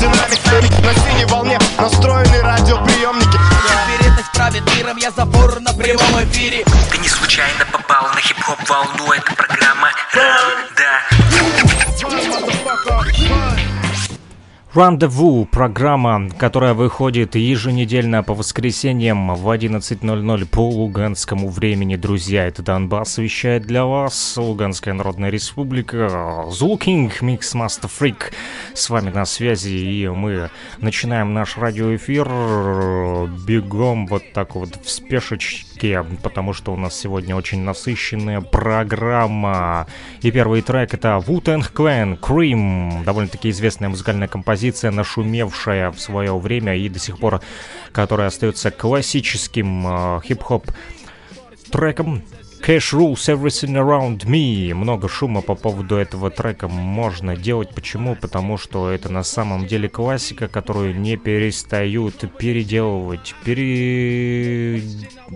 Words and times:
Динамик 0.00 0.70
на 0.80 0.94
синей 0.94 1.24
волне 1.26 1.58
настроены 1.78 2.40
радиоприемники 2.40 3.38
это 4.00 4.22
правит 4.34 4.62
миром, 4.76 4.96
я 4.96 5.10
забор 5.10 5.60
на 5.60 5.72
прямом 5.74 6.24
эфире 6.24 6.64
Ты 6.90 6.98
не 6.98 7.08
случайно 7.08 7.66
попал 7.70 8.08
на 8.14 8.20
хип-хоп 8.20 8.58
волну, 8.68 9.12
это 9.12 9.34
программа 9.34 9.90
«Ран-да». 10.14 10.63
Рандеву– 14.74 15.44
программа, 15.52 16.28
которая 16.36 16.74
выходит 16.74 17.36
еженедельно 17.36 18.24
по 18.24 18.34
воскресеньям 18.34 19.32
в 19.32 19.48
11.00 19.48 20.46
по 20.46 20.68
луганскому 20.68 21.48
времени. 21.48 21.94
Друзья, 21.94 22.48
это 22.48 22.60
Донбасс 22.64 23.18
вещает 23.18 23.62
для 23.62 23.84
вас. 23.84 24.36
Луганская 24.36 24.92
Народная 24.92 25.30
Республика. 25.30 26.46
Зулкинг, 26.50 27.22
Микс 27.22 27.54
Master 27.54 27.88
Freak 27.88 28.32
с 28.74 28.90
вами 28.90 29.10
на 29.10 29.24
связи. 29.26 29.68
И 29.68 30.08
мы 30.08 30.50
начинаем 30.78 31.34
наш 31.34 31.56
радиоэфир 31.56 32.26
бегом 33.46 34.08
вот 34.08 34.24
так 34.32 34.56
вот 34.56 34.76
в 34.82 34.90
спешечке, 34.90 36.04
потому 36.24 36.52
что 36.52 36.72
у 36.72 36.76
нас 36.76 36.98
сегодня 36.98 37.36
очень 37.36 37.60
насыщенная 37.60 38.40
программа. 38.40 39.86
И 40.22 40.32
первый 40.32 40.62
трек 40.62 40.94
это 40.94 41.22
Wu-Tang 41.24 41.64
Clan 41.72 42.18
Cream. 42.18 43.04
Довольно-таки 43.04 43.50
известная 43.50 43.88
музыкальная 43.88 44.26
композиция 44.26 44.63
композиция, 44.64 44.90
нашумевшая 44.90 45.90
в 45.90 46.00
свое 46.00 46.36
время 46.38 46.76
и 46.76 46.88
до 46.88 46.98
сих 46.98 47.18
пор, 47.18 47.40
которая 47.92 48.28
остается 48.28 48.70
классическим 48.70 49.86
э, 49.86 50.20
хип-хоп 50.24 50.70
треком 51.70 52.22
Cash 52.66 52.94
Rules 52.94 53.28
Everything 53.28 53.74
Around 53.74 54.24
Me. 54.24 54.72
Много 54.72 55.06
шума 55.06 55.42
по 55.42 55.54
поводу 55.54 55.96
этого 55.96 56.30
трека 56.30 56.66
можно 56.66 57.36
делать. 57.36 57.74
Почему? 57.74 58.16
Потому 58.16 58.56
что 58.56 58.88
это 58.88 59.12
на 59.12 59.22
самом 59.22 59.66
деле 59.66 59.90
классика, 59.90 60.48
которую 60.48 60.98
не 60.98 61.18
перестают 61.18 62.24
переделывать, 62.38 63.34
пере... 63.44 64.82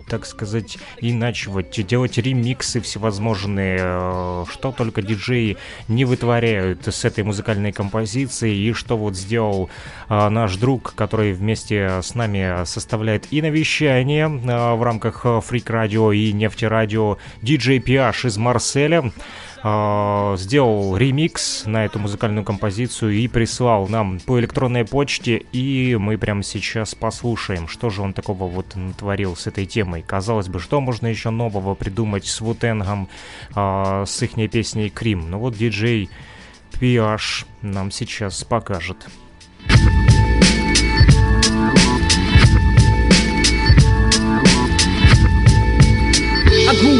так 0.08 0.26
сказать, 0.26 0.78
иначивать, 1.00 1.86
делать 1.86 2.18
ремиксы 2.18 2.80
всевозможные, 2.80 3.78
э, 3.80 4.44
что 4.50 4.72
только 4.72 5.02
диджеи 5.02 5.56
не 5.88 6.04
вытворяют 6.04 6.86
с 6.86 7.04
этой 7.04 7.24
музыкальной 7.24 7.72
композицией, 7.72 8.68
и 8.68 8.72
что 8.72 8.96
вот 8.96 9.16
сделал 9.16 9.70
э, 10.08 10.28
наш 10.28 10.56
друг, 10.56 10.94
который 10.94 11.32
вместе 11.32 12.00
с 12.02 12.14
нами 12.14 12.64
составляет 12.64 13.32
и 13.32 13.42
навещание 13.42 14.26
э, 14.26 14.74
в 14.74 14.82
рамках 14.82 15.24
Freak 15.24 15.66
Radio 15.66 16.14
и 16.14 16.32
Нефти 16.32 16.64
Радио 16.64 17.18
диджей 17.42 17.78
PH 17.78 18.26
из 18.26 18.36
Марселя 18.36 19.12
э, 19.62 20.36
сделал 20.38 20.96
ремикс 20.96 21.64
на 21.66 21.84
эту 21.84 21.98
музыкальную 21.98 22.44
композицию 22.44 23.12
и 23.12 23.28
прислал 23.28 23.88
нам 23.88 24.20
по 24.20 24.38
электронной 24.38 24.84
почте, 24.84 25.38
и 25.52 25.96
мы 25.98 26.18
прямо 26.18 26.42
сейчас 26.42 26.94
послушаем, 26.94 27.68
что 27.68 27.90
же 27.90 28.02
он 28.02 28.12
такого 28.12 28.44
вот 28.44 28.76
натворил 28.76 29.36
с 29.36 29.46
этой 29.46 29.66
темой. 29.66 30.02
Казалось 30.02 30.48
бы, 30.48 30.60
что 30.60 30.80
можно 30.80 31.06
еще 31.06 31.30
нового 31.30 31.74
придумать 31.74 32.26
с 32.26 32.40
Вутенгом, 32.40 33.08
э, 33.54 34.04
с 34.06 34.22
их 34.22 34.50
песней 34.50 34.90
Крим. 34.90 35.30
Ну 35.30 35.38
вот 35.38 35.56
диджей 35.56 36.08
PH 36.80 37.46
нам 37.62 37.90
сейчас 37.90 38.44
покажет. 38.44 39.08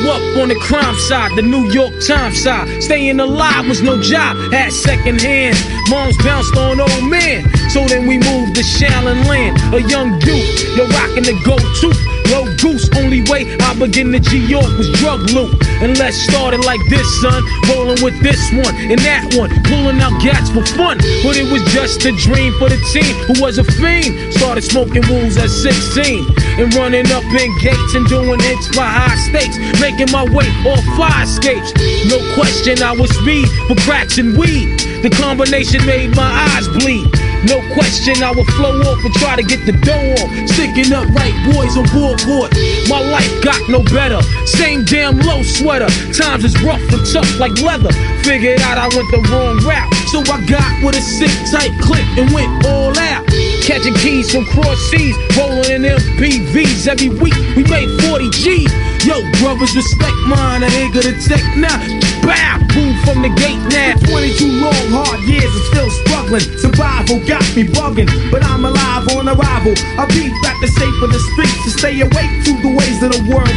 Up 0.09 0.23
on 0.41 0.49
the 0.49 0.55
crime 0.57 0.95
side, 1.09 1.31
the 1.37 1.43
New 1.43 1.71
York 1.71 1.93
Times 2.07 2.43
side. 2.43 2.83
Staying 2.83 3.21
alive 3.21 3.69
was 3.69 3.83
no 3.83 4.01
job, 4.01 4.37
had 4.53 4.73
second 4.73 5.21
hands. 5.21 5.59
Moms 5.89 6.17
bounced 6.19 6.57
on 6.57 6.81
old 6.81 7.05
men. 7.11 7.45
So 7.71 7.87
then 7.87 8.07
we 8.07 8.19
moved 8.19 8.55
to 8.57 8.63
Shallon 8.63 9.27
Land. 9.27 9.57
A 9.75 9.81
young 9.89 10.21
youth, 10.23 10.77
you're 10.77 10.89
rocking 10.89 11.25
the 11.25 11.41
go-to. 11.45 12.18
Low 12.31 12.45
goose, 12.57 12.89
only 12.97 13.23
way 13.31 13.49
I 13.61 13.75
begin 13.79 14.13
to 14.13 14.21
G 14.21 14.45
York 14.45 14.69
was 14.77 14.91
drug 15.01 15.31
loot. 15.31 15.55
And 15.81 15.97
let's 15.99 16.17
start 16.17 16.55
it 16.55 16.65
like 16.65 16.81
this, 16.89 17.07
son. 17.21 17.43
Rolling 17.69 18.03
with 18.03 18.21
this 18.21 18.41
one 18.53 18.75
and 18.77 18.99
that 19.01 19.35
one. 19.35 19.49
Pulling 19.65 20.01
out 20.01 20.21
gats 20.21 20.51
for 20.51 20.65
fun. 20.77 20.99
But 21.25 21.37
it 21.37 21.51
was 21.51 21.63
just 21.73 22.05
a 22.05 22.13
dream 22.13 22.53
for 22.59 22.69
the 22.69 22.81
team 22.93 23.15
who 23.27 23.41
was 23.41 23.59
a 23.59 23.65
fiend. 23.65 24.35
Started 24.35 24.63
smoking 24.63 25.07
wools 25.09 25.37
at 25.37 25.51
16. 25.51 26.27
And 26.61 26.75
running 26.75 27.07
up 27.13 27.25
in 27.25 27.51
gates 27.59 27.95
and 27.95 28.07
doing 28.07 28.41
hits 28.41 28.69
by 28.77 28.87
high 28.87 29.17
stakes. 29.31 29.57
Making 29.81 30.11
my 30.13 30.25
way 30.29 30.49
off 30.69 30.85
fire 30.99 31.25
escapes. 31.25 31.73
No 32.11 32.19
question, 32.35 32.83
I 32.83 32.93
was 32.93 33.11
speed 33.17 33.49
for 33.69 33.77
cracks 33.87 34.19
and 34.19 34.37
weed. 34.37 34.79
The 35.03 35.11
combination 35.11 35.85
made 35.87 36.15
my 36.17 36.27
eyes 36.27 36.69
bleed. 36.69 37.18
No 37.47 37.63
question, 37.75 38.23
I 38.23 38.33
would 38.35 38.47
flow 38.59 38.75
off 38.83 39.05
and 39.05 39.15
try 39.15 39.37
to 39.37 39.43
get 39.43 39.63
the 39.65 39.73
dough 39.87 40.15
off. 40.19 40.31
Sticking 40.51 40.91
up 40.93 41.07
right 41.15 41.35
boys 41.47 41.79
on 41.79 41.87
board. 41.95 42.19
My 42.91 42.99
life 42.99 43.31
got 43.45 43.61
no 43.69 43.83
better. 43.95 44.21
Same 44.47 44.85
damn 44.85 45.19
low 45.19 45.43
sweater. 45.43 45.87
Times 46.11 46.45
is 46.45 46.59
rough 46.63 46.83
and 46.91 47.05
tough 47.07 47.31
like 47.39 47.55
leather. 47.63 47.93
Figured 48.27 48.61
out 48.63 48.79
I 48.79 48.89
went 48.91 49.07
the 49.15 49.23
wrong 49.31 49.63
route. 49.63 49.91
So 50.11 50.19
I 50.27 50.43
got 50.47 50.83
with 50.83 50.97
a 50.97 51.03
sick 51.03 51.31
tight 51.53 51.71
clip 51.79 52.07
and 52.19 52.33
went 52.35 52.67
all 52.67 52.97
out. 52.99 53.25
Catching 53.63 53.95
keys 53.95 54.33
from 54.33 54.45
cross 54.47 54.79
seas, 54.91 55.15
rolling 55.37 55.71
in 55.71 55.83
MPVs 55.85 56.89
every 56.89 57.11
week. 57.11 57.37
We 57.55 57.63
made 57.65 57.89
40 58.09 58.31
G's. 58.31 58.73
Yo, 59.07 59.23
brothers, 59.39 59.77
respect 59.77 60.17
mine. 60.27 60.65
I 60.65 60.71
ain't 60.75 60.93
gonna 60.93 61.15
take 61.23 61.47
now. 61.55 61.79
Bow, 62.27 62.59
move 62.75 62.97
from 63.07 63.23
the 63.23 63.31
gate 63.37 63.63
now. 63.71 63.95
22 64.11 64.59
long, 64.59 64.75
hard 64.91 65.21
years, 65.29 65.45
I'm 65.45 65.63
still 65.71 66.08
Survival 66.29 67.25
got 67.25 67.41
me 67.57 67.65
bugging, 67.65 68.05
but 68.31 68.45
I'm 68.45 68.63
alive 68.63 69.09
on 69.17 69.27
arrival. 69.29 69.73
I 69.97 70.05
beat 70.13 70.29
back 70.45 70.61
the 70.61 70.69
shape 70.69 71.01
of 71.01 71.09
the 71.09 71.19
streets 71.33 71.57
to 71.65 71.71
stay 71.71 72.01
awake 72.03 72.45
to 72.45 72.53
the 72.61 72.69
ways 72.69 73.03
of 73.03 73.17
the 73.17 73.25
world. 73.33 73.49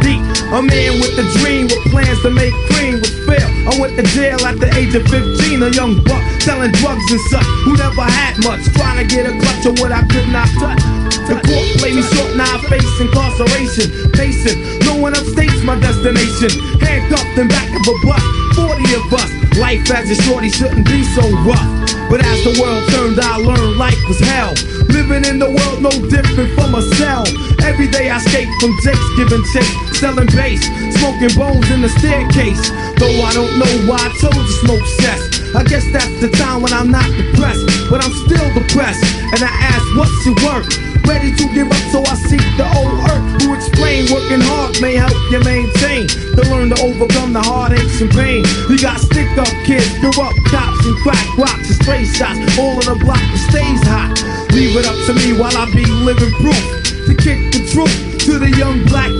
Deep, 0.00 0.24
a 0.48 0.62
man 0.64 0.96
with 0.96 1.12
a 1.20 1.28
dream 1.36 1.68
with 1.68 1.92
plans 1.92 2.16
to 2.22 2.30
make 2.30 2.54
cream 2.72 3.00
was 3.04 3.12
fail. 3.28 3.44
I 3.68 3.76
went 3.78 4.00
to 4.00 4.02
jail 4.16 4.40
at 4.46 4.58
the 4.58 4.72
age 4.72 4.94
of 4.94 5.04
15, 5.08 5.62
a 5.62 5.68
young 5.76 6.02
buck 6.04 6.24
selling 6.40 6.72
drugs 6.72 7.04
and 7.12 7.20
such 7.28 7.44
who 7.68 7.76
never 7.76 8.08
had 8.08 8.40
much, 8.42 8.64
trying 8.72 8.96
to 8.96 9.14
get 9.14 9.26
a 9.28 9.36
clutch 9.36 9.66
of 9.66 9.78
what 9.78 9.92
I 9.92 10.00
could 10.08 10.28
not 10.32 10.48
touch. 10.56 11.05
The 11.26 11.42
court 11.42 11.66
played 11.82 11.98
me 11.98 12.02
short, 12.14 12.38
now 12.38 12.46
I 12.46 12.58
face 12.70 12.86
incarceration. 13.02 13.90
Pacing, 14.14 14.78
no 14.86 14.94
one 14.94 15.10
upstates 15.10 15.58
my 15.66 15.74
destination. 15.74 16.54
Handcuffed 16.78 17.34
in 17.34 17.48
back 17.48 17.66
of 17.66 17.82
a 17.82 17.94
bus, 18.06 18.22
40 18.54 18.94
of 18.94 19.10
us. 19.10 19.30
Life 19.58 19.90
as 19.90 20.06
a 20.10 20.16
shorty 20.22 20.50
shouldn't 20.50 20.86
be 20.86 21.02
so 21.18 21.26
rough. 21.42 21.66
But 22.06 22.22
as 22.22 22.38
the 22.46 22.54
world 22.62 22.86
turned, 22.94 23.18
I 23.18 23.42
learned 23.42 23.74
life 23.74 23.98
was 24.06 24.20
hell. 24.20 24.54
Living 24.86 25.26
in 25.26 25.42
the 25.42 25.50
world 25.50 25.82
no 25.82 25.90
different 26.06 26.54
from 26.54 26.78
a 26.78 26.82
cell. 26.94 27.26
Every 27.66 27.88
day 27.88 28.10
I 28.10 28.18
escape 28.18 28.46
from 28.62 28.70
jakes, 28.86 29.08
giving 29.18 29.42
chase, 29.50 29.98
selling 29.98 30.30
bass, 30.30 30.62
smoking 30.94 31.34
bones 31.34 31.66
in 31.74 31.82
the 31.82 31.90
staircase. 31.98 32.70
Though 33.02 33.18
I 33.26 33.34
don't 33.34 33.58
know 33.58 33.72
why 33.90 33.98
I 33.98 34.14
chose 34.14 34.30
to 34.30 34.54
smoke 34.62 34.86
cess. 35.02 35.36
I 35.56 35.64
guess 35.64 35.82
that's 35.90 36.20
the 36.20 36.28
time 36.28 36.62
when 36.62 36.72
I'm 36.72 36.90
not 36.90 37.08
depressed, 37.16 37.66
but 37.88 38.04
I'm 38.04 38.12
still 38.28 38.46
depressed. 38.54 39.02
And 39.34 39.42
I 39.42 39.50
ask, 39.50 39.84
what's 39.98 40.14
your 40.22 40.38
work? 40.46 40.66
Ready 41.06 41.34
to 41.34 41.44
give 41.54 41.70
up, 41.70 41.82
so 41.90 42.02
I 42.02 42.14
seek 42.14 42.42
the 42.58 42.66
old 42.78 42.98
earth 43.10 43.42
who 43.42 43.54
explain 43.54 44.10
working 44.10 44.42
hard 44.42 44.78
may 44.82 44.94
help 44.94 45.14
you 45.30 45.40
maintain. 45.42 46.06
To 46.38 46.42
learn 46.50 46.70
to 46.70 46.78
overcome 46.82 47.32
the 47.32 47.42
heartaches 47.42 48.02
and 48.02 48.10
pain. 48.10 48.44
You 48.68 48.78
got 48.78 48.98
stick 49.00 49.30
up 49.38 49.50
kids, 49.66 49.86
corrupt 49.98 50.38
cops 50.50 50.82
and 50.86 50.96
crack 51.02 51.26
rocks 51.38 51.70
and 51.70 51.78
stray 51.82 52.04
shots. 52.04 52.38
All 52.58 52.78
in 52.78 52.86
the 52.86 52.98
block 53.02 53.22
that 53.22 53.42
stays 53.50 53.82
hot. 53.86 54.14
Leave 54.54 54.74
it 54.76 54.86
up 54.86 54.98
to 55.06 55.12
me 55.14 55.38
while 55.38 55.54
I 55.54 55.66
be 55.74 55.86
living 55.86 56.32
proof 56.42 56.62
to 57.06 57.14
kick 57.14 57.38
the 57.54 57.62
truth 57.70 57.94
to 58.26 58.38
the 58.38 58.50
young 58.58 58.82
black 58.90 59.10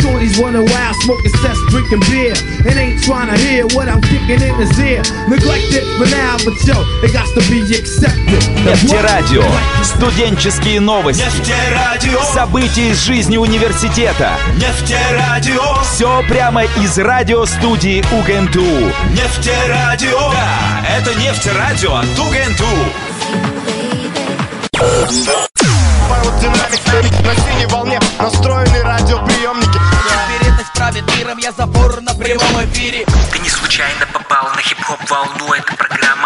shorties 0.00 0.38
running 0.40 0.64
wild, 0.64 0.94
smoking 1.04 1.32
cess, 1.42 1.58
drinking 1.68 2.00
beer, 2.10 2.34
and 2.66 2.78
ain't 2.78 3.02
trying 3.02 3.28
to 3.28 3.36
hear 3.36 3.66
what 3.74 3.88
I'm 3.88 4.00
kicking 4.02 4.40
in 4.40 4.54
his 4.56 4.78
ear. 4.80 5.02
Neglected 5.28 5.84
for 5.98 6.06
now, 6.10 6.36
but 6.44 6.54
yo, 6.66 6.76
it 7.02 7.12
got 7.12 7.28
to 7.34 7.42
be 7.50 7.60
accepted. 7.74 8.42
Нефтерадио. 8.64 9.44
Студенческие 9.82 10.80
новости. 10.80 11.22
Нефтерадио. 11.22 12.22
События 12.34 12.90
из 12.90 13.02
жизни 13.04 13.36
университета. 13.36 14.38
Нефтерадио. 14.56 15.82
Все 15.82 16.22
прямо 16.28 16.64
из 16.64 16.98
радиостудии 16.98 18.04
УГНТУ. 18.12 18.92
Нефтерадио. 19.12 20.32
Да, 20.32 20.84
это 20.96 21.14
нефтерадио 21.14 21.94
от 21.94 22.18
УГНТУ. 22.18 22.64
Динамик 26.40 27.24
на 27.24 27.34
синей 27.34 27.66
волне 27.66 27.98
настроены 28.18 28.82
радиоприемники. 28.82 29.78
Теперь 30.04 30.52
это 30.52 30.64
правит 30.74 31.16
миром, 31.16 31.38
я 31.38 31.52
забор 31.52 32.00
на 32.02 32.14
прямом 32.14 32.64
эфире. 32.64 33.06
Ты 33.32 33.38
не 33.38 33.48
случайно 33.48 34.06
попал 34.12 34.48
на 34.54 34.60
хип-хоп 34.60 35.00
волну, 35.08 35.52
это 35.52 35.74
программа 35.74 36.17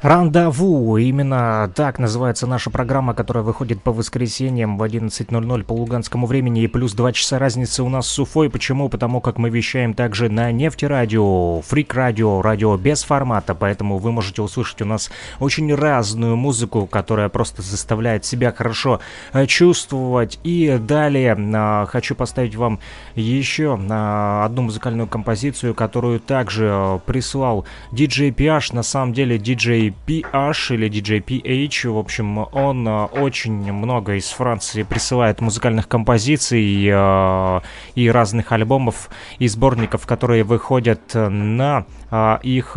Рандаву. 0.00 0.96
Именно 0.96 1.72
так 1.74 1.98
называется 1.98 2.46
наша 2.46 2.70
программа, 2.70 3.14
которая 3.14 3.42
выходит 3.42 3.82
по 3.82 3.90
воскресеньям 3.90 4.78
в 4.78 4.82
11.00 4.84 5.64
по 5.64 5.72
луганскому 5.72 6.28
времени. 6.28 6.62
И 6.62 6.68
плюс 6.68 6.92
2 6.92 7.12
часа 7.12 7.40
разницы 7.40 7.82
у 7.82 7.88
нас 7.88 8.06
с 8.06 8.16
Уфой. 8.20 8.48
Почему? 8.48 8.88
Потому 8.88 9.20
как 9.20 9.38
мы 9.38 9.50
вещаем 9.50 9.94
также 9.94 10.28
на 10.28 10.52
нефтерадио, 10.52 11.62
фрик 11.62 11.94
радио, 11.94 12.76
без 12.76 13.02
формата. 13.02 13.56
Поэтому 13.56 13.98
вы 13.98 14.12
можете 14.12 14.40
услышать 14.40 14.82
у 14.82 14.84
нас 14.84 15.10
очень 15.40 15.74
разную 15.74 16.36
музыку, 16.36 16.86
которая 16.86 17.28
просто 17.28 17.62
заставляет 17.62 18.24
себя 18.24 18.52
хорошо 18.52 19.00
э, 19.32 19.46
чувствовать. 19.46 20.38
И 20.44 20.78
далее 20.80 21.36
э, 21.36 21.86
хочу 21.86 22.14
поставить 22.14 22.54
вам 22.54 22.78
еще 23.16 23.76
э, 23.76 24.44
одну 24.44 24.62
музыкальную 24.62 25.08
композицию, 25.08 25.74
которую 25.74 26.20
также 26.20 26.66
э, 26.66 26.98
прислал 27.04 27.66
DJ 27.90 28.32
PH. 28.32 28.76
На 28.76 28.84
самом 28.84 29.12
деле 29.12 29.38
DJ 29.38 29.88
PH 30.06 30.74
или 30.74 30.88
DJ 30.88 31.22
PH, 31.22 31.90
в 31.90 31.98
общем, 31.98 32.38
он 32.38 32.86
э, 32.86 33.04
очень 33.06 33.72
много 33.72 34.14
из 34.14 34.28
Франции 34.28 34.82
присылает 34.82 35.40
музыкальных 35.40 35.88
композиций 35.88 36.88
э, 36.90 37.60
и 37.94 38.10
разных 38.10 38.52
альбомов 38.52 39.10
и 39.38 39.48
сборников, 39.48 40.06
которые 40.06 40.44
выходят 40.44 41.14
на 41.14 41.84
э, 42.10 42.38
их 42.42 42.76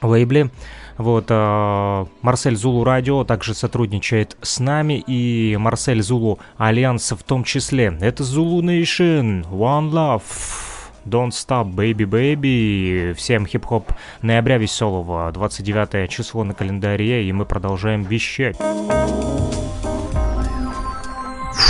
лейбле. 0.00 0.50
Вот, 0.96 1.30
Марсель 1.30 2.56
Zulu 2.56 2.82
Radio 2.82 3.22
также 3.22 3.54
сотрудничает 3.54 4.36
с 4.42 4.58
нами, 4.58 4.94
и 5.06 5.56
Марсель 5.56 6.02
Zulu 6.02 6.40
Alliance 6.56 7.12
в 7.12 7.22
том 7.22 7.44
числе. 7.44 7.96
Это 8.00 8.24
Zulu 8.24 8.60
Nation, 8.62 9.48
One 9.48 9.90
Love. 9.92 10.67
Don't 11.08 11.30
Stop 11.30 11.74
Baby 11.74 12.04
Baby. 12.06 13.14
Всем 13.14 13.46
хип-хоп 13.46 13.92
ноября 14.22 14.58
веселого. 14.58 15.30
29 15.32 16.10
число 16.10 16.44
на 16.44 16.54
календаре, 16.54 17.24
и 17.24 17.32
мы 17.32 17.46
продолжаем 17.46 18.02
вещать. 18.02 18.56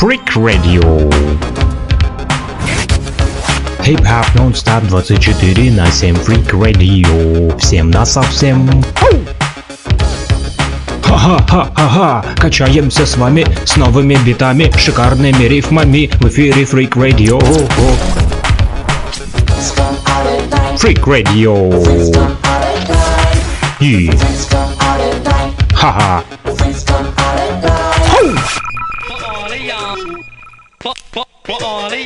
Freak 0.00 0.35
Radio. 0.35 1.12
Хип-хоп 3.82 4.34
нон-стоп 4.35 4.85
24 4.85 5.70
на 5.73 5.87
7 5.91 6.17
Freak 6.17 6.50
Radio. 6.50 7.56
Всем 7.58 7.91
на 7.91 8.05
совсем. 8.05 8.69
Ха-ха-ха-ха-ха, 11.02 12.25
качаемся 12.37 13.06
с 13.06 13.17
вами 13.17 13.46
с 13.64 13.76
новыми 13.76 14.17
битами, 14.26 14.70
шикарными 14.76 15.44
рифмами 15.44 16.11
в 16.20 16.29
эфире 16.29 16.64
Freak 16.64 16.91
Radio. 16.91 18.27
Freak 20.78 21.04
Radio. 21.08 21.70
Yeah. 23.80 24.12
Haha. 25.75 26.22
For 30.80 30.94
all, 31.02 31.20
for 31.44 31.56
all, 31.62 31.90
for 31.90 32.02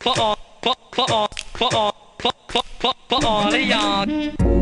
for 0.00 0.14
all, 0.18 0.36
for 0.60 0.72
all, 0.72 0.88
for 0.92 1.04
all, 1.08 1.28
for 1.54 1.68
all, 1.72 1.94
for 2.18 2.32
all, 2.34 2.64
for 2.80 2.90
all, 2.90 2.94
for 3.08 3.26
all, 3.26 4.53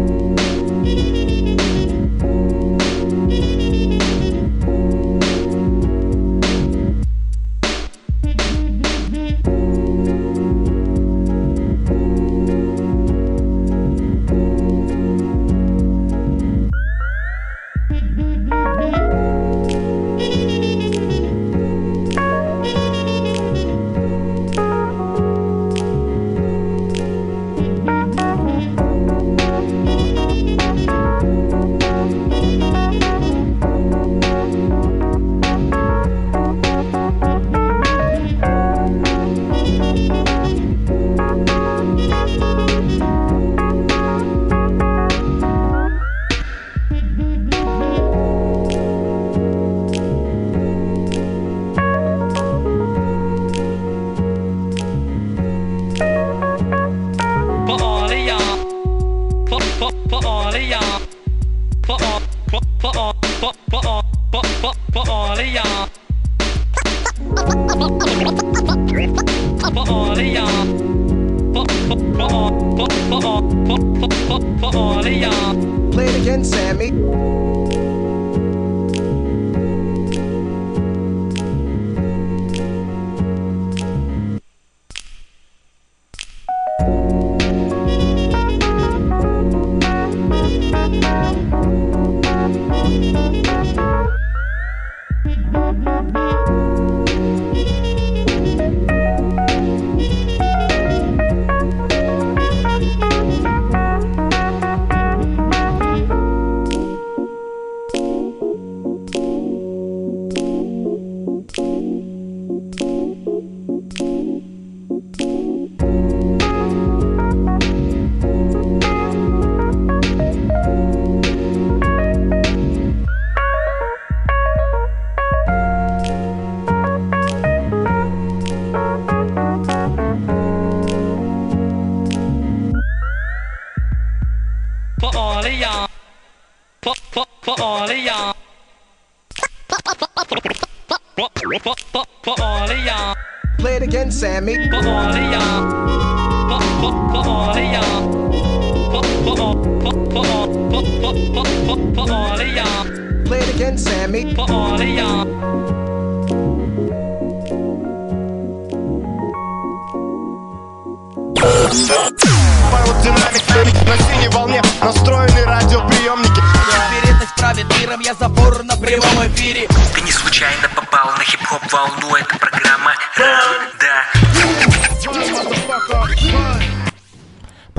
Play 75.93 76.07
it 76.07 76.23
again, 76.23 76.45
Sammy. 76.45 77.22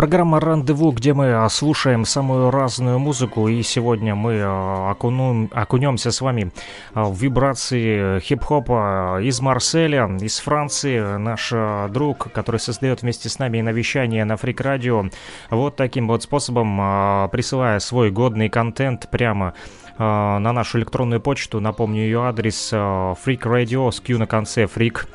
Программа 0.04 0.42
«Рандеву», 0.42 0.92
где 0.92 1.14
мы 1.14 1.32
а, 1.32 1.48
слушаем 1.48 2.04
самую 2.04 2.52
разную 2.52 3.00
музыку, 3.00 3.48
и 3.48 3.64
сегодня 3.64 4.16
мы 4.16 4.42
а, 4.44 4.92
окунем, 4.92 5.50
окунемся 5.54 6.12
с 6.12 6.20
вами 6.20 6.52
а, 6.94 7.06
в 7.06 7.18
вибрации 7.18 8.20
хип-хопа 8.20 9.22
из 9.24 9.40
Марселя, 9.40 10.10
из 10.20 10.40
Франции. 10.40 11.00
Наш 11.18 11.54
друг, 11.94 12.34
который 12.34 12.60
создает 12.60 13.02
вместе 13.02 13.30
с 13.30 13.40
нами 13.40 13.62
навещание 13.62 14.26
на 14.26 14.36
Фрик 14.36 14.60
Радио, 14.60 15.06
вот 15.50 15.78
таким 15.78 16.10
вот 16.10 16.24
способом, 16.24 17.30
присылая 17.30 17.80
свой 17.80 18.12
годный 18.12 18.50
контент 18.50 19.08
прямо 19.10 19.54
на 19.98 20.52
нашу 20.52 20.80
электронную 20.80 21.22
почту. 21.22 21.62
Напомню 21.62 22.02
ее 22.02 22.26
адрес 22.26 22.74
Freak 22.74 23.44
Radio 23.44 23.90
с 23.90 24.02
Q 24.02 24.18
на 24.18 24.26
конце 24.26 24.64
Freak 24.64 25.06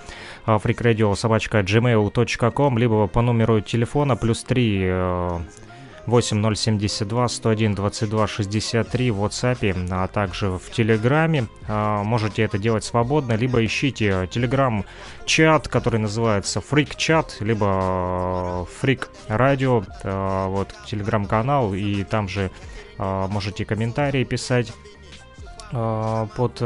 freakradio 0.56 1.14
собачка 1.14 1.60
gmail.com, 1.60 2.78
либо 2.78 3.06
по 3.06 3.22
номеру 3.22 3.60
телефона 3.60 4.16
плюс 4.16 4.42
3 4.44 4.92
8072 6.06 7.28
101 7.28 7.74
22 7.74 8.26
63 8.26 9.10
в 9.10 9.24
WhatsApp, 9.24 9.88
а 9.90 10.06
также 10.08 10.50
в 10.50 10.70
Телеграме. 10.70 11.46
А, 11.68 12.02
можете 12.02 12.42
это 12.42 12.56
делать 12.56 12.84
свободно, 12.84 13.34
либо 13.34 13.62
ищите 13.64 14.26
Телеграм-чат, 14.30 15.68
который 15.68 16.00
называется 16.00 16.60
Freak 16.60 16.96
Chat, 16.96 17.44
либо 17.44 18.66
Freak 18.80 19.08
Radio, 19.28 19.84
вот 20.48 20.74
Телеграм-канал, 20.86 21.74
и 21.74 22.04
там 22.04 22.28
же 22.28 22.50
можете 22.98 23.64
комментарии 23.64 24.24
писать 24.24 24.72
под 25.70 26.62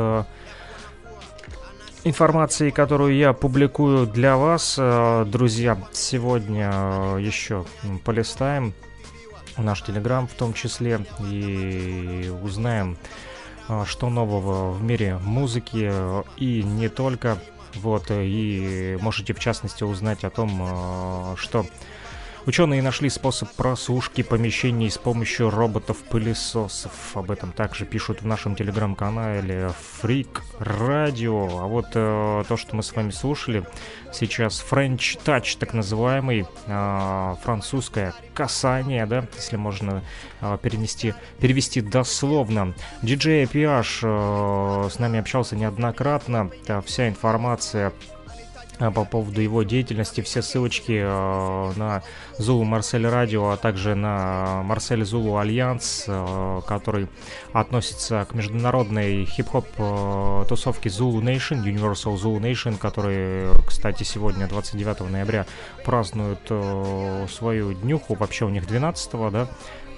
информации, 2.05 2.71
которую 2.71 3.17
я 3.17 3.33
публикую 3.33 4.07
для 4.07 4.37
вас, 4.37 4.77
э, 4.79 5.25
друзья. 5.27 5.79
Сегодня 5.93 6.71
э, 6.73 7.19
еще 7.21 7.65
полистаем 8.05 8.75
наш 9.57 9.83
телеграм 9.83 10.27
в 10.27 10.33
том 10.33 10.53
числе 10.53 11.01
и 11.31 12.33
узнаем, 12.43 12.97
э, 13.69 13.85
что 13.87 14.11
нового 14.11 14.73
в 14.73 14.83
мире 14.83 15.19
музыки 15.23 15.93
и 16.37 16.63
не 16.63 16.89
только. 16.89 17.39
Вот, 17.75 18.07
и 18.11 18.99
можете 19.01 19.33
в 19.33 19.39
частности 19.39 19.83
узнать 19.83 20.25
о 20.25 20.31
том, 20.31 21.35
что 21.39 21.65
Ученые 22.45 22.83
нашли 22.83 23.09
способ 23.09 23.53
просушки 23.53 24.23
помещений 24.23 24.91
с 24.91 24.99
помощью 24.99 25.49
роботов-пылесосов. 25.49 27.17
Об 27.17 27.31
этом 27.31 27.53
также 27.53 27.85
пишут 27.87 28.23
в 28.23 28.27
нашем 28.27 28.57
телеграм-канале 28.57 29.71
Freak 30.03 30.41
Radio. 30.59 31.61
А 31.63 31.69
вот 31.69 31.87
э, 31.95 32.43
то, 32.49 32.57
что 32.57 32.75
мы 32.75 32.83
с 32.83 32.97
вами 32.97 33.11
слушали, 33.11 33.65
сейчас 34.13 34.65
French 34.69 35.21
Touch, 35.25 35.57
так 35.57 35.73
называемый, 35.73 36.47
э, 36.67 37.35
французское 37.45 38.13
касание, 38.35 39.07
да, 39.07 39.25
если 39.37 39.57
можно 39.57 40.03
э, 40.41 40.59
перенести, 40.61 41.15
перевести 41.39 41.81
дословно. 41.81 42.75
DJ 43.03 43.49
PH 43.49 44.01
э, 44.03 44.91
с 44.91 44.99
нами 44.99 45.21
общался 45.21 45.55
неоднократно. 45.55 46.51
Да, 46.67 46.81
вся 46.81 47.09
информация 47.09 47.93
по 48.91 49.05
поводу 49.05 49.41
его 49.41 49.63
деятельности. 49.63 50.21
Все 50.21 50.43
ссылочки 50.43 51.03
э, 51.05 51.73
на 51.77 52.03
Зулу 52.39 52.65
Марсель 52.65 53.07
Радио, 53.07 53.51
а 53.51 53.57
также 53.57 53.95
на 53.95 54.63
Марсель 54.65 55.05
Зулу 55.05 55.37
Альянс, 55.37 56.05
э, 56.09 56.61
который 56.67 57.09
относится 57.53 58.27
к 58.29 58.35
международной 58.35 59.25
хип-хоп 59.25 59.67
э, 59.79 60.45
тусовке 60.49 60.89
Zulu 60.89 61.21
Nation, 61.23 61.63
Universal 61.65 62.15
Zulu 62.15 62.41
Nation, 62.41 62.79
который, 62.79 63.49
кстати, 63.67 64.03
сегодня, 64.03 64.49
29 64.49 65.11
ноября, 65.11 65.47
празднуют 65.85 66.41
свою 67.31 67.75
днюху, 67.75 68.15
вообще 68.15 68.45
у 68.45 68.49
них 68.49 68.67
12 68.67 69.31
да, 69.31 69.49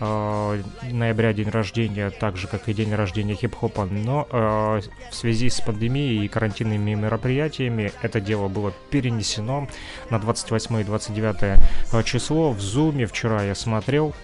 э, 0.05 0.63
ноября 0.91 1.33
день 1.33 1.49
рождения, 1.49 2.11
так 2.11 2.37
же, 2.37 2.47
как 2.47 2.69
и 2.69 2.75
день 2.75 2.95
рождения 2.95 3.35
хип-хопа, 3.35 3.87
но 3.87 4.27
э, 4.31 4.81
в 5.11 5.15
связи 5.15 5.49
с 5.49 5.61
пандемией 5.61 6.25
и 6.25 6.29
карантинными 6.29 6.95
мероприятиями 6.95 7.93
это 8.03 8.21
дело 8.21 8.49
было 8.49 8.73
перенесено 8.91 9.69
на 10.11 10.19
28 10.19 10.81
и 10.81 10.85
29 10.85 12.05
число. 12.05 12.51
В 12.53 12.61
Зуме 12.61 13.07
вчера 13.07 13.43
я 13.43 13.55
смотрел, 13.55 14.15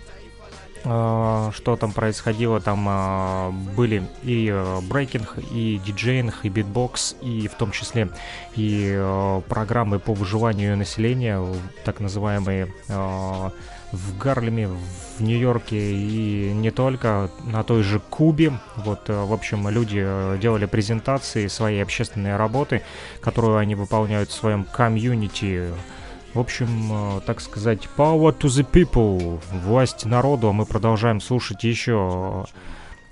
Э, 0.83 1.53
что 1.53 1.77
там 1.77 1.93
происходило. 1.93 2.59
Там 2.59 2.89
э, 2.89 3.53
были 3.53 4.03
и 4.23 4.51
брейкинг, 4.89 5.37
и 5.53 5.79
диджеинг, 5.85 6.41
и 6.43 6.49
битбокс, 6.49 7.17
и 7.21 7.49
в 7.49 7.55
том 7.55 7.71
числе 7.71 8.09
и 8.57 8.99
программы 9.47 9.99
по 9.99 10.15
выживанию 10.15 10.79
населения, 10.79 11.45
так 11.85 12.01
называемые 12.01 12.73
в 13.93 14.19
Гарлеме, 14.19 14.69
в 14.69 15.23
Нью-Йорке 15.23 15.77
и 15.77 16.53
не 16.53 16.71
только, 16.71 17.31
на 17.45 17.63
той 17.65 17.83
же 17.83 18.01
Кубе. 18.01 18.53
Вот, 18.77 19.09
э, 19.11 19.25
в 19.25 19.33
общем, 19.33 19.69
люди 19.69 20.03
э, 20.03 20.39
делали 20.41 20.67
презентации 20.67 21.47
своей 21.49 21.83
общественной 21.83 22.37
работы, 22.37 22.83
которую 23.21 23.59
они 23.59 23.75
выполняют 23.75 24.31
в 24.31 24.35
своем 24.35 24.65
комьюнити. 24.65 25.71
В 26.35 26.39
общем, 26.39 26.69
э, 27.19 27.21
так 27.27 27.41
сказать, 27.41 27.89
power 27.97 28.37
to 28.37 28.49
the 28.49 28.67
people, 28.69 29.41
власть 29.65 30.05
народу. 30.05 30.49
А 30.49 30.53
мы 30.53 30.67
продолжаем 30.67 31.21
слушать 31.21 31.65
еще 31.65 32.47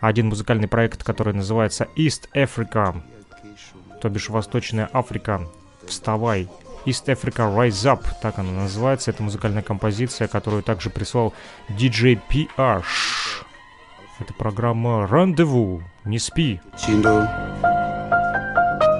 один 0.01 0.29
музыкальный 0.29 0.69
проект, 0.69 1.03
который 1.03 1.35
называется 1.35 1.89
East 1.97 2.29
Africa, 2.35 3.03
то 4.01 4.09
бишь 4.09 4.29
Восточная 4.29 4.89
Африка. 4.93 5.49
Вставай, 5.87 6.49
East 6.89 7.07
Africa 7.11 7.41
Rise 7.55 7.85
Up, 7.87 8.03
так 8.23 8.39
она 8.39 8.51
называется. 8.53 9.11
Это 9.11 9.23
музыкальная 9.23 9.63
композиция, 9.63 10.27
которую 10.27 10.63
также 10.63 10.89
прислал 10.89 11.35
DJ 11.69 12.19
PH. 12.29 13.45
Это 14.21 14.33
программа 14.33 15.07
«Рандеву». 15.07 15.83
Не 16.07 16.19
спи. 16.19 16.61
Чиндо, 16.81 17.29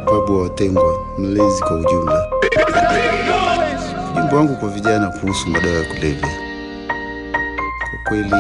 Babu 0.07 0.43
Watengwa, 0.43 1.07
mlezi 1.19 1.63
kwa 1.63 1.77
ujumla. 1.77 2.31
Wimbo 4.17 4.37
wangu 4.37 4.57
kwa 4.57 4.69
vijana 4.69 5.09
kuhusu 5.09 5.49
madawa 5.49 5.75
ya 5.75 5.85
kulevya. 5.85 6.29
Kwa 7.79 7.99
kweli, 8.09 8.31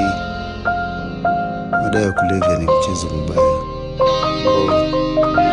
madawa 1.82 2.04
ya 2.04 2.12
kulevya 2.12 2.58
ni 2.58 2.64
mchezo 2.64 3.06
mbaya 3.06 3.58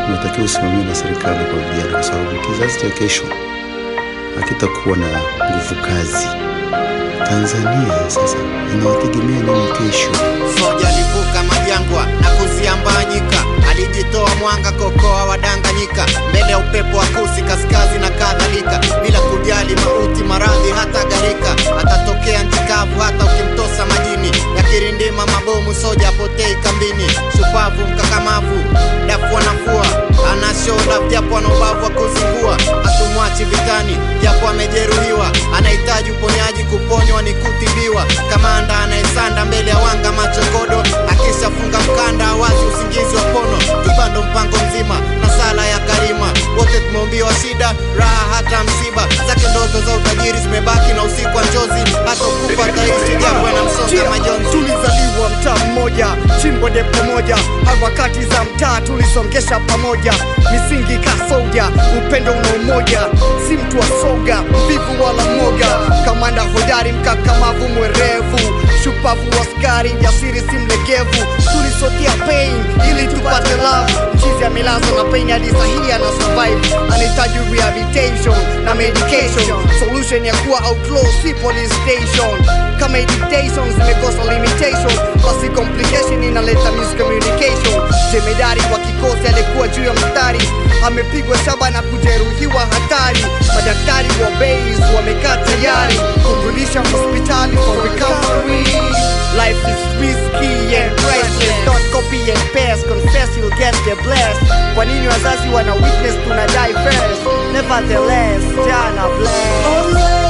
unatakiwa 0.07 0.45
usimamiwe 0.45 0.83
na 0.83 0.95
serikali 0.95 1.45
kwa 1.45 1.59
vijana, 1.73 1.91
kwa 1.91 2.03
sababu 2.03 2.39
kizazi 2.41 2.79
cha 2.81 2.89
kesho 2.89 3.23
hakitakuwa 4.39 4.97
na 4.97 5.07
nguvu 5.07 5.75
kazi. 5.81 6.27
Tanzania 7.29 8.09
sasa 8.09 8.37
inawategemea 8.73 9.39
nini 9.43 9.67
kesho? 9.77 10.09
Soja 10.59 10.87
alivuka 10.89 11.43
majangwa 11.43 12.05
na 12.21 12.29
kuziambanyika, 12.29 13.37
alijitoa 13.69 14.35
mwanga 14.35 14.71
kokoa 14.71 15.25
wadanganyika, 15.25 16.05
mbele 16.29 16.51
ya 16.51 16.57
upepo 16.59 16.97
wa 16.97 17.05
kusi 17.05 17.41
kaskazi 17.41 17.99
na 17.99 18.09
kadhalika, 18.09 18.81
bila 19.03 19.19
kujali 19.19 19.75
mauti, 19.75 20.23
maradhi 20.23 20.69
hata 20.75 21.03
gharika, 21.05 21.51
atatokea 21.79 22.43
nchi 22.43 22.59
kavu 22.59 22.99
hata 22.99 23.25
ukimtosa 23.25 23.85
majini, 23.85 24.31
yakirindima 24.57 25.25
mabomu, 25.25 25.73
soja 25.73 26.04
ni 37.25 37.33
kutibiwa. 37.33 38.05
Kamanda 38.29 38.79
anayesanda 38.79 39.45
mbele 39.45 39.69
ya 39.71 39.77
wanga 39.77 40.11
machokodo, 40.11 40.79
akishafunga 41.11 41.79
mkanda 41.79 42.33
wazi 42.33 42.65
usingizi 42.73 43.15
wa 43.15 43.21
pono, 43.23 43.57
tupando 43.83 44.23
mpango 44.23 44.57
mzima 44.69 44.95
na 45.21 45.29
sala 45.29 45.65
ya 45.67 45.79
karima, 45.79 46.27
wote 46.57 46.79
tumeumbiwa 46.79 47.31
shida, 47.41 47.73
raha 47.99 48.24
hata 48.45 48.63
msiba. 48.63 49.01
Zake, 49.27 49.47
ndoto 49.51 49.81
za 49.85 49.95
utajiri 49.95 50.39
zimebaki 50.39 50.93
na 50.93 51.03
usiku 51.03 51.37
wa 51.37 51.43
njozi, 51.43 51.91
hata 52.05 52.23
ukufa 52.27 52.71
taishi 52.71 53.13
na 53.23 53.63
msonga 53.63 54.09
majonzi. 54.09 54.51
Tulizaliwa 54.51 55.29
mtaa 55.29 55.65
mmoja, 55.65 56.07
chimbo 56.41 56.69
depo 56.69 57.03
moja, 57.03 57.37
harakati 57.65 58.21
za 58.25 58.43
mtaa 58.43 58.81
tulisongesha 58.81 59.59
pamoja, 59.59 60.13
misingi 60.51 60.97
kasoja, 60.97 61.65
upendo 61.97 62.31
una 62.31 62.49
umoja, 62.63 62.99
si 63.47 63.53
mtu 63.53 63.79
wa 63.79 63.85
soga, 64.01 64.41
mvivu 64.41 65.03
wala 65.03 65.23
mwoga, 65.23 65.67
kamanda 66.05 66.41
hodari, 66.41 66.91
mkakamavu, 66.91 67.67
mwerevu, 67.69 68.39
shupavu, 68.83 69.21
skari 69.59 69.91
jasiri, 70.01 70.39
si 70.39 70.55
mlegevu, 70.57 71.25
tulisotia 71.79 72.11
pain. 72.25 72.53
Ili 72.89 73.07
tupate 73.07 73.55
love, 73.55 73.93
mchizi 74.13 74.45
amelazwa 74.45 75.03
na 75.03 75.11
pain 75.11 75.29
hadi 75.31 75.49
sahihi 75.51 75.91
ana 75.91 76.05
survive, 76.05 76.75
anahitaji 76.93 77.39
rehabilitation 77.51 78.35
na 78.65 78.75
medication, 78.75 79.79
solution 79.79 80.25
ya 80.25 80.35
kuwa 80.35 80.59
outlaw, 80.67 81.05
si 81.21 81.33
police 81.33 81.73
station, 81.83 82.45
kama 82.79 82.97
dictation 82.99 83.71
zimekosa 83.73 84.33
limitation, 84.33 84.91
basi 85.23 85.49
complication 85.49 86.23
inaleta 86.23 86.71
miscommunication. 86.71 87.81
Jemedari 88.11 88.61
kwa 88.61 88.79
kikosi 88.79 89.27
alikuwa 89.27 89.67
juu 89.67 89.83
ya 89.83 89.93
mstari, 89.93 90.49
amepigwa 90.85 91.37
shaba 91.45 91.69
na 91.69 91.81
kujeruhiwa 91.81 92.61
hatari. 92.61 93.25
Madaktari 93.55 94.07
wa 94.23 94.29
base 94.31 94.95
wamekaa 94.95 95.37
tayari. 95.37 95.99
Kurudisha 96.23 96.79
hospitali 96.79 97.57
for 97.57 97.83
recovery. 97.83 98.65
Life 99.35 99.67
is 99.67 99.99
risky 100.01 100.75
and 100.77 100.95
precious 100.95 101.64
don't 101.65 101.85
copy 101.91 102.19
and 102.31 102.39
paste. 102.53 102.85
Confess 102.87 103.35
you'll 103.37 103.49
get 103.57 103.73
the 103.85 103.95
blessed. 104.03 104.41
Kwa 104.75 104.85
nini 104.85 105.07
wazazi 105.07 105.49
wana 105.49 105.73
witness 105.73 106.15
tuna 106.23 106.45
die 106.47 106.73
first. 106.83 107.21
Nevertheless 107.53 108.43
jana 108.67 109.07
bless 109.17 109.65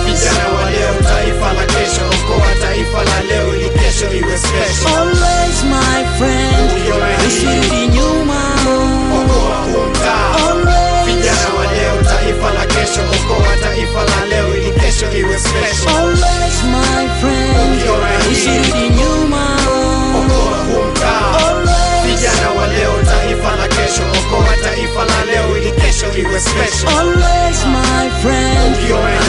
Vijana 0.05 0.47
wa 0.55 0.69
leo, 0.71 0.93
taifa 1.09 1.53
la 1.53 1.65
kesho, 1.65 2.05
okoa 2.15 2.51
taifa 2.61 3.03
la 3.03 3.21
leo 3.29 3.55
ili 3.55 3.69
kesho 3.69 4.05
iwe 4.13 4.37
special. 4.37 4.95
Always 4.97 5.63
my 5.63 6.05
friend, 6.17 6.71
usirudi 7.27 7.87
nyuma. 7.87 8.41
Okoa 9.17 9.57
kumta. 9.73 10.15
Vijana 11.05 11.49
wa 11.57 11.65
leo, 11.73 11.95
taifa 12.03 12.53
la 12.53 12.65
kesho, 12.65 13.01
okoa 13.01 13.55
taifa 13.63 14.03
la 14.03 14.25
leo 14.29 14.55
ili 14.57 14.71
kesho 14.71 15.11
iwe 15.17 15.39
special. 15.39 15.95
Always 15.97 16.57
my 16.63 17.07
friend, 17.19 17.81
usirudi 18.31 18.89
nyuma. 18.89 19.34
Taifa 24.85 25.05
la 25.05 25.25
leo 25.25 25.57
ili 25.57 25.71
kesho 25.71 26.05
iwe 26.17 26.39
special. 26.39 26.99
Always 26.99 27.65
my 27.65 28.09
friend, 28.21 28.75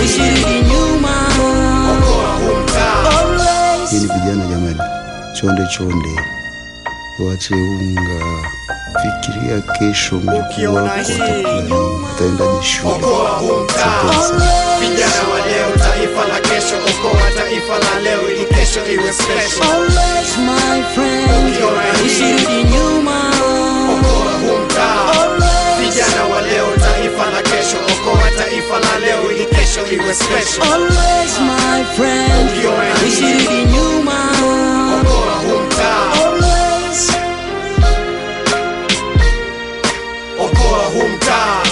usirudi 0.04 0.60
nyuma. 0.62 1.26
Okoa 1.92 2.28
huu 2.32 2.56
mtaa. 2.62 3.86
Hii 3.90 3.96
ni 3.96 4.00
vijana 4.06 4.46
jamani, 4.46 4.80
chonde 5.40 5.62
chonde, 5.76 6.20
wache 7.18 7.54
unga, 7.54 8.24
fikiria 9.02 9.60
kesho, 9.60 10.16
mjukuu 10.16 10.74
wako 10.74 10.88
ataendaje 12.14 12.62
shule. 12.62 12.94
Vijana 14.80 15.22
wa 15.32 15.46
leo, 15.46 15.70
taifa 15.78 16.28
la 16.28 16.40
kesho, 16.40 16.76
okoa 16.76 17.30
taifa 17.36 17.78
la 17.78 18.00
leo 18.00 18.30
ili 18.30 18.44
kesho 18.44 18.86
iwe 18.92 19.12
special. 19.12 19.70
Always 19.72 20.38
my 20.38 20.82
friend, 20.94 21.56
usirudi 22.06 22.64
nyuma. 22.64 23.20
Okoa 23.92 24.32
huu 24.32 24.64
mtaa. 24.64 25.45
Vijana 25.96 26.24
wa 26.24 26.40
leo, 26.42 26.66
taifa 26.76 27.30
la 27.30 27.42
kesho, 27.42 27.76
okoa 27.92 28.30
taifa 28.38 28.78
la 28.80 28.98
leo 28.98 29.32
ili 29.32 29.46
kesho 29.46 29.86
iwe 29.92 30.14
special. 30.14 30.72
Always 30.72 31.38
my 31.40 31.84
friend, 31.96 32.50
nishiriki 33.04 33.64
nyuma. 33.64 34.30
Okoa 35.00 35.34
huu 35.34 35.58
mtaa. 35.66 36.12
Always. 36.26 37.10
Okoa 40.38 40.84
huu 40.84 41.08
mtaa. 41.08 41.62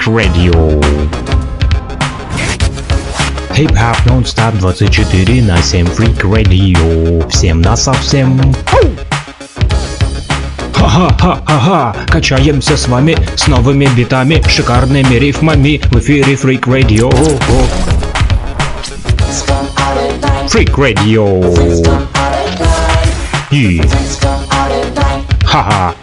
Freak 0.00 0.06
Radio. 0.06 0.80
Хип-хоп 3.54 4.06
нон-стоп 4.06 4.54
24 4.58 5.42
на 5.42 5.60
7 5.62 5.86
Freak 5.86 6.22
Radio. 6.22 7.28
Всем 7.28 7.60
на 7.60 7.76
совсем. 7.76 8.40
Ха-ха-ха-ха-ха, 10.74 11.94
качаемся 12.08 12.76
с 12.76 12.88
вами 12.88 13.16
с 13.36 13.46
новыми 13.46 13.86
битами, 13.94 14.42
шикарными 14.48 15.16
рифмами 15.16 15.82
в 15.90 15.98
эфире 15.98 16.34
Freak 16.34 16.62
Radio. 16.62 17.10
Freak 20.48 20.74
Radio. 20.76 22.06
И... 23.50 23.82
Ха-ха. 25.44 25.94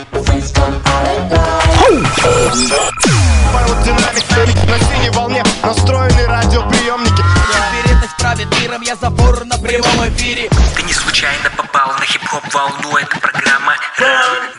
Настроены 5.67 6.25
радиоприемники. 6.27 7.23
Вероятность 7.75 8.15
правит 8.17 8.47
миром, 8.61 8.81
я 8.83 8.95
забор 8.95 9.43
на 9.43 9.57
прямом 9.57 10.07
эфире. 10.07 10.49
Ты 10.77 10.83
не 10.83 10.93
случайно 10.93 11.49
попал 11.57 11.89
на 11.99 12.05
хип-хоп 12.05 12.43
волну 12.53 12.95
Это 12.95 13.19
программа 13.19 13.75
«Ран», 13.99 14.56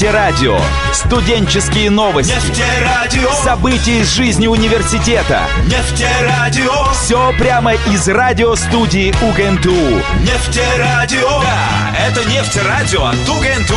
Нефтерадио. 0.00 0.58
Студенческие 0.94 1.90
новости. 1.90 2.32
Нефтерадио. 2.32 3.30
События 3.44 4.00
из 4.00 4.10
жизни 4.14 4.46
университета. 4.46 5.42
Нефтерадио. 5.66 6.90
Все 6.94 7.34
прямо 7.38 7.74
из 7.74 8.08
радиостудии 8.08 9.12
УГНТУ. 9.22 9.74
Нефтерадио. 10.20 11.42
Да, 11.42 11.94
это 11.98 12.24
нефтерадио 12.30 13.04
от 13.04 13.28
УГНТУ. 13.28 13.76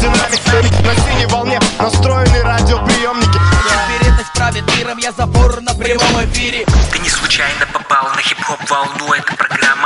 Динамик 0.00 0.84
на 0.84 0.94
синей 0.96 1.26
волне 1.26 1.60
настроены 1.78 2.42
радиоприемники 2.42 3.38
Теперь 3.68 4.12
это 4.12 4.24
правит 4.34 4.64
миром, 4.76 4.98
я 4.98 5.12
забор 5.12 5.60
на 5.60 5.74
прямом 5.74 6.24
эфире 6.24 6.64
Ты 6.90 6.98
не 6.98 7.10
случайно 7.10 7.66
попал 7.72 8.08
на 8.14 8.22
хип-хоп 8.22 8.58
волну, 8.68 9.12
это 9.12 9.36
программа 9.36 9.79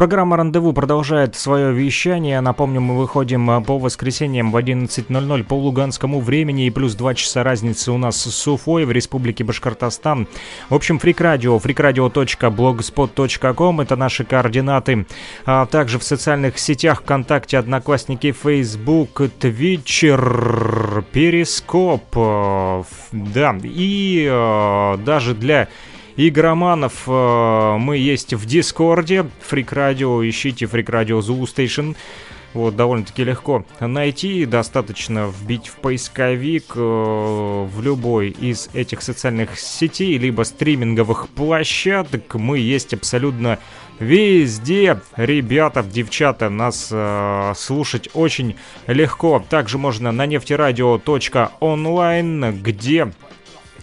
Программа 0.00 0.36
«Рандеву» 0.38 0.72
продолжает 0.72 1.36
свое 1.36 1.74
вещание. 1.74 2.40
Напомню, 2.40 2.80
мы 2.80 2.96
выходим 2.96 3.50
а, 3.50 3.60
по 3.60 3.78
воскресеньям 3.78 4.50
в 4.50 4.56
11.00 4.56 5.44
по 5.44 5.52
луганскому 5.52 6.20
времени 6.20 6.64
и 6.64 6.70
плюс 6.70 6.94
2 6.94 7.12
часа 7.12 7.42
разницы 7.42 7.92
у 7.92 7.98
нас 7.98 8.16
с 8.16 8.48
Уфой 8.48 8.86
в 8.86 8.92
Республике 8.92 9.44
Башкортостан. 9.44 10.26
В 10.70 10.74
общем, 10.74 10.98
фрик-радио, 10.98 11.54
freakradio.blogspot.com– 11.58 13.80
это 13.82 13.96
наши 13.96 14.24
координаты. 14.24 15.04
А 15.44 15.66
также 15.66 15.98
в 15.98 16.02
социальных 16.02 16.58
сетях 16.58 17.02
ВКонтакте, 17.02 17.58
Одноклассники, 17.58 18.32
Facebook, 18.32 19.20
Твитчер, 19.38 21.04
Перископ. 21.12 22.04
э, 22.16 22.84
Да, 23.12 23.54
и 23.62 24.26
э, 24.32 24.96
даже 25.04 25.34
для 25.34 25.68
игроманов 26.28 27.04
э, 27.06 27.76
мы 27.78 27.96
есть 27.96 28.34
в 28.34 28.46
Дискорде. 28.46 29.26
Фрик 29.40 29.72
Радио, 29.72 30.28
ищите 30.28 30.66
Фрик 30.66 30.90
Радио 30.90 31.20
Zoo 31.20 31.42
Station. 31.42 31.96
Вот, 32.52 32.74
довольно-таки 32.74 33.22
легко 33.22 33.64
найти, 33.78 34.44
достаточно 34.44 35.30
вбить 35.30 35.68
в 35.68 35.76
поисковик 35.76 36.72
э, 36.74 36.80
в 36.80 37.80
любой 37.80 38.30
из 38.30 38.68
этих 38.74 39.02
социальных 39.02 39.56
сетей, 39.58 40.18
либо 40.18 40.42
стриминговых 40.42 41.28
площадок. 41.28 42.34
Мы 42.34 42.58
есть 42.58 42.92
абсолютно 42.92 43.60
везде. 44.00 45.00
Ребята, 45.14 45.84
девчата, 45.84 46.48
нас 46.48 46.88
э, 46.90 47.52
слушать 47.56 48.08
очень 48.14 48.56
легко. 48.88 49.44
Также 49.48 49.78
можно 49.78 50.10
на 50.10 50.26
нефтерадио.онлайн, 50.26 52.60
где 52.62 53.12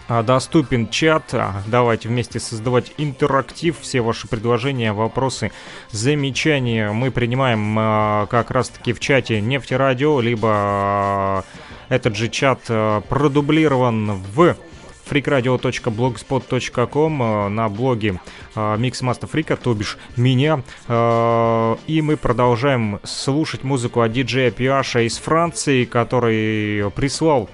доступен 0.09 0.89
чат. 0.89 1.33
А, 1.33 1.61
Давайте 1.67 2.09
вместе 2.09 2.39
создавать 2.39 2.91
интерактив. 2.97 3.77
Все 3.79 4.01
ваши 4.01 4.27
предложения, 4.27 4.93
вопросы, 4.93 5.51
замечания 5.91 6.91
мы 6.91 7.11
принимаем 7.11 7.75
а, 7.77 8.25
как 8.27 8.49
раз-таки 8.51 8.93
в 8.93 8.99
чате 8.99 9.41
Нефтерадио, 9.41 10.21
либо 10.21 10.49
а, 10.51 11.43
этот 11.89 12.15
же 12.15 12.29
чат 12.29 12.61
а, 12.69 13.01
продублирован 13.01 14.21
в 14.33 14.55
freakradio.blogspot.com 15.09 17.55
на 17.55 17.69
блоге 17.69 18.19
Mixmaster 18.55 19.29
Freaka, 19.31 19.55
то 19.55 19.73
бишь 19.73 19.97
меня. 20.17 20.63
И 20.89 22.01
мы 22.03 22.17
продолжаем 22.17 22.99
слушать 23.05 23.63
музыку 23.63 24.01
от 24.01 24.11
диджея 24.11 24.51
Пиаша 24.51 25.07
из 25.07 25.17
Франции, 25.17 25.85
который 25.85 26.91
прислал 26.91 27.49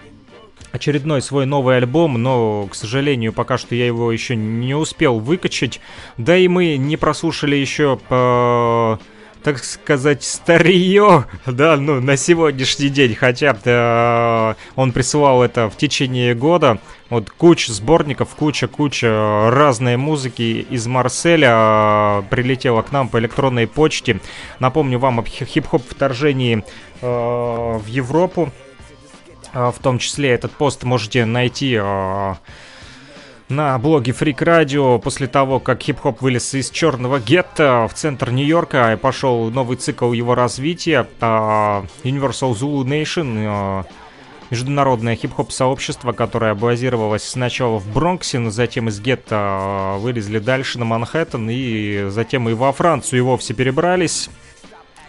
очередной 0.73 1.21
свой 1.21 1.45
новый 1.45 1.77
альбом, 1.77 2.21
но, 2.21 2.67
к 2.69 2.75
сожалению, 2.75 3.31
пока 3.31 3.57
что 3.57 3.75
я 3.75 3.86
его 3.86 4.12
еще 4.12 4.36
не 4.36 4.73
успел 4.73 5.19
выкачать. 5.19 5.79
Да 6.17 6.36
и 6.36 6.47
мы 6.47 6.77
не 6.77 6.97
прослушали 6.97 7.55
еще 7.55 7.97
по 8.09 8.99
так 9.43 9.62
сказать, 9.62 10.23
старье, 10.23 11.25
да, 11.45 11.75
ну, 11.75 11.99
на 11.99 12.15
сегодняшний 12.15 12.88
день, 12.88 13.13
хотя 13.13 13.57
э, 13.65 14.53
он 14.77 14.93
присылал 14.93 15.43
это 15.43 15.69
в 15.69 15.75
течение 15.75 16.33
года, 16.33 16.79
вот 17.09 17.29
куча 17.29 17.73
сборников, 17.73 18.29
куча-куча 18.29 19.49
разной 19.51 19.97
музыки 19.97 20.65
из 20.69 20.88
Марселя 20.88 21.51
э, 21.51 22.23
прилетела 22.29 22.83
к 22.83 22.93
нам 22.93 23.09
по 23.09 23.19
электронной 23.19 23.67
почте. 23.67 24.21
Напомню 24.59 24.97
вам 24.97 25.23
хи- 25.25 25.43
хип-хоп 25.43 25.83
вторжении 25.89 26.63
э, 27.01 27.05
в 27.05 27.86
Европу, 27.88 28.49
Э, 28.49 28.72
в 29.53 29.75
том 29.81 29.99
числе 29.99 30.31
этот 30.31 30.51
пост 30.51 30.83
можете 30.83 31.25
найти 31.25 31.77
э, 31.79 32.33
на 33.49 33.77
блоге 33.77 34.11
Freak 34.11 34.39
Radio 34.39 34.99
после 34.99 35.27
того, 35.27 35.59
как 35.59 35.81
хип-хоп 35.81 36.21
вылез 36.21 36.53
из 36.53 36.69
черного 36.71 37.19
гетто 37.19 37.87
в 37.89 37.93
центр 37.93 38.31
Нью-Йорка 38.31 38.93
и 38.93 38.95
пошел 38.95 39.49
новый 39.51 39.77
цикл 39.77 40.11
его 40.11 40.35
развития 40.35 41.07
э, 41.19 41.25
Universal 41.25 42.53
Zulu 42.53 42.83
Nation. 42.83 43.85
Международное 44.49 45.15
хип-хоп 45.15 45.51
сообщество, 45.51 46.11
которое 46.11 46.53
базировалось 46.53 47.23
сначала 47.23 47.79
в 47.79 47.91
Бронксе, 47.91 48.37
но 48.37 48.51
затем 48.51 48.87
из 48.87 48.99
гетто 48.99 49.95
вылезли 49.97 50.37
дальше 50.37 50.77
на 50.77 50.85
Манхэттен 50.85 51.49
и 51.49 52.05
затем 52.09 52.47
и 52.49 52.53
во 52.53 52.71
Францию 52.71 53.19
и 53.19 53.21
вовсе 53.21 53.55
перебрались. 53.55 54.29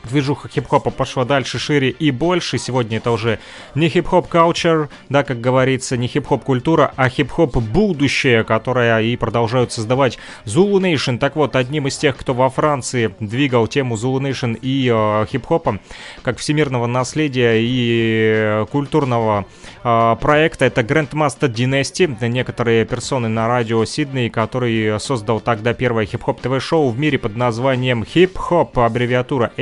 Движуха 0.08 0.48
хип-хопа 0.48 0.90
пошла 0.90 1.24
дальше, 1.24 1.58
шире 1.58 1.90
и 1.90 2.10
больше. 2.10 2.58
Сегодня 2.58 2.98
это 2.98 3.10
уже 3.10 3.38
не 3.74 3.88
хип-хоп 3.88 4.28
culture, 4.30 4.88
да, 5.08 5.24
как 5.24 5.40
говорится, 5.40 5.96
не 5.96 6.08
хип-хоп 6.08 6.44
культура, 6.44 6.92
а 6.96 7.08
хип-хоп 7.08 7.56
будущее, 7.56 8.44
которое 8.44 9.00
и 9.00 9.16
продолжают 9.16 9.72
создавать 9.72 10.18
Zulu 10.44 10.80
Nation. 10.80 11.18
Так 11.18 11.36
вот, 11.36 11.56
одним 11.56 11.86
из 11.86 11.96
тех, 11.96 12.16
кто 12.16 12.34
во 12.34 12.50
Франции 12.50 13.14
двигал 13.20 13.66
тему 13.66 13.96
Zulu 13.96 14.20
Nation 14.20 14.58
и 14.60 14.90
э, 14.92 15.26
хип-хопа, 15.30 15.78
как 16.22 16.38
всемирного 16.38 16.86
наследия 16.86 17.60
и 17.60 18.32
э, 18.36 18.66
культурного 18.70 19.46
э, 19.82 20.16
проекта, 20.20 20.66
это 20.66 20.82
Grandmaster 20.82 21.48
Dynasty. 21.48 22.04
Некоторые 22.28 22.84
персоны 22.84 23.28
на 23.28 23.48
радио 23.48 23.84
Сидней, 23.84 24.28
который 24.28 25.00
создал 25.00 25.40
тогда 25.40 25.72
первое 25.72 26.06
хип-хоп 26.06 26.40
ТВ-шоу 26.40 26.90
в 26.90 26.98
мире 26.98 27.18
под 27.18 27.36
названием 27.36 28.04
Хип-хоп, 28.04 28.78
аббревиатура 28.78 29.52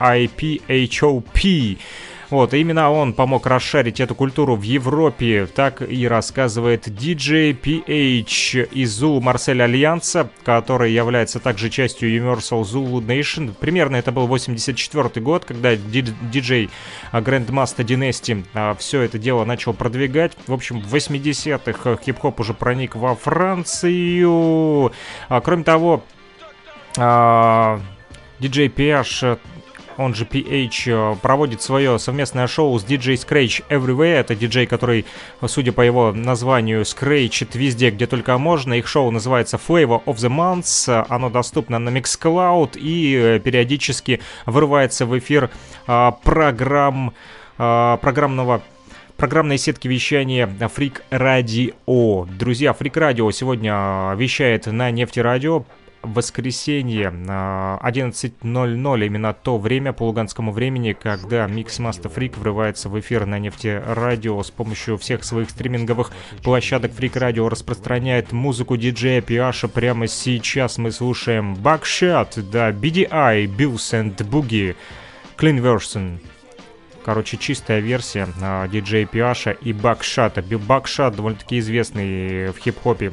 H-I-P-H-O-P. 0.00 1.78
Вот, 2.30 2.52
и 2.52 2.58
именно 2.58 2.90
он 2.90 3.14
помог 3.14 3.46
расшарить 3.46 4.00
эту 4.00 4.14
культуру 4.14 4.54
в 4.54 4.60
Европе, 4.60 5.46
так 5.46 5.80
и 5.80 6.06
рассказывает 6.06 6.86
DJ 6.86 7.58
PH 7.58 8.68
из 8.70 9.02
Zulu 9.02 9.22
Марсель 9.22 9.62
Альянса, 9.62 10.28
который 10.44 10.92
является 10.92 11.40
также 11.40 11.70
частью 11.70 12.14
Universal 12.14 12.64
Zulu 12.64 13.00
Nation. 13.00 13.54
Примерно 13.58 13.96
это 13.96 14.12
был 14.12 14.26
84 14.26 15.08
год, 15.22 15.46
когда 15.46 15.74
диджей 15.74 16.68
Grandmaster 17.12 17.86
Dynasty 17.86 18.76
все 18.76 19.00
это 19.00 19.18
дело 19.18 19.46
начал 19.46 19.72
продвигать. 19.72 20.32
В 20.46 20.52
общем, 20.52 20.82
в 20.82 20.94
80-х 20.94 21.96
хип-хоп 22.04 22.40
уже 22.40 22.52
проник 22.52 22.94
во 22.94 23.14
Францию. 23.14 24.92
А, 25.30 25.40
кроме 25.40 25.64
того, 25.64 26.04
а, 26.98 27.80
диджей 28.38 28.68
PH 28.68 29.38
он 29.98 30.14
же 30.14 30.24
PH, 30.24 31.18
проводит 31.20 31.60
свое 31.60 31.98
совместное 31.98 32.46
шоу 32.46 32.78
с 32.78 32.84
DJ 32.84 33.14
Scratch 33.14 33.64
Everywhere. 33.68 34.20
Это 34.20 34.34
диджей, 34.34 34.66
который, 34.66 35.04
судя 35.46 35.72
по 35.72 35.82
его 35.82 36.12
названию, 36.12 36.84
скрейчит 36.84 37.54
везде, 37.54 37.90
где 37.90 38.06
только 38.06 38.38
можно. 38.38 38.74
Их 38.74 38.86
шоу 38.86 39.10
называется 39.10 39.56
Flavor 39.58 40.02
of 40.04 40.16
the 40.16 40.30
Month. 40.30 41.06
Оно 41.08 41.28
доступно 41.30 41.78
на 41.78 41.90
Mixcloud 41.90 42.78
и 42.78 43.40
периодически 43.44 44.20
вырывается 44.46 45.04
в 45.04 45.18
эфир 45.18 45.50
а, 45.86 46.12
программ, 46.12 47.12
программного 47.56 48.62
программной 49.18 49.58
сетки 49.58 49.88
вещания 49.88 50.46
Freak 50.46 51.02
Radio. 51.10 52.28
Друзья, 52.38 52.70
Freak 52.70 52.92
Radio 52.92 53.32
сегодня 53.32 54.14
вещает 54.14 54.66
на 54.66 54.92
Нефтерадио 54.92 55.64
воскресенье 56.02 57.08
11.00, 57.10 59.06
именно 59.06 59.32
то 59.34 59.58
время 59.58 59.92
по 59.92 60.04
луганскому 60.04 60.52
времени, 60.52 60.92
когда 60.92 61.46
Mix 61.46 61.80
Master 61.80 62.14
Freak 62.14 62.38
врывается 62.38 62.88
в 62.88 62.98
эфир 63.00 63.26
на 63.26 63.38
нефте 63.38 63.82
радио 63.86 64.42
с 64.42 64.50
помощью 64.50 64.96
всех 64.98 65.24
своих 65.24 65.50
стриминговых 65.50 66.12
площадок 66.42 66.92
Freak 66.92 67.14
Radio 67.14 67.48
распространяет 67.48 68.32
музыку 68.32 68.76
диджея 68.76 69.20
Пиаша. 69.20 69.68
Прямо 69.68 70.06
сейчас 70.06 70.78
мы 70.78 70.92
слушаем 70.92 71.54
Buckshot, 71.54 72.42
да, 72.50 72.70
BDI, 72.70 73.46
Bills 73.46 73.92
and 73.92 74.16
Boogie, 74.16 74.76
Clean 75.36 75.60
Version. 75.60 76.20
Короче, 77.04 77.38
чистая 77.38 77.80
версия 77.80 78.28
диджея 78.70 79.06
Пиаша 79.06 79.52
и 79.52 79.72
Бакшата. 79.72 80.42
Бакшат 80.42 81.16
довольно-таки 81.16 81.58
известный 81.58 82.48
в 82.52 82.58
хип-хопе 82.58 83.12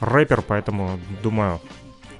рэпер, 0.00 0.42
поэтому, 0.42 0.98
думаю, 1.22 1.60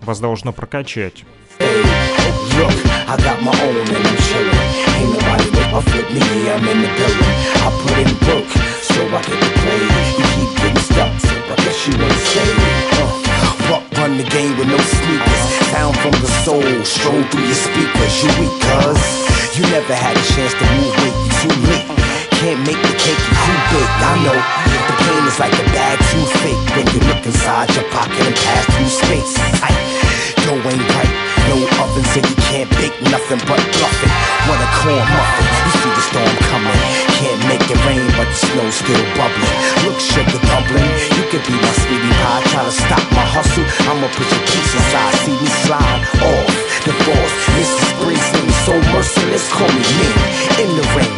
вас 0.02 0.20
должно 0.20 0.52
прокачать. 0.52 1.24
Look, 1.60 2.72
I 3.08 3.16
got 3.18 3.40
my 3.42 3.52
own 3.52 3.76
and 3.76 3.90
I'm 3.90 4.16
chillin'. 4.26 4.80
Ain't 4.96 5.12
nobody 5.12 5.48
with 5.50 5.70
my 5.72 5.80
flip 5.80 6.10
me, 6.10 6.20
I'm 6.50 6.66
in 6.68 6.82
the 6.82 6.90
building. 6.98 7.34
I 7.62 7.68
put 7.80 7.96
in 8.00 8.10
work, 8.26 8.48
so 8.82 9.00
I 9.06 9.20
get 9.22 9.38
the 9.40 9.50
play. 9.60 9.82
You 10.18 10.24
keep 10.34 10.50
getting 10.60 10.82
stuck, 10.82 11.12
so 11.20 11.36
I 11.36 11.56
guess 11.62 11.78
you 11.86 11.94
wanna 11.96 12.20
say, 12.32 12.48
uh, 12.96 13.08
fuck 13.68 13.84
run 13.96 14.16
the 14.18 14.24
game 14.24 14.56
with 14.58 14.68
no 14.68 14.76
sneakers. 14.76 15.42
Sound 15.70 15.96
from 16.00 16.12
the 16.20 16.30
soul, 16.44 16.84
stroll 16.84 17.22
through 17.30 17.46
your 17.46 17.54
speakers. 17.54 18.14
You 18.24 18.28
weak, 18.40 18.54
cuz 18.60 19.00
you 19.56 19.64
never 19.70 19.94
had 19.94 20.16
a 20.16 20.24
chance 20.34 20.52
to 20.54 20.64
move 20.76 20.92
weight. 21.00 21.16
You 21.16 21.30
too 21.40 21.54
late. 21.70 21.86
Can't 22.40 22.60
make 22.66 22.80
the 22.80 22.94
cake, 22.96 23.20
you 23.20 23.36
too 23.46 23.58
big. 23.72 23.88
I 24.00 24.12
know 24.24 24.38
the 24.88 24.94
pain 25.04 25.22
is 25.28 25.38
like 25.38 25.52
a 25.52 25.64
bad 25.76 25.96
toothache 26.08 26.64
when 26.74 26.86
you 26.88 26.89
look 26.89 26.89
inside 27.60 27.76
your 27.76 27.90
pocket 27.92 28.24
and 28.24 28.36
pass 28.36 28.64
through 28.72 28.88
space. 28.88 29.34
Tight, 29.60 29.76
yo 30.44 30.52
ain't 30.56 30.86
right. 30.96 31.12
No 31.48 31.56
oven, 31.82 32.04
so 32.12 32.20
you 32.20 32.36
can't 32.48 32.70
bake 32.78 32.94
nothing 33.10 33.40
but 33.48 33.60
bluffing. 33.74 34.14
What 34.48 34.60
a 34.60 34.68
corn 34.80 35.02
muffin. 35.02 35.46
You 35.66 35.72
see 35.80 35.92
the 35.92 36.04
storm 36.08 36.34
coming. 36.48 36.80
Can't 37.20 37.42
make 37.48 37.64
it 37.68 37.80
rain, 37.84 38.06
but 38.16 38.28
the 38.28 38.38
snow's 38.48 38.76
still 38.80 39.04
bubbling. 39.16 39.56
Look, 39.84 39.98
sugar 40.00 40.40
dumpling. 40.46 40.88
You 41.16 41.24
could 41.28 41.44
be 41.44 41.56
my 41.58 41.72
sweetie 41.84 42.14
pie. 42.22 42.42
Try 42.48 42.64
to 42.64 42.72
stop 42.72 43.04
my 43.12 43.26
hustle. 43.28 43.66
I'ma 43.90 44.08
put 44.14 44.28
your 44.30 44.44
piece 44.46 44.72
aside. 44.80 45.14
See 45.24 45.36
me 45.36 45.50
slide 45.66 46.02
off 46.22 46.54
the 46.86 46.94
boss. 47.04 47.32
Mrs. 47.56 47.82
Springsteen, 47.92 48.50
so 48.64 48.74
merciless. 48.94 49.44
Call 49.52 49.68
me 49.68 49.84
men 49.98 50.14
in 50.64 50.70
the 50.76 50.84
ring. 50.96 51.09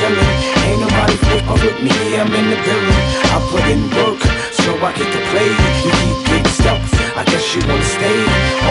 Chillin'. 0.00 0.32
Ain't 0.64 0.80
nobody 0.80 1.16
flip 1.24 1.44
up 1.52 1.60
with 1.60 1.78
me, 1.84 1.92
I'm 2.16 2.32
in 2.32 2.46
the 2.52 2.58
building. 2.64 3.02
I 3.34 3.36
put 3.52 3.64
in 3.68 3.82
work, 3.96 4.20
so 4.56 4.70
I 4.80 4.90
get 4.96 5.08
to 5.12 5.20
play. 5.30 5.50
You 5.84 5.92
keep 6.00 6.18
getting 6.28 6.54
stuck, 6.56 6.80
I 7.20 7.22
guess 7.28 7.44
you 7.52 7.60
wanna 7.68 7.84
stay. 7.84 8.18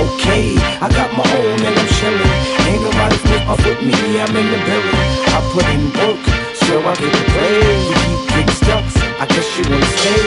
Okay, 0.04 0.46
I 0.82 0.88
got 0.90 1.10
my 1.14 1.26
own 1.40 1.60
and 1.68 1.76
I'm 1.82 1.90
chillin'. 1.98 2.34
Ain't 2.70 2.82
nobody 2.82 3.18
flip 3.26 3.46
up 3.54 3.62
with 3.66 3.82
me, 3.86 3.98
I'm 4.24 4.34
in 4.42 4.48
the 4.54 4.60
building. 4.68 5.06
I 5.38 5.40
put 5.54 5.66
in 5.76 5.84
work, 6.02 6.22
so 6.66 6.74
I 6.82 6.94
get 7.02 7.14
to 7.14 7.24
play. 7.34 7.58
You 7.90 7.96
keep 8.06 8.22
getting 8.34 8.56
stuck, 8.62 8.86
I 9.22 9.26
guess 9.30 9.48
you 9.58 9.64
wanna 9.70 9.92
stay. 10.02 10.22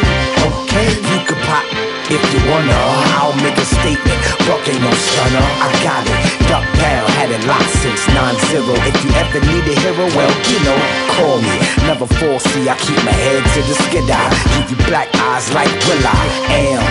Okay, 0.47 0.89
you 1.11 1.19
can 1.27 1.39
pop 1.49 1.67
if 2.15 2.23
you 2.33 2.41
wanna. 2.51 2.79
I'll 3.19 3.37
make 3.43 3.59
a 3.59 3.67
statement. 3.77 4.22
Buck 4.47 4.67
ain't 4.67 4.83
no 4.83 4.91
stunner. 4.91 5.47
I 5.63 5.69
got 5.87 6.03
it. 6.03 6.19
Duck 6.51 6.67
down, 6.75 7.07
had 7.15 7.31
it 7.31 7.43
locked 7.47 7.71
since 7.79 8.03
9-0. 8.11 8.75
If 8.91 8.97
you 9.05 9.11
ever 9.15 9.41
need 9.47 9.65
a 9.71 9.75
hero, 9.87 10.07
well, 10.19 10.35
you 10.51 10.59
know, 10.67 10.79
call 11.15 11.39
me. 11.39 11.57
Never 11.87 12.07
fall, 12.19 12.39
see, 12.39 12.67
I 12.67 12.75
keep 12.75 12.99
my 13.07 13.15
head 13.15 13.43
to 13.55 13.61
the 13.63 13.75
skid 13.87 14.11
eye. 14.11 14.35
Give 14.59 14.75
you 14.75 14.79
black 14.91 15.15
eyes 15.15 15.47
like 15.55 15.71
Will 15.87 16.03
I 16.03 16.27
am. 16.67 16.83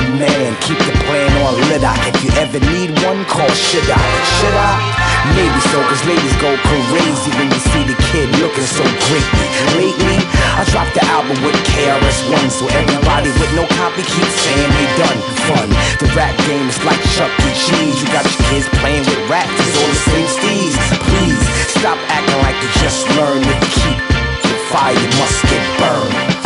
The 0.00 0.04
man, 0.16 0.56
keep 0.64 0.80
the 0.80 0.94
plan 1.04 1.28
on 1.44 1.60
lit 1.68 1.84
eye. 1.84 2.00
If 2.08 2.24
you 2.24 2.30
ever 2.40 2.60
need 2.72 2.96
one, 3.04 3.20
call 3.28 3.52
should 3.52 3.84
I? 3.84 4.00
Should 4.40 4.56
I? 4.56 5.08
Maybe 5.36 5.60
so, 5.68 5.78
cause 5.84 6.02
ladies 6.08 6.36
go 6.40 6.50
crazy 6.56 7.30
when 7.36 7.52
you 7.52 7.60
see 7.68 7.84
the 7.84 7.98
kid 8.08 8.28
looking 8.40 8.64
so 8.64 8.84
greatly. 9.04 9.46
Lately, 9.76 10.18
I 10.58 10.66
dropped 10.74 10.90
the 10.90 11.06
album 11.06 11.38
with 11.46 11.54
KRS-One, 11.70 12.50
so 12.50 12.66
everybody 12.74 13.30
with 13.38 13.52
no 13.54 13.62
copy 13.78 14.02
keeps 14.02 14.34
saying 14.42 14.70
they 14.74 14.90
done 14.98 15.18
fun. 15.46 15.70
The 16.02 16.10
rap 16.18 16.34
game 16.50 16.66
is 16.66 16.82
like 16.82 16.98
Chuck 17.14 17.30
E. 17.46 17.50
Cheese. 17.54 18.02
You 18.02 18.10
got 18.10 18.26
your 18.26 18.42
kids 18.50 18.66
playing 18.82 19.06
with 19.06 19.22
rats, 19.30 19.54
it's 19.54 19.78
all 19.78 19.86
the 19.86 20.02
same 20.10 20.26
steez. 20.26 20.74
Please, 21.06 21.38
stop 21.78 21.94
acting 22.10 22.42
like 22.42 22.58
you 22.58 22.70
just 22.82 23.06
learned. 23.14 23.46
You 23.46 23.54
keep 23.70 23.98
the 24.42 24.58
fire, 24.66 24.98
must 25.22 25.38
get 25.46 25.62
burned. 25.78 26.38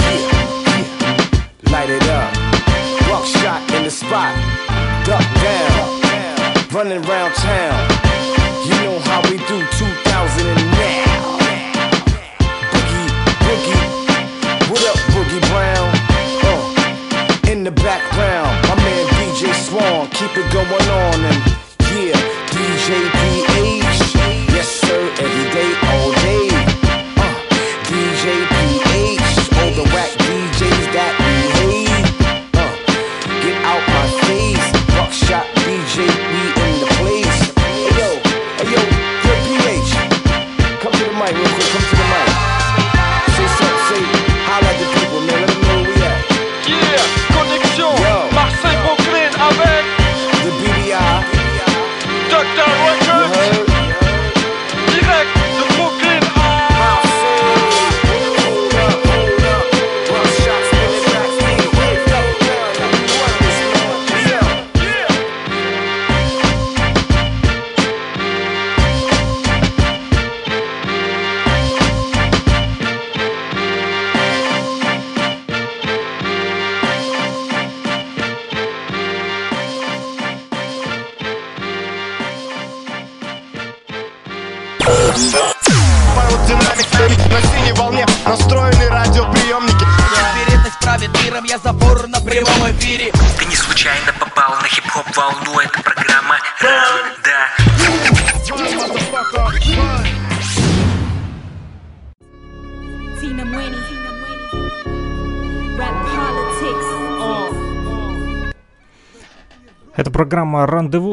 Light 1.73 1.89
it 1.89 2.05
up. 2.13 2.29
Buckshot 3.09 3.65
in 3.73 3.89
the 3.89 3.91
spot. 3.91 4.37
Duck 5.09 5.25
down. 5.41 5.89
Running 6.69 7.01
around 7.09 7.33
town. 7.41 7.81
You 8.69 8.77
know 8.85 8.99
how 9.09 9.25
we 9.25 9.41
do 9.49 9.57
2000 9.73 11.02
Keep 20.23 20.37
it 20.37 20.53
going 20.53 20.89
on 20.89 21.25
and 21.25 21.62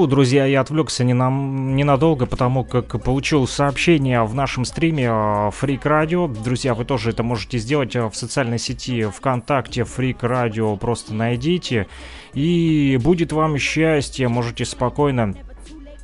Друзья, 0.07 0.45
я 0.45 0.61
отвлекся 0.61 1.03
не 1.03 1.13
на, 1.13 1.29
ненадолго, 1.29 2.25
потому 2.25 2.63
как 2.63 3.01
получил 3.03 3.47
сообщение 3.47 4.23
в 4.23 4.33
нашем 4.33 4.65
стриме 4.65 5.05
Freak 5.05 5.83
Radio. 5.83 6.27
Друзья, 6.27 6.73
вы 6.73 6.85
тоже 6.85 7.09
это 7.09 7.23
можете 7.23 7.57
сделать 7.57 7.95
э, 7.95 8.07
в 8.07 8.15
социальной 8.15 8.59
сети 8.59 9.05
ВКонтакте 9.05 9.81
Freak 9.81 10.19
Radio. 10.21 10.77
Просто 10.77 11.13
найдите. 11.13 11.87
И 12.33 12.99
будет 13.01 13.31
вам 13.31 13.57
счастье. 13.57 14.27
Можете 14.27 14.65
спокойно 14.65 15.35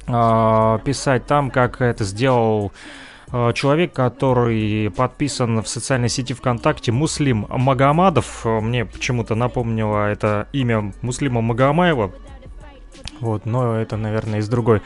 э, 0.08 0.79
писать 0.84 1.25
там, 1.25 1.51
как 1.51 1.81
это 1.81 2.03
сделал 2.03 2.71
э, 3.31 3.51
человек, 3.53 3.93
который 3.93 4.89
подписан 4.91 5.62
в 5.62 5.67
социальной 5.67 6.10
сети 6.10 6.34
ВКонтакте, 6.34 6.91
Муслим 6.91 7.45
Магомадов. 7.49 8.45
Э, 8.45 8.60
Мне 8.60 8.86
почему-то 8.86 9.36
напомнило 9.36 10.08
это 10.08 10.47
имя 10.53 10.93
Муслима 11.01 11.41
Магомаева. 11.41 12.12
Вот, 13.19 13.45
но 13.45 13.75
это, 13.75 13.97
наверное, 13.97 14.39
из 14.39 14.49
другой 14.49 14.81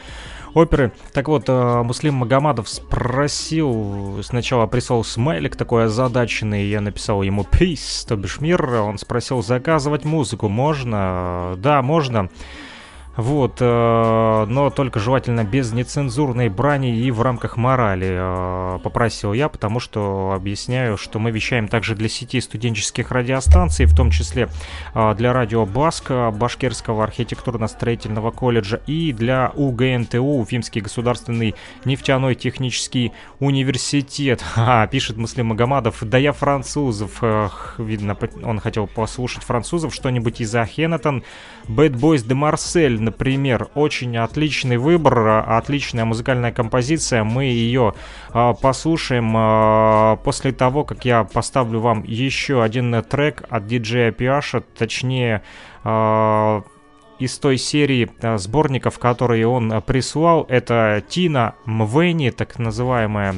оперы. 0.54 0.92
Так 1.12 1.28
вот, 1.28 1.44
э, 1.48 1.82
Муслим 1.82 2.14
Магомадов 2.14 2.68
спросил, 2.68 4.20
сначала 4.22 4.66
прислал 4.66 5.04
смайлик 5.04 5.56
такой 5.56 5.84
озадаченный, 5.84 6.66
я 6.66 6.80
написал 6.80 7.22
ему 7.22 7.42
«Peace», 7.42 8.06
то 8.06 8.16
бишь 8.16 8.40
мир, 8.40 8.64
он 8.74 8.98
спросил, 8.98 9.42
заказывать 9.42 10.04
музыку 10.04 10.48
можно? 10.48 11.54
Да, 11.58 11.82
можно. 11.82 12.30
Вот, 13.20 13.58
э, 13.60 14.46
но 14.48 14.70
только 14.70 14.98
желательно 14.98 15.44
без 15.44 15.72
нецензурной 15.72 16.48
брани 16.48 16.96
и 16.96 17.10
в 17.10 17.20
рамках 17.20 17.58
морали, 17.58 18.08
э, 18.12 18.78
попросил 18.82 19.34
я, 19.34 19.50
потому 19.50 19.78
что 19.78 20.32
объясняю, 20.34 20.96
что 20.96 21.18
мы 21.18 21.30
вещаем 21.30 21.68
также 21.68 21.94
для 21.94 22.08
сети 22.08 22.40
студенческих 22.40 23.10
радиостанций, 23.10 23.84
в 23.84 23.94
том 23.94 24.10
числе 24.10 24.48
э, 24.94 25.14
для 25.16 25.34
радио 25.34 25.66
Баска, 25.66 26.30
Башкирского 26.30 27.04
архитектурно-строительного 27.04 28.30
колледжа 28.30 28.80
и 28.86 29.12
для 29.12 29.52
УГНТУ, 29.54 30.22
Уфимский 30.22 30.80
государственный 30.80 31.54
нефтяной 31.84 32.34
технический 32.34 33.12
университет. 33.38 34.42
А, 34.70 34.86
пишет 34.86 35.16
Муслим 35.16 35.46
Магомадов, 35.46 35.98
да 36.02 36.16
я 36.16 36.32
французов, 36.32 37.22
Эх, 37.22 37.74
видно, 37.78 38.16
он 38.44 38.60
хотел 38.60 38.86
послушать 38.86 39.42
французов, 39.42 39.94
что-нибудь 39.94 40.40
из 40.40 40.54
Ахенатон, 40.54 41.24
Bad 41.66 41.94
Boys 41.94 42.26
de 42.26 42.34
Marseille, 42.34 43.09
например. 43.10 43.68
Очень 43.74 44.16
отличный 44.16 44.76
выбор, 44.76 45.44
отличная 45.46 46.04
музыкальная 46.04 46.52
композиция. 46.52 47.24
Мы 47.24 47.44
ее 47.44 47.94
э, 48.32 48.54
послушаем 48.60 49.36
э, 49.36 50.16
после 50.24 50.52
того, 50.52 50.84
как 50.84 51.04
я 51.04 51.24
поставлю 51.24 51.80
вам 51.80 52.04
еще 52.04 52.62
один 52.62 53.02
трек 53.02 53.44
от 53.50 53.66
диджея 53.66 54.12
Пиаша, 54.12 54.60
точнее... 54.60 55.42
Из 57.18 57.38
той 57.38 57.58
серии 57.58 58.08
сборников, 58.38 58.98
которые 58.98 59.46
он 59.46 59.82
прислал. 59.82 60.46
Это 60.48 61.02
Тина 61.06 61.54
Мвени, 61.66 62.30
так 62.30 62.58
называемая 62.58 63.34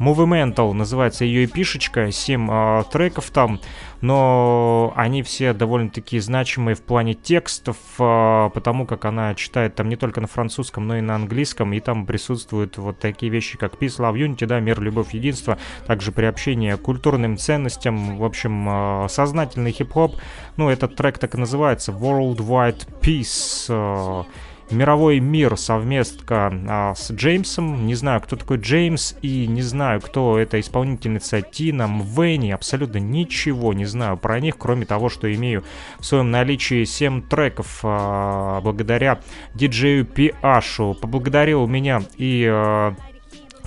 Movimental 0.00 0.72
называется 0.72 1.26
ее 1.26 1.44
эпишечка, 1.44 2.10
7 2.10 2.48
э, 2.50 2.82
треков 2.90 3.30
там, 3.30 3.60
но 4.00 4.92
они 4.96 5.22
все 5.22 5.52
довольно-таки 5.52 6.18
значимые 6.18 6.74
в 6.74 6.82
плане 6.82 7.14
текстов, 7.14 7.76
э, 7.98 8.50
потому 8.52 8.86
как 8.86 9.04
она 9.04 9.34
читает 9.34 9.74
там 9.74 9.88
не 9.88 9.96
только 9.96 10.20
на 10.20 10.26
французском, 10.26 10.86
но 10.86 10.96
и 10.96 11.00
на 11.00 11.14
английском, 11.14 11.72
и 11.72 11.80
там 11.80 12.06
присутствуют 12.06 12.78
вот 12.78 12.98
такие 12.98 13.30
вещи, 13.30 13.58
как 13.58 13.74
Peace, 13.74 13.98
Love, 13.98 14.14
Unity, 14.14 14.46
да, 14.46 14.60
мир, 14.60 14.80
любовь, 14.80 15.12
единство, 15.12 15.58
также 15.86 16.12
приобщение 16.12 16.76
к 16.76 16.82
культурным 16.82 17.36
ценностям, 17.36 18.16
в 18.16 18.24
общем, 18.24 19.04
э, 19.04 19.08
сознательный 19.08 19.72
хип-хоп, 19.72 20.16
ну, 20.56 20.68
этот 20.70 20.96
трек 20.96 21.18
так 21.18 21.34
и 21.34 21.38
называется, 21.38 21.92
Worldwide 21.92 22.88
Peace, 23.00 23.66
э, 23.68 24.24
мировой 24.70 25.20
мир 25.20 25.56
совместка 25.56 26.52
а, 26.68 26.94
с 26.94 27.10
Джеймсом. 27.10 27.86
Не 27.86 27.94
знаю, 27.94 28.20
кто 28.20 28.36
такой 28.36 28.58
Джеймс, 28.58 29.14
и 29.22 29.46
не 29.46 29.62
знаю, 29.62 30.00
кто 30.00 30.38
эта 30.38 30.60
исполнительница 30.60 31.42
Тина 31.42 31.86
Мвенни. 31.86 32.50
Абсолютно 32.50 32.98
ничего 32.98 33.72
не 33.72 33.84
знаю 33.84 34.16
про 34.16 34.40
них, 34.40 34.56
кроме 34.58 34.86
того, 34.86 35.08
что 35.08 35.32
имею 35.32 35.64
в 35.98 36.06
своем 36.06 36.30
наличии 36.30 36.84
7 36.84 37.22
треков 37.22 37.80
а, 37.82 38.60
благодаря 38.60 39.20
диджею 39.54 40.04
Пиашу. 40.04 40.96
Поблагодарил 41.00 41.66
меня 41.66 42.02
и 42.16 42.46
а, 42.50 42.94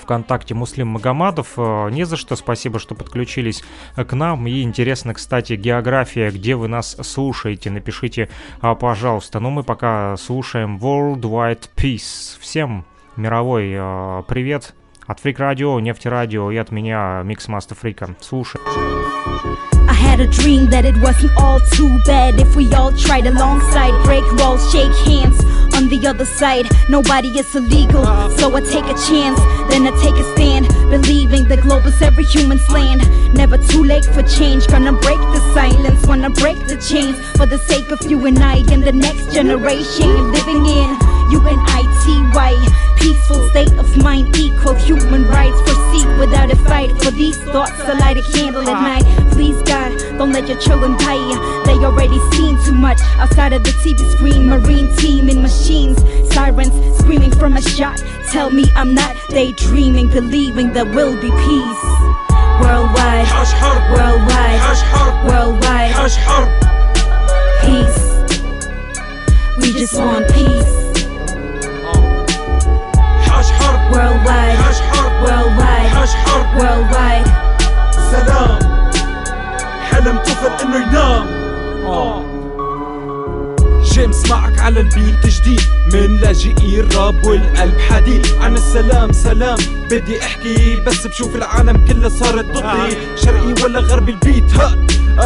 ВКонтакте 0.04 0.54
Муслим 0.54 0.90
Магомадов. 0.90 1.54
Э, 1.58 1.90
не 1.90 2.06
за 2.06 2.16
что, 2.16 2.36
спасибо, 2.36 2.80
что 2.80 2.96
подключились 2.96 3.64
к 3.96 4.14
нам. 4.14 4.48
И 4.48 4.62
интересно, 4.62 5.14
кстати, 5.14 5.54
география, 5.54 6.30
где 6.30 6.56
вы 6.56 6.68
нас 6.68 6.96
слушаете, 7.02 7.72
напишите, 7.72 8.30
а, 8.62 8.76
пожалуйста. 8.76 9.40
Но 9.40 9.50
мы 9.50 9.64
пока 9.64 10.16
слушаем 10.18 10.78
Worldwide 10.78 11.70
Peace. 11.76 12.38
Всем 12.40 12.86
мировой 13.16 13.72
э, 13.74 14.24
привет 14.28 14.76
от 15.06 15.20
Фрик 15.20 15.40
Радио, 15.40 15.80
Нефти 15.80 16.08
Радио 16.08 16.52
и 16.52 16.58
от 16.58 16.72
меня, 16.72 17.22
Микс 17.24 17.48
Мастер 17.48 17.76
Фрика. 17.76 18.16
Слушай. 18.22 18.62
I 19.90 19.94
had 19.94 20.20
a 20.20 20.28
dream 20.28 20.70
that 20.70 20.86
it 20.86 20.96
wasn't 21.02 21.32
all 21.38 21.60
too 21.72 21.90
bad 22.06 22.40
if 22.40 22.56
we 22.56 22.74
all 22.74 22.92
tried 22.92 23.26
alongside, 23.28 23.94
break 24.06 24.24
walls, 24.40 24.72
shake 24.72 24.96
hands. 25.06 25.44
On 25.84 25.90
the 25.90 26.08
other 26.08 26.24
side, 26.24 26.66
nobody 26.88 27.28
is 27.38 27.54
illegal, 27.54 28.06
so 28.38 28.56
I 28.56 28.62
take 28.62 28.86
a 28.86 28.96
chance, 29.06 29.38
then 29.70 29.86
I 29.86 29.92
take 30.02 30.16
a 30.16 30.24
stand, 30.32 30.70
believing 30.90 31.44
the 31.50 31.58
globe 31.58 31.86
is 31.86 32.02
every 32.02 32.24
human's 32.24 32.70
land. 32.70 33.02
Never 33.34 33.58
too 33.58 33.84
late 33.84 34.06
for 34.06 34.24
change, 34.24 34.66
gonna 34.68 34.94
break 34.94 35.20
the 35.20 35.42
silence, 35.54 36.08
wanna 36.08 36.30
break 36.30 36.58
the 36.68 36.78
chains 36.78 37.20
for 37.36 37.46
the 37.46 37.58
sake 37.58 37.92
of 37.92 38.00
you 38.10 38.26
and 38.26 38.40
I 38.40 38.64
and 38.72 38.82
the 38.82 38.94
next 38.94 39.34
generation 39.34 40.32
living 40.32 40.66
in 40.66 40.90
UNITY. 41.32 42.93
Peaceful 43.04 43.50
state 43.50 43.74
of 43.74 43.98
mind, 43.98 44.34
equal 44.38 44.76
human 44.76 45.28
rights. 45.28 45.62
Proceed 45.64 46.08
without 46.18 46.50
a 46.50 46.56
fight. 46.56 46.90
For 47.04 47.12
these 47.12 47.38
thoughts, 47.52 47.78
I 47.82 48.00
light 48.00 48.16
a 48.16 48.22
candle 48.32 48.62
at 48.62 48.82
night. 48.82 49.04
Please, 49.34 49.62
God, 49.64 49.92
don't 50.18 50.32
let 50.32 50.48
your 50.48 50.58
children 50.58 50.96
die. 50.96 51.64
They 51.66 51.74
already 51.84 52.18
seen 52.32 52.58
too 52.64 52.72
much 52.72 53.02
outside 53.18 53.52
of 53.52 53.64
the 53.64 53.72
TV 53.84 54.00
screen. 54.16 54.48
Marine 54.48 54.88
team 54.96 55.28
in 55.28 55.42
machines, 55.42 55.98
sirens 56.34 56.72
screaming 57.00 57.32
from 57.32 57.58
a 57.58 57.62
shot. 57.62 58.02
Tell 58.32 58.50
me 58.50 58.64
I'm 58.74 58.94
not 58.94 59.18
daydreaming, 59.28 60.08
believing 60.08 60.72
there 60.72 60.86
will 60.86 61.16
be 61.20 61.30
peace. 61.30 61.84
Worldwide, 62.62 63.28
worldwide, 63.92 64.62
worldwide, 65.28 65.94
peace. 67.66 68.00
We 69.60 69.74
just 69.74 69.98
want 69.98 70.26
peace. 70.34 70.83
Worldwide, 73.94 74.58
worldwide, 75.24 75.94
worldwide. 76.60 77.28
سلام. 78.12 78.60
حلم 79.92 80.18
طفل 80.18 80.66
إنه 80.66 80.78
ينام. 80.88 81.26
جيمس 83.84 84.30
معك 84.30 84.60
على 84.60 84.80
البيت 84.80 85.28
جديد. 85.28 85.62
من 85.94 86.18
لاجئي 86.18 86.80
الراب 86.80 87.26
والقلب 87.26 87.80
حديد. 87.80 88.28
عن 88.42 88.54
السلام 88.54 89.12
سلام. 89.12 89.58
بدي 89.92 90.22
أحكي 90.22 90.76
بس 90.86 91.08
بشوف 91.08 91.36
العالم 91.36 91.86
كلها 91.86 92.10
صارت 92.10 92.46
ضدي 92.46 92.98
شرقي 93.16 93.64
ولا 93.64 93.80
غربي 93.80 94.12
البيت 94.12 94.54
هات. 94.54 94.78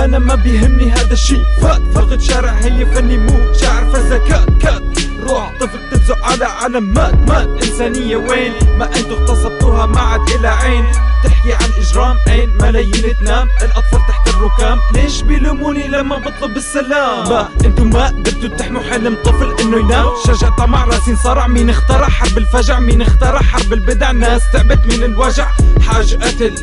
أنا 0.03 0.19
ما 0.19 0.35
بيهمني 0.35 0.91
هذا 0.91 1.13
الشي 1.13 1.37
فات. 1.61 1.81
فقد 1.95 2.21
شارع 2.21 2.51
هي 2.51 2.85
فني 2.85 3.17
مو. 3.17 3.53
شعر 3.53 3.85
فزكات. 3.85 4.49
كات. 4.61 5.06
روح 5.29 5.53
طفل 5.59 5.89
تلزق 5.91 6.25
على 6.25 6.45
علامات 6.45 7.13
مات 7.13 7.47
إنسانية 7.63 8.17
وين؟ 8.17 8.53
ما 8.77 8.85
أنتو 8.85 9.13
اغتصبتوها 9.17 9.85
ما 9.85 9.99
عاد 9.99 10.29
إلى 10.29 10.47
عين. 10.47 10.85
تحكي 11.23 11.53
عن 11.53 11.69
إجرام 11.77 12.15
عين 12.27 12.57
ملايين 12.61 13.17
تنام. 13.19 13.47
الأطفال 13.61 13.99
تحت 14.07 14.27
الركام. 14.27 14.79
ليش 14.93 15.21
بيلوموني 15.21 15.87
لما 15.87 16.17
بطلب 16.17 16.57
السلام؟ 16.57 17.29
ما 17.29 17.49
أنتو 17.65 17.83
ما 17.83 18.07
قدرتوا 18.07 18.57
تحموا 18.57 18.81
حلم 18.81 19.17
طفل 19.25 19.55
إنه 19.61 19.77
ينام. 19.79 20.09
شجع 20.27 20.49
طمع 20.49 20.83
راسين 20.83 21.15
صرع. 21.15 21.47
مين 21.47 21.69
اخترع؟ 21.69 22.07
حرب 22.09 22.37
الفجع. 22.37 22.79
مين 22.79 23.01
اخترع؟ 23.01 23.41
حرب 23.41 23.73
البدع. 23.73 24.11
ناس 24.11 24.41
تعبت 24.53 24.85
من 24.85 25.03
الوجع. 25.03 25.47
حاج 25.87 26.15
قتل 26.15 26.55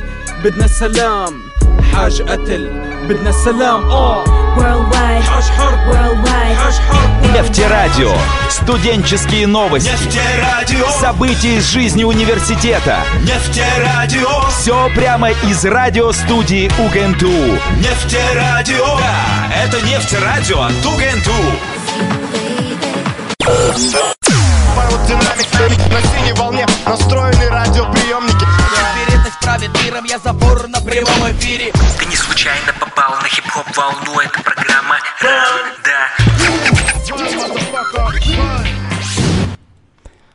بدنا 0.44 0.64
السلام. 0.64 1.42
حاج 1.92 2.22
قتل 2.22 2.68
بدنا 3.08 3.30
السلام. 3.30 3.82
آه. 3.90 4.43
Нефтерадио. 7.34 8.12
Студенческие 8.48 9.46
новости. 9.46 9.88
Нефтерадио. 9.88 10.88
События 11.00 11.56
из 11.56 11.64
жизни 11.66 12.04
университета. 12.04 12.98
Нефтерадио. 13.22 14.48
Все 14.50 14.88
прямо 14.94 15.30
из 15.30 15.64
радиостудии 15.64 16.70
УГНТУ. 16.78 17.58
Нефтерадио. 17.78 18.98
Да, 18.98 19.52
это 19.64 19.80
Нефтерадио 19.82 20.62
от 20.62 20.86
УГНТУ. 20.86 21.32
На 25.90 26.02
синей 26.02 26.32
волне 26.36 26.66
настроены 26.86 27.48
радиоприемники. 27.50 28.46
Теперь 28.46 29.20
это 29.20 29.30
правит 29.40 29.70
миром, 29.84 30.04
я 30.04 30.18
забор 30.18 30.68
на 30.68 30.80
прямом 30.80 31.30
эфире. 31.32 31.72
Ты 31.98 32.06
не 32.06 32.16
случайно 32.16 32.72
попал 32.78 33.14
на 33.20 33.28
хип 33.28 33.43
хип-хоп 33.54 33.76
волну, 33.76 34.20
это 34.20 34.42
программа 34.42 34.64
Да. 34.68 34.73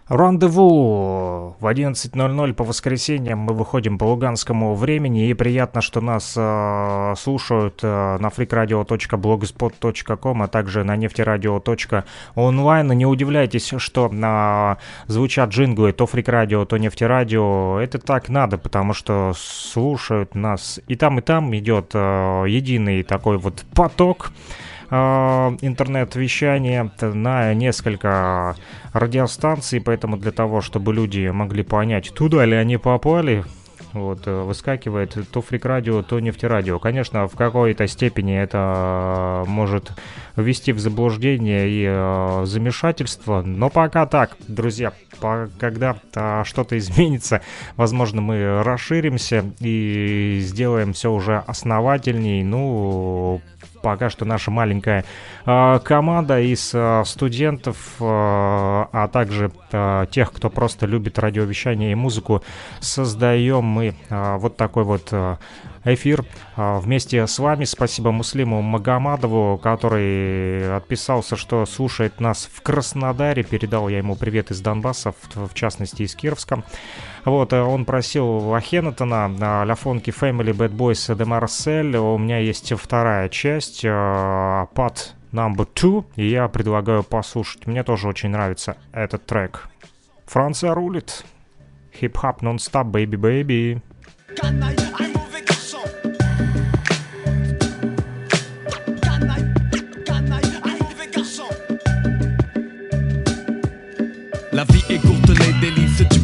Рандеву 0.09 1.55
в 1.59 1.67
11.00 1.67 2.53
по 2.53 2.63
воскресеньям 2.63 3.39
мы 3.39 3.53
выходим 3.53 3.99
по 3.99 4.05
луганскому 4.05 4.73
времени 4.73 5.29
и 5.29 5.35
приятно, 5.35 5.81
что 5.81 6.01
нас 6.01 6.33
э, 6.35 7.13
слушают 7.15 7.81
э, 7.83 8.17
на 8.19 8.29
freakradio.blogspot.com, 8.29 10.41
а 10.41 10.47
также 10.47 10.83
на 10.83 10.95
нефтерадио.онлайн. 10.95 12.87
Не 12.87 13.05
удивляйтесь, 13.05 13.71
что 13.77 14.09
э, 14.11 14.75
звучат 15.05 15.51
джинглы 15.51 15.91
то 15.91 16.07
фрикрадио, 16.07 16.65
то 16.65 16.77
нефтерадио. 16.77 17.79
Это 17.79 17.99
так 17.99 18.29
надо, 18.29 18.57
потому 18.57 18.93
что 18.93 19.33
слушают 19.37 20.33
нас 20.33 20.79
и 20.87 20.95
там, 20.95 21.19
и 21.19 21.21
там 21.21 21.55
идет 21.55 21.91
э, 21.93 22.45
единый 22.47 23.03
такой 23.03 23.37
вот 23.37 23.63
поток 23.75 24.31
э, 24.31 24.33
интернет-вещание 24.91 26.91
на 27.01 27.53
несколько 27.53 28.55
радиостанций, 28.93 29.81
поэтому 29.81 30.17
для 30.17 30.31
того, 30.31 30.61
чтобы 30.61 30.93
люди 30.93 31.29
могли 31.29 31.63
понять, 31.63 32.11
туда 32.13 32.45
ли 32.45 32.55
они 32.55 32.77
попали, 32.77 33.43
вот, 33.93 34.27
э, 34.27 34.43
выскакивает 34.43 35.17
то 35.31 35.41
фрик-радио, 35.41 36.03
то 36.03 36.19
нефтерадио. 36.19 36.79
Конечно, 36.79 37.27
в 37.27 37.35
какой-то 37.35 37.87
степени 37.87 38.37
это 38.37 39.43
может 39.47 39.91
ввести 40.35 40.73
в 40.73 40.79
заблуждение 40.79 41.69
и 41.69 41.85
э, 41.87 42.45
замешательство, 42.45 43.41
но 43.41 43.69
пока 43.69 44.05
так, 44.05 44.37
друзья, 44.47 44.93
по- 45.19 45.49
когда 45.59 45.97
э, 46.13 46.43
что-то 46.45 46.77
изменится, 46.77 47.41
возможно, 47.75 48.21
мы 48.21 48.63
расширимся 48.63 49.45
и 49.59 50.39
сделаем 50.41 50.93
все 50.93 51.11
уже 51.11 51.43
основательней, 51.47 52.43
ну, 52.43 53.41
пока 53.81 54.09
что 54.09 54.25
наша 54.25 54.51
маленькая 54.51 55.05
команда 55.83 56.39
из 56.39 56.71
э, 56.73 57.03
студентов, 57.05 57.95
э, 57.99 58.03
а 58.03 59.09
также 59.11 59.51
тех, 60.11 60.31
кто 60.31 60.49
просто 60.49 60.85
любит 60.85 61.19
радиовещание 61.19 61.91
и 61.91 61.95
музыку, 61.95 62.43
создаем 62.79 63.63
мы 63.63 63.93
вот 64.09 64.57
такой 64.57 64.83
вот 64.83 65.13
эфир 65.83 66.25
вместе 66.57 67.25
с 67.27 67.37
вами. 67.37 67.65
Спасибо 67.65 68.11
Муслиму 68.11 68.63
Магомадову, 68.63 69.59
который 69.59 70.75
отписался, 70.75 71.35
что 71.35 71.65
слушает 71.67 72.19
нас 72.19 72.49
в 72.51 72.61
Краснодаре. 72.61 73.43
Передал 73.43 73.89
я 73.89 73.99
ему 73.99 74.15
привет 74.15 74.49
из 74.49 74.59
Донбасса, 74.61 75.13
в, 75.35 75.53
частности 75.53 76.01
из 76.01 76.15
Кировска. 76.15 76.63
Вот, 77.25 77.53
э, 77.53 77.61
он 77.61 77.85
просил 77.85 78.53
Ахенатона, 78.53 79.63
Ля 79.65 79.75
Фонки 79.75 80.09
Family 80.09 80.51
Bad 80.51 80.75
Boys 80.75 81.15
de 81.15 81.25
Marcel. 81.25 81.95
У 81.97 82.17
меня 82.17 82.39
есть 82.39 82.73
вторая 82.73 83.29
часть, 83.29 83.85
Part 83.85 85.18
Number 85.31 85.67
Two, 85.73 86.05
и 86.15 86.27
я 86.29 86.47
предлагаю 86.47 87.03
послушать. 87.03 87.67
Мне 87.67 87.83
тоже 87.83 88.07
очень 88.07 88.29
нравится 88.29 88.77
этот 88.91 89.25
трек. 89.25 89.69
Франция 90.25 90.73
рулит. 90.73 91.23
Хип-хап 91.93 92.41
нон-стоп, 92.41 92.87
бэйби-бэйби. 92.87 93.81
La 104.51 104.65
vie 104.65 104.83
est 104.89 104.99
courte, 104.99 105.29
les 105.29 105.53
délices 105.61 106.05
du 106.09 106.18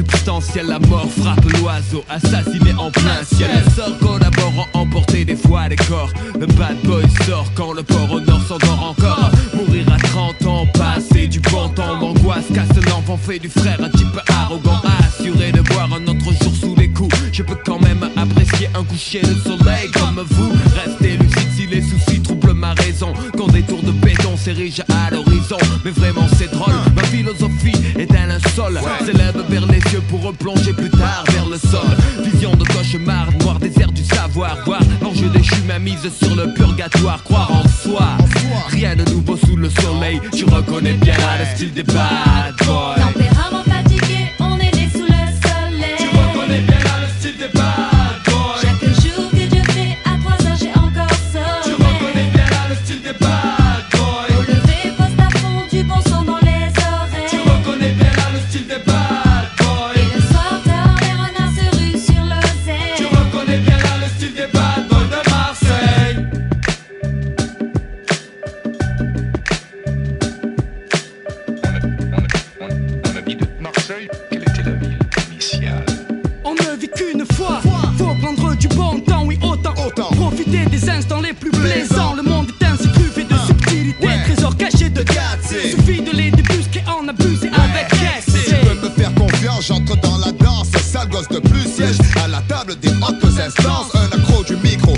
bonheur 0.00 0.10
substantiel. 0.10 0.66
La 0.66 0.78
mort 0.78 1.08
frappe 1.10 1.44
l'oiseau, 1.58 2.04
assassiné 2.08 2.72
en 2.78 2.90
plein 2.90 3.22
ciel. 3.24 3.50
Les 3.52 3.70
sorts 3.70 3.98
collaborant, 3.98 4.66
emporter 4.74 5.24
des 5.24 5.36
fois 5.36 5.68
des 5.68 5.76
corps. 5.76 6.10
Le 6.38 6.46
bad 6.46 6.76
boy 6.84 7.04
sort 7.26 7.46
quand 7.54 7.72
le 7.72 7.82
port 7.82 8.10
au 8.10 8.20
nord 8.20 8.42
s'endort 8.46 8.94
encore. 8.96 9.30
Mourir 9.54 9.86
à 9.92 9.98
30 9.98 10.46
ans, 10.46 10.66
passer 10.74 11.26
du 11.26 11.40
bon 11.40 11.68
temps. 11.70 11.98
L'angoisse 12.00 12.46
casse 12.54 12.84
l'enfant, 12.88 13.16
fait 13.16 13.38
du 13.38 13.48
frère 13.48 13.78
un 13.82 13.90
type 13.90 14.20
arrogant. 14.28 14.80
Assuré 15.00 15.52
de 15.52 15.60
voir 15.72 15.88
un 15.92 16.06
autre 16.06 16.32
jour 16.42 16.52
sous 16.54 16.74
les 16.76 16.90
coups. 16.90 17.14
Je 17.32 17.42
peux 17.42 17.56
quand 17.64 17.80
même 17.80 18.08
apprécier 18.16 18.68
un 18.74 18.84
coucher 18.84 19.20
de 19.20 19.34
soleil 19.34 19.90
comme 19.92 20.24
vous. 20.30 20.52
Restez 20.74 21.16
lucide 21.16 21.48
si 21.56 21.66
les 21.66 21.82
soucis 21.82 22.20
ma 22.60 22.74
raison. 22.74 23.12
Quand 23.36 23.48
des 23.48 23.62
tours 23.62 23.82
de 23.82 23.90
béton 23.90 24.36
s'érigent 24.36 24.84
à 24.88 25.10
l'horizon. 25.10 25.56
Mais 25.84 25.90
vraiment 25.90 26.26
c'est 26.36 26.50
drôle, 26.52 26.74
ma 26.94 27.02
philosophie 27.04 27.72
est 27.98 28.14
un 28.14 28.26
linceul. 28.26 28.78
S'élève 29.04 29.42
vers 29.48 29.66
les 29.66 29.80
cieux 29.88 30.02
pour 30.08 30.22
replonger 30.22 30.72
plus 30.74 30.90
tard 30.90 31.24
vers 31.30 31.46
le 31.46 31.58
sol. 31.58 31.90
Vision 32.22 32.54
de 32.54 32.64
cauchemar, 32.64 33.26
noir 33.40 33.58
désert 33.58 33.90
du 33.90 34.04
savoir. 34.04 34.58
Voir 34.66 34.80
l'enjeu 35.02 35.28
déchu, 35.30 35.56
ma 35.66 35.78
mise 35.78 36.08
sur 36.22 36.36
le 36.36 36.52
purgatoire. 36.54 37.24
Croire 37.24 37.50
en 37.50 37.68
soi, 37.68 38.06
rien 38.68 38.94
de 38.94 39.04
nouveau 39.10 39.36
sous 39.36 39.56
le 39.56 39.70
soleil. 39.70 40.20
Tu 40.36 40.44
reconnais 40.44 40.94
bien 40.94 41.14
le 41.38 41.56
style 41.56 41.72
des 41.72 41.82
bad 41.82 42.54
boys. 42.66 43.59
Avec 87.10 87.88
Si 88.28 88.50
tu 88.50 88.54
peux 88.66 88.74
me 88.74 88.90
faire 88.90 89.12
confiance, 89.14 89.66
j'entre 89.66 89.96
dans 90.00 90.18
la 90.18 90.32
danse. 90.32 90.68
Sale 90.82 91.08
gosse 91.08 91.28
de 91.28 91.38
plus 91.40 91.62
siège 91.62 91.98
à 92.22 92.28
la 92.28 92.40
table 92.42 92.76
des 92.80 92.88
hautes 92.88 93.24
instances. 93.38 93.94
Un 93.94 94.16
accro 94.16 94.44
du 94.44 94.56
micro 94.56 94.94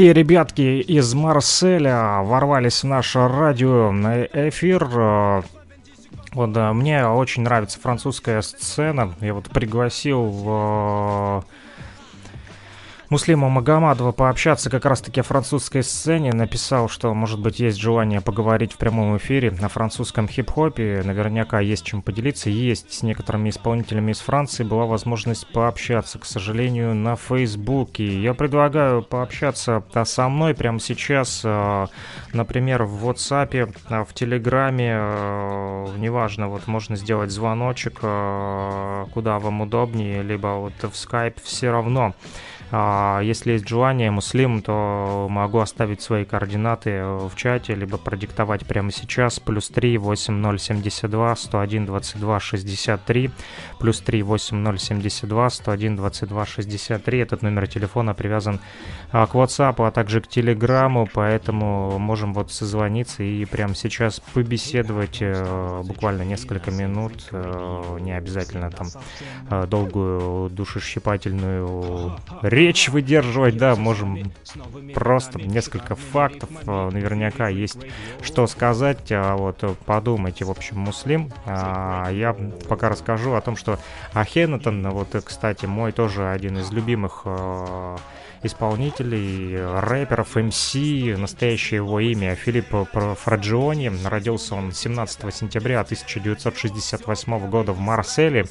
Плохие 0.00 0.14
ребятки 0.14 0.80
из 0.80 1.12
Марселя 1.12 2.22
ворвались 2.22 2.82
в 2.82 2.86
наше 2.86 3.28
радио 3.28 3.92
на 3.92 4.22
эфир. 4.22 4.88
Э, 4.94 5.42
Вот 6.32 6.52
да, 6.52 6.72
мне 6.72 7.06
очень 7.06 7.42
нравится 7.42 7.78
французская 7.78 8.40
сцена. 8.40 9.12
Я 9.20 9.34
вот 9.34 9.50
пригласил 9.50 10.42
э, 10.46 11.42
Муслима 13.10 13.48
Магомадова 13.48 14.12
пообщаться 14.12 14.70
как 14.70 14.84
раз-таки 14.84 15.18
о 15.18 15.24
французской 15.24 15.82
сцене. 15.82 16.32
Написал, 16.32 16.88
что, 16.88 17.12
может 17.12 17.40
быть, 17.40 17.58
есть 17.58 17.76
желание 17.76 18.20
поговорить 18.20 18.72
в 18.72 18.76
прямом 18.76 19.16
эфире 19.16 19.50
на 19.50 19.68
французском 19.68 20.28
хип-хопе. 20.28 21.02
Наверняка 21.04 21.58
есть 21.58 21.84
чем 21.84 22.02
поделиться. 22.02 22.50
Есть 22.50 22.92
с 22.92 23.02
некоторыми 23.02 23.50
исполнителями 23.50 24.12
из 24.12 24.20
Франции. 24.20 24.62
Была 24.62 24.86
возможность 24.86 25.48
пообщаться, 25.48 26.20
к 26.20 26.24
сожалению, 26.24 26.94
на 26.94 27.16
Фейсбуке. 27.16 28.22
Я 28.22 28.32
предлагаю 28.32 29.02
пообщаться 29.02 29.82
а, 29.92 30.04
со 30.04 30.28
мной 30.28 30.54
прямо 30.54 30.78
сейчас. 30.78 31.40
э, 31.42 31.86
Например, 32.32 32.84
в 32.84 33.10
WhatsApp, 33.10 33.74
а, 33.88 34.04
в 34.04 34.14
Телеграме. 34.14 34.94
Неважно, 35.98 36.46
вот 36.46 36.68
можно 36.68 36.94
сделать 36.94 37.32
звоночек, 37.32 37.94
куда 37.94 39.40
вам 39.40 39.62
удобнее, 39.62 40.22
либо 40.22 40.46
вот 40.58 40.74
в 40.74 40.94
Skype 40.94 41.38
все 41.42 41.72
равно. 41.72 42.14
А, 42.72 43.20
Если 43.20 43.52
есть 43.52 43.68
желание, 43.68 44.10
Муслим, 44.10 44.62
то 44.62 45.26
могу 45.28 45.58
оставить 45.58 46.02
свои 46.02 46.24
координаты 46.24 47.02
в 47.02 47.32
чате, 47.34 47.74
либо 47.74 47.98
продиктовать 47.98 48.64
прямо 48.66 48.92
сейчас. 48.92 49.40
Плюс 49.40 49.68
3 49.68 49.98
8072 49.98 51.36
101 51.36 51.86
22 51.86 52.40
63. 52.40 53.30
Плюс 53.78 54.00
3 54.00 54.22
8072 54.22 55.50
101 55.50 55.96
22 55.96 56.46
63. 56.46 57.18
Этот 57.18 57.42
номер 57.42 57.66
телефона 57.66 58.14
привязан 58.14 58.60
а, 59.10 59.26
к 59.26 59.34
WhatsApp, 59.34 59.86
а 59.86 59.90
также 59.90 60.20
к 60.20 60.28
Телеграму, 60.28 61.08
поэтому 61.12 61.98
можем 61.98 62.32
вот 62.32 62.52
созвониться 62.52 63.22
и 63.22 63.44
прямо 63.46 63.74
сейчас 63.74 64.20
побеседовать 64.32 65.18
э, 65.20 65.82
буквально 65.84 66.22
несколько 66.22 66.70
минут. 66.70 67.28
э, 67.32 67.98
Не 68.00 68.16
обязательно 68.16 68.70
там 68.70 68.86
э, 69.50 69.66
долгую 69.66 70.50
душещипательную 70.50 72.16
речь 72.42 72.59
выдерживать, 72.88 73.56
да, 73.56 73.76
можем 73.76 74.32
просто 74.94 75.38
несколько 75.38 75.94
фактов, 75.94 76.48
э, 76.66 76.90
наверняка 76.90 77.48
есть 77.48 77.78
что 78.22 78.46
сказать, 78.46 79.10
а 79.10 79.36
вот 79.36 79.64
подумайте, 79.86 80.44
в 80.44 80.50
общем, 80.50 80.78
Муслим, 80.78 81.32
А, 81.46 82.10
я 82.10 82.34
пока 82.68 82.88
расскажу 82.88 83.34
о 83.34 83.40
том, 83.40 83.56
что 83.56 83.78
Ахенатон, 84.12 84.88
вот, 84.90 85.08
кстати, 85.24 85.66
мой 85.66 85.92
тоже 85.92 86.28
один 86.28 86.58
из 86.58 86.70
любимых 86.70 87.22
э, 87.24 87.96
исполнителей, 88.42 89.60
рэперов, 89.80 90.36
МС, 90.36 90.74
настоящее 91.18 91.76
его 91.76 92.00
имя 92.00 92.34
Филиппо 92.34 92.86
Пр- 92.90 93.14
Фраджиони. 93.14 93.92
Родился 94.04 94.54
он 94.54 94.72
17 94.72 95.34
сентября 95.34 95.80
1968 95.80 97.50
года 97.50 97.72
в 97.72 97.80
Марселе. 97.80 98.46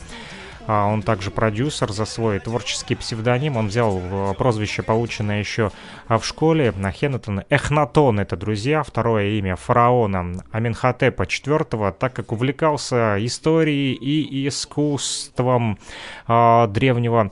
А, 0.69 0.85
он 0.85 1.01
также 1.01 1.31
продюсер 1.31 1.91
за 1.91 2.05
свой 2.05 2.37
творческий 2.37 2.93
псевдоним. 2.93 3.57
Он 3.57 3.69
взял 3.69 3.99
э, 3.99 4.33
прозвище, 4.37 4.83
полученное 4.83 5.39
еще 5.39 5.71
а, 6.07 6.19
в 6.19 6.25
школе, 6.27 6.71
на 6.77 6.91
Хеннетон. 6.91 7.41
Эхнатон— 7.49 8.19
это, 8.21 8.37
друзья, 8.37 8.83
второе 8.83 9.29
имя 9.39 9.55
фараона 9.55 10.43
Аминхотепа 10.51 11.23
IV, 11.23 11.95
так 11.97 12.13
как 12.13 12.31
увлекался 12.31 13.15
историей 13.17 13.95
и 13.95 14.47
искусством 14.47 15.79
а, 16.27 16.67
древнего 16.67 17.31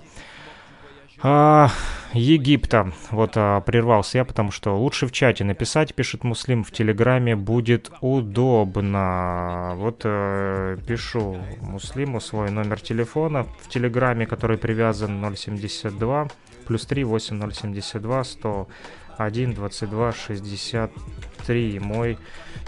а, 1.22 1.70
Египта. 2.14 2.92
Вот 3.12 3.32
а, 3.36 3.62
прервался 3.62 4.20
я, 4.20 4.26
потому 4.26 4.52
что 4.52 4.78
лучше 4.78 5.08
в 5.08 5.12
чате 5.12 5.44
написать, 5.44 5.94
пишет 5.96 6.24
Муслим, 6.24 6.64
в 6.64 6.72
Телеграме 6.72 7.36
будет 7.36 7.92
удобно. 8.02 9.74
Вот 9.76 10.02
а, 10.04 10.78
пишу 10.78 11.38
Муслиму 11.62 12.20
свой 12.22 12.52
номер 12.52 12.80
телефона 12.80 13.46
в 13.62 13.70
Телеграме, 13.70 14.26
который 14.26 14.58
привязан 14.58 15.36
072 15.36 16.28
плюс 16.68 16.86
3 16.86 17.04
8072 17.04 18.24
101 18.24 19.54
22 19.54 20.12
63. 20.12 21.80
Мой 21.80 22.18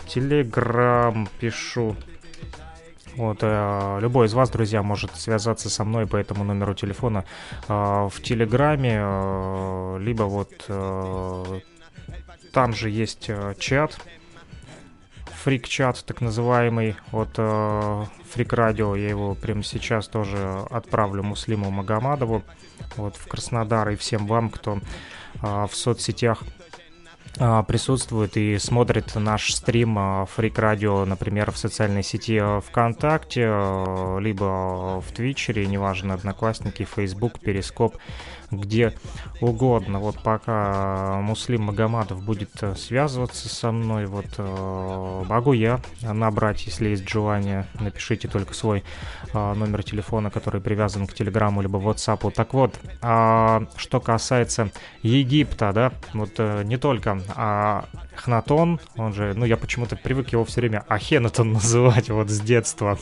Телеграм 0.08 1.28
пишу 1.40 1.96
вот, 3.20 3.40
э, 3.42 4.00
любой 4.00 4.28
из 4.28 4.34
вас, 4.34 4.50
друзья, 4.50 4.82
может 4.82 5.14
связаться 5.18 5.70
со 5.70 5.84
мной 5.84 6.08
по 6.08 6.16
этому 6.16 6.46
номеру 6.46 6.74
телефона 6.74 7.26
э, 7.68 7.74
в 7.74 8.14
Телеграме, 8.24 8.98
э, 9.02 9.98
либо 10.00 10.24
вот 10.24 10.50
э, 10.70 11.60
там 12.54 12.74
же 12.74 12.90
есть 12.90 13.26
э, 13.28 13.56
чат, 13.60 14.00
фрик-чат 15.44 16.02
так 16.06 16.22
называемый 16.22 16.96
от 17.12 17.32
э, 17.36 18.06
Фрик 18.32 18.54
Радио. 18.54 18.96
Я 18.96 19.10
его 19.10 19.36
прямо 19.36 19.64
сейчас 19.64 20.08
тоже 20.08 20.66
отправлю 20.70 21.22
Муслиму 21.22 21.70
Магомадову 21.72 22.44
вот, 22.96 23.18
в 23.18 23.28
Краснодар 23.28 23.90
и 23.90 23.98
всем 23.98 24.28
вам, 24.28 24.50
кто 24.50 24.80
э, 25.42 25.68
в 25.70 25.76
соцсетях 25.76 26.44
присутствует 27.38 28.38
и 28.38 28.58
смотрит 28.58 29.16
наш 29.16 29.54
стрим 29.54 29.98
а, 29.98 30.28
Радио, 30.56 31.06
например, 31.06 31.52
в 31.52 31.58
социальной 31.58 32.04
сети 32.04 32.38
а, 32.42 32.62
ВКонтакте, 32.62 33.42
либо 34.20 35.02
в 35.02 35.12
Твичере, 35.14 35.66
неважно, 35.66 36.16
Одноклассники, 36.16 36.84
Фейсбук, 36.84 37.40
Перископ, 37.40 37.98
где 38.52 38.94
угодно. 39.42 40.00
Вот 40.00 40.22
пока 40.22 41.20
Муслим 41.22 41.64
Магомадов 41.64 42.24
будет 42.24 42.52
э, 42.62 42.76
связываться 42.76 43.50
со 43.50 43.72
мной, 43.72 44.06
вот 44.06 44.26
э, 44.38 45.24
могу 45.28 45.54
я 45.54 45.80
набрать, 46.02 46.66
если 46.66 46.90
есть 46.90 47.08
желание, 47.08 47.66
напишите 47.80 48.28
только 48.28 48.54
свой 48.54 48.84
э, 49.34 49.54
номер 49.54 49.84
телефона, 49.84 50.30
который 50.32 50.62
привязан 50.62 51.08
к 51.08 51.14
Телеграму 51.14 51.62
либо 51.62 51.80
WhatsApp. 51.80 52.32
Так 52.32 52.54
вот, 52.54 52.80
а, 53.02 53.68
что 53.76 54.00
касается 54.00 54.72
Египта, 55.04 55.72
да, 55.74 55.94
вот 56.14 56.40
не 56.64 56.78
только 56.78 57.22
а 57.36 57.86
Хнатон, 58.16 58.80
он 58.98 59.14
же, 59.14 59.34
ну 59.36 59.46
я 59.46 59.58
почему-то 59.58 59.96
привык 59.96 60.30
его 60.30 60.44
все 60.46 60.62
время 60.62 60.84
Ахенатон 60.88 61.54
называть 61.54 62.10
вот 62.10 62.30
с 62.30 62.40
детства. 62.40 62.98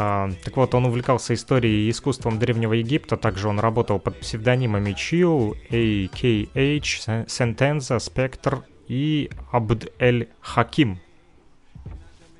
А, 0.00 0.30
так 0.44 0.56
вот, 0.56 0.76
он 0.76 0.86
увлекался 0.86 1.34
историей 1.34 1.88
и 1.88 1.90
искусством 1.90 2.38
Древнего 2.38 2.72
Египта, 2.72 3.16
также 3.16 3.48
он 3.48 3.58
работал 3.58 3.98
под 3.98 4.20
псевдонимами 4.20 4.92
Чил, 4.92 5.56
AKH, 5.70 7.28
Сентенза, 7.28 7.98
Спектр 7.98 8.62
и 8.86 9.28
Абд 9.50 9.92
Эль 9.98 10.28
Хаким. 10.40 11.00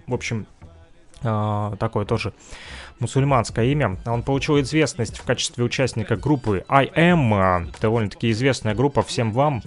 В 0.07 0.15
общем, 0.15 0.47
а, 1.25 1.75
такое 1.81 2.05
тоже 2.05 2.33
мусульманское 3.01 3.65
имя. 3.65 3.99
Он 4.07 4.23
получил 4.23 4.61
известность 4.61 5.19
в 5.19 5.25
качестве 5.25 5.65
участника 5.65 6.15
группы 6.15 6.65
I 6.69 6.93
а, 6.95 7.67
довольно-таки 7.81 8.31
известная 8.31 8.77
группа 8.77 9.03
всем 9.03 9.33
вам, 9.33 9.63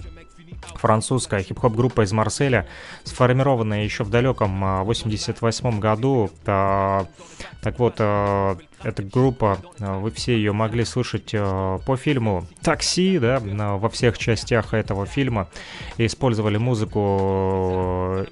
французская 0.76 1.42
хип-хоп 1.42 1.74
группа 1.74 2.02
из 2.02 2.12
Марселя, 2.12 2.66
сформированная 3.04 3.84
еще 3.84 4.04
в 4.04 4.10
далеком 4.10 4.84
88 4.84 5.80
году. 5.80 6.30
Так 6.44 7.08
вот, 7.78 7.94
эта 7.94 9.02
группа, 9.02 9.58
вы 9.78 10.10
все 10.10 10.36
ее 10.36 10.52
могли 10.52 10.84
слышать 10.84 11.30
по 11.30 11.96
фильму 11.96 12.46
«Такси», 12.62 13.18
да, 13.18 13.40
во 13.40 13.88
всех 13.88 14.18
частях 14.18 14.74
этого 14.74 15.06
фильма. 15.06 15.48
использовали 15.98 16.56
музыку 16.56 18.26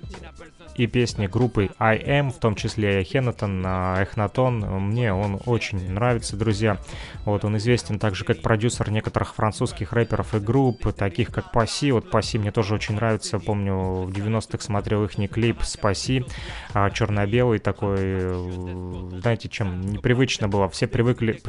и 0.80 0.86
песни 0.86 1.26
группы 1.26 1.68
I 1.78 1.98
Am, 1.98 2.30
в 2.30 2.38
том 2.38 2.54
числе 2.54 3.04
Хеннетон, 3.04 3.64
Эхнатон. 3.66 4.60
Мне 4.60 5.12
он 5.12 5.38
очень 5.44 5.92
нравится, 5.92 6.36
друзья. 6.36 6.78
Вот 7.26 7.44
он 7.44 7.58
известен 7.58 7.98
также 7.98 8.24
как 8.24 8.40
продюсер 8.40 8.90
некоторых 8.90 9.34
французских 9.34 9.92
рэперов 9.92 10.34
и 10.34 10.38
групп, 10.38 10.90
таких 10.94 11.30
как 11.30 11.52
Паси. 11.52 11.92
Вот 11.92 12.10
Паси 12.10 12.38
мне 12.38 12.50
тоже 12.50 12.74
очень 12.74 12.94
нравится. 12.94 13.38
Помню, 13.38 13.74
в 13.74 14.10
90-х 14.10 14.64
смотрел 14.64 15.04
их 15.04 15.10
клип 15.30 15.62
«Спаси», 15.62 16.24
а, 16.72 16.88
черно-белый 16.88 17.58
такой, 17.58 19.20
знаете, 19.20 19.50
чем 19.50 19.82
непривычно 19.82 20.48
было. 20.48 20.68
Все 20.70 20.86
привыкли 20.86 21.40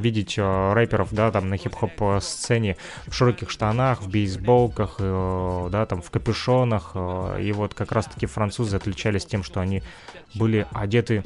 видеть 0.00 0.34
а, 0.36 0.74
рэперов, 0.74 1.12
да, 1.12 1.30
там 1.30 1.48
на 1.48 1.56
хип-хоп 1.56 1.92
а, 2.00 2.20
сцене 2.20 2.76
в 3.06 3.14
широких 3.14 3.50
штанах, 3.50 4.02
в 4.02 4.10
бейсболках, 4.10 4.96
да, 4.98 5.86
там 5.86 6.02
в 6.02 6.10
капюшонах. 6.10 6.96
И 7.38 7.52
вот 7.52 7.74
как 7.74 7.92
раз-таки 7.92 8.26
французы 8.26 8.79
отличались 8.80 9.26
тем, 9.26 9.42
что 9.42 9.60
они 9.60 9.82
были 10.34 10.66
одеты 10.72 11.22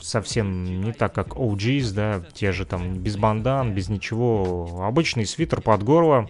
совсем 0.00 0.80
не 0.82 0.92
так, 0.92 1.14
как 1.14 1.36
OGs, 1.36 1.92
да, 1.94 2.22
те 2.32 2.52
же 2.52 2.64
там 2.64 2.98
без 2.98 3.16
бандан, 3.16 3.74
без 3.74 3.88
ничего. 3.88 4.82
Обычный 4.84 5.26
свитер 5.26 5.60
под 5.60 5.82
горло, 5.82 6.28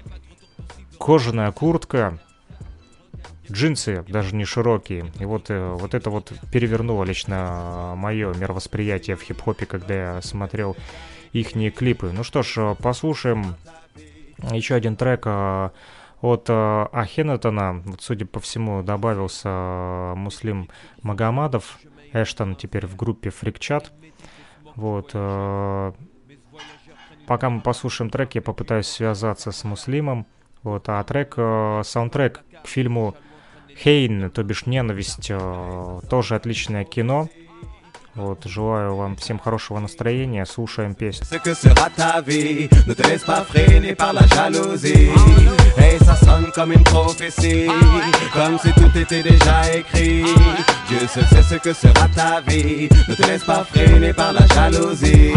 кожаная 0.98 1.53
куртка, 1.53 2.18
джинсы 3.51 4.05
даже 4.09 4.34
не 4.34 4.44
широкие. 4.44 5.12
И 5.18 5.24
вот, 5.24 5.51
э, 5.51 5.76
вот 5.78 5.94
это 5.94 6.11
вот 6.11 6.32
перевернуло 6.53 7.05
лично 7.05 7.94
мое 7.96 8.34
мировосприятие 8.34 9.16
в 9.16 9.22
хип-хопе, 9.22 9.66
когда 9.66 9.94
я 9.94 10.22
смотрел 10.22 10.76
их 11.32 11.53
клипы. 11.74 12.11
Ну 12.12 12.24
что 12.24 12.42
ж, 12.42 12.74
послушаем 12.76 13.55
еще 14.51 14.74
один 14.74 14.96
трек 14.96 15.22
э, 15.26 15.70
от 16.20 16.46
э, 16.48 16.86
Ахенатона, 16.92 17.82
вот, 17.84 18.02
судя 18.02 18.26
по 18.26 18.40
всему, 18.40 18.82
добавился 18.82 19.48
э, 19.48 20.14
Муслим 20.16 20.68
Магомадов, 21.02 21.78
Эштон 22.12 22.56
теперь 22.56 22.86
в 22.86 22.96
группе 22.96 23.30
Фрикчат. 23.30 23.92
Вот. 24.76 25.10
Э, 25.14 25.92
пока 27.26 27.50
мы 27.50 27.60
послушаем 27.60 28.10
трек, 28.10 28.34
я 28.34 28.42
попытаюсь 28.42 28.86
связаться 28.86 29.50
с 29.52 29.64
Муслимом. 29.64 30.26
Вот, 30.62 30.88
а 30.88 31.02
трек, 31.04 31.34
э, 31.36 31.82
саундтрек 31.84 32.42
к 32.62 32.66
фильму 32.66 33.14
Хейн, 33.76 34.30
то 34.30 34.42
бишь 34.42 34.66
Ненависть, 34.66 35.30
э, 35.30 36.00
тоже 36.10 36.34
отличное 36.34 36.84
кино. 36.84 37.28
Вот, 38.14 38.44
желаю 38.44 38.96
вам 38.96 39.16
всем 39.16 39.38
хорошего 39.38 39.78
настроения, 39.78 40.44
слушаем 40.44 40.94
песню. 40.94 41.26
Jalousie. 54.54 55.34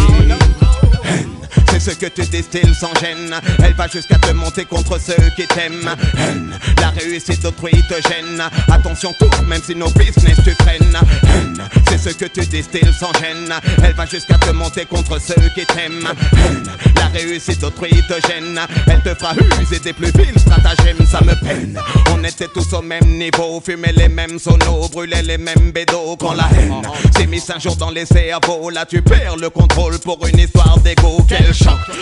C'est 1.71 1.79
ce 1.79 1.91
que 1.91 2.05
tu 2.07 2.21
distilles 2.23 2.73
sans 2.79 2.93
gêne. 2.99 3.33
Elle 3.63 3.73
va 3.73 3.87
jusqu'à 3.87 4.17
te 4.17 4.31
monter 4.31 4.65
contre 4.65 4.99
ceux 4.99 5.29
qui 5.35 5.47
t'aiment. 5.47 5.95
Haine, 6.17 6.57
la 6.79 6.89
réussite 6.89 7.41
d'autrui 7.41 7.71
te 7.89 7.95
gêne. 8.07 8.41
Attention 8.71 9.13
tout, 9.19 9.29
même 9.47 9.61
si 9.65 9.75
nos 9.75 9.89
business 9.91 10.37
tu 10.43 10.51
freines. 10.63 10.97
Haine, 11.23 11.57
c'est 11.89 11.97
ce 11.97 12.09
que 12.15 12.25
tu 12.25 12.45
distilles 12.45 12.93
sans 12.99 13.11
gêne. 13.13 13.53
Elle 13.83 13.93
va 13.93 14.05
jusqu'à 14.05 14.37
te 14.37 14.51
monter 14.51 14.85
contre 14.85 15.19
ceux 15.19 15.49
qui 15.55 15.65
t'aiment. 15.65 16.07
Haine, 16.33 16.63
la 16.95 17.07
réussite 17.07 17.61
d'autrui 17.61 17.91
te 18.07 18.27
gêne. 18.27 18.59
Elle 18.87 19.01
te 19.01 19.13
fera 19.15 19.33
user 19.61 19.79
des 19.79 19.93
plus 19.93 20.11
vils 20.15 20.39
stratagèmes, 20.39 21.05
ça 21.09 21.21
me 21.21 21.35
peine. 21.43 21.79
On 22.11 22.23
était 22.23 22.47
tous 22.53 22.73
au 22.73 22.81
même 22.81 23.17
niveau, 23.17 23.61
fumait 23.65 23.93
les 23.93 24.09
mêmes 24.09 24.39
sonos, 24.39 24.89
brûlait 24.91 25.23
les 25.23 25.37
mêmes 25.37 25.71
bédos. 25.73 26.17
Quand 26.19 26.33
la 26.33 26.47
haine 26.55 26.81
s'est 27.15 27.27
mise 27.27 27.49
un 27.49 27.59
jour 27.59 27.75
dans 27.75 27.89
les 27.89 28.05
cerveaux, 28.05 28.69
là 28.69 28.85
tu 28.85 29.01
perds 29.01 29.37
le 29.37 29.49
contrôle 29.49 29.99
pour 29.99 30.25
une 30.27 30.39
histoire 30.39 30.77
d'ego. 30.79 31.17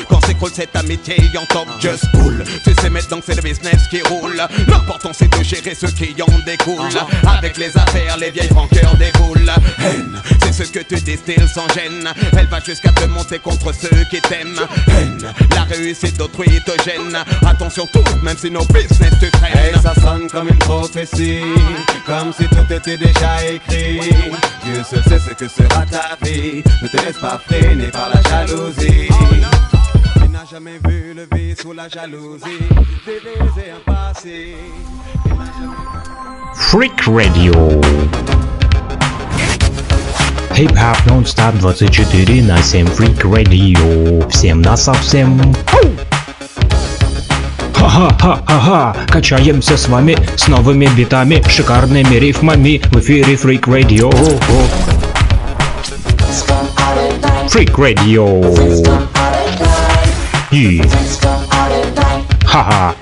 Quand 0.10 0.22
s'écroule 0.26 0.52
cette 0.54 0.76
amitié 0.76 1.16
en 1.38 1.46
top 1.46 1.68
just 1.80 2.06
cool 2.12 2.44
Tu 2.64 2.74
sais 2.82 2.90
maintenant 2.90 3.20
que 3.20 3.26
c'est 3.26 3.36
le 3.36 3.42
business 3.42 3.88
qui 3.90 4.02
roule 4.04 4.42
L'important 4.68 5.12
c'est 5.14 5.30
de 5.30 5.44
gérer 5.44 5.76
ce 5.76 5.88
qui 5.88 6.16
en 6.22 6.40
découle 6.46 6.90
Avec 7.28 7.58
les 7.58 7.76
affaires, 7.78 8.18
les 8.18 8.32
vieilles 8.32 8.54
rancœurs 8.54 8.96
déboulent 8.96 9.52
Haine, 9.80 10.22
c'est 10.52 10.66
ce 10.66 10.72
que 10.72 10.80
tu 10.80 10.96
distilles 10.96 11.48
sans 11.54 11.68
gêne 11.74 12.10
Elle 12.38 12.48
va 12.48 12.60
jusqu'à 12.60 12.92
te 12.92 13.06
monter 13.06 13.40
contre 13.40 13.74
ceux 13.74 14.04
qui 14.10 14.22
t'aiment 14.22 14.68
haine. 14.88 15.34
La 15.56 15.64
réussite 15.64 16.18
d'autrui 16.18 16.60
te 16.66 16.72
gêne. 16.84 17.18
Attention 17.46 17.88
tout, 17.92 18.04
même 18.24 18.38
si 18.38 18.50
nos 18.50 18.66
business 18.66 19.14
te 19.20 19.38
freinent. 19.38 19.58
Hey, 19.58 19.74
ça 19.82 19.94
sonne 19.96 20.28
comme 20.30 20.50
une 20.50 20.58
prophétie, 20.58 21.42
comme 22.06 22.34
si 22.34 22.46
tout 22.46 22.74
était 22.74 22.98
déjà 22.98 23.46
écrit. 23.46 24.00
Dieu 24.64 24.84
seul 24.90 25.04
sait 25.04 25.20
ce 25.20 25.34
que 25.34 25.48
sera 25.48 25.86
ta 25.86 26.18
vie. 26.24 26.64
Ne 26.82 26.88
te 26.88 27.06
laisse 27.06 27.18
pas 27.20 27.40
freiner 27.48 27.88
par 27.88 28.10
la 28.10 28.22
jalousie. 28.30 29.10
N'as 30.42 30.50
jamais 30.50 30.80
vu 30.88 31.14
le 31.14 31.28
vice 31.38 31.64
ou 31.66 31.72
la 31.72 31.88
jalousie. 31.88 32.66
Diviser 33.06 33.74
un 33.76 33.94
passé. 33.94 34.56
Freak 36.56 37.00
Radio. 37.06 37.54
Хип-хап 40.56 41.06
нон-стоп 41.06 41.60
24 41.60 42.42
на 42.42 42.58
7 42.58 42.88
Freak 42.88 43.24
Radio. 43.24 44.28
Всем 44.30 44.64
на 44.64 44.76
совсем. 44.76 45.40
Ха-ха-ха-ха-ха, 47.76 48.96
качаемся 49.12 49.78
с 49.78 49.88
вами 49.90 50.18
с 50.36 50.48
новыми 50.48 50.88
битами, 50.98 51.44
шикарными 51.48 52.16
рифмами 52.16 52.82
в 52.92 53.00
эфире 53.00 53.36
Freak 53.36 53.66
Radio. 53.66 54.10
Freak 57.48 57.76
Radio. 57.76 59.31
И... 60.52 60.82
Ха-ха. 62.46 62.94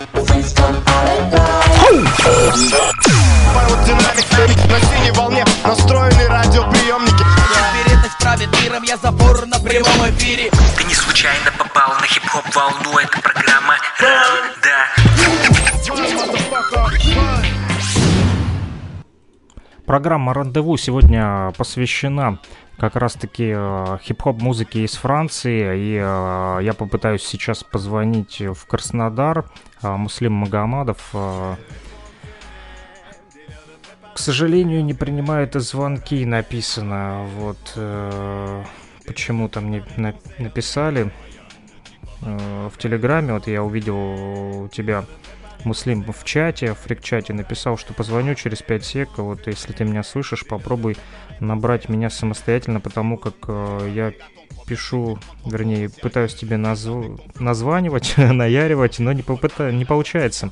На 4.67 4.79
синей 4.79 5.11
волне 5.15 5.43
настроены 5.65 6.27
радиоприемники 6.27 7.23
Вероятность 7.75 8.17
правит 8.19 8.49
миром, 8.61 8.83
я 8.83 8.97
забор 8.97 9.47
на 9.47 9.59
прямом 9.59 10.09
эфире 10.11 10.51
Ты 10.77 10.83
не 10.83 10.93
случайно 10.93 11.51
попал 11.57 11.95
на 11.99 12.05
хип-хоп 12.05 12.45
волну, 12.53 12.99
это 12.99 13.19
программа 13.19 13.77
Ран, 13.99 14.51
да. 14.63 14.85
Программа 19.87 20.35
«Рандеву» 20.35 20.77
сегодня 20.77 21.51
посвящена 21.57 22.37
как 22.79 22.95
раз-таки 22.95 23.53
э, 23.55 23.97
хип-хоп 24.01 24.41
музыке 24.41 24.83
из 24.85 24.95
Франции. 24.95 25.77
И 25.77 25.95
э, 26.01 26.59
я 26.63 26.73
попытаюсь 26.73 27.23
сейчас 27.23 27.63
позвонить 27.63 28.41
в 28.41 28.65
Краснодар. 28.65 29.45
Э, 29.83 29.95
Муслим 29.95 30.33
Магомадов, 30.33 31.09
э, 31.13 31.55
к 34.13 34.17
сожалению, 34.17 34.83
не 34.83 34.93
принимает 34.93 35.53
звонки, 35.55 36.25
написано. 36.25 37.25
Вот 37.37 37.73
э, 37.75 38.63
почему-то 39.05 39.61
мне 39.61 39.83
на- 39.97 40.15
написали 40.37 41.11
э, 42.21 42.69
в 42.73 42.77
Телеграме. 42.77 43.33
Вот 43.33 43.47
я 43.47 43.61
увидел 43.61 44.63
у 44.63 44.67
тебя 44.69 45.05
Муслим 45.65 46.03
в 46.11 46.23
чате, 46.23 46.73
в 46.73 46.79
фрик-чате 46.79 47.33
написал, 47.33 47.77
что 47.77 47.93
позвоню 47.93 48.35
через 48.35 48.61
5 48.61 48.83
сек. 48.85 49.09
Вот 49.17 49.45
если 49.47 49.73
ты 49.73 49.83
меня 49.83 50.03
слышишь, 50.03 50.45
попробуй 50.47 50.97
набрать 51.39 51.89
меня 51.89 52.09
самостоятельно, 52.09 52.79
потому 52.79 53.17
как 53.17 53.35
э, 53.47 53.91
я 53.93 54.13
пишу, 54.67 55.19
вернее, 55.45 55.89
пытаюсь 55.89 56.35
тебе 56.35 56.55
назв- 56.55 57.19
названивать, 57.39 58.13
наяривать, 58.17 58.99
но 58.99 59.11
не, 59.11 59.21
попыта- 59.21 59.71
не 59.71 59.83
получается. 59.85 60.51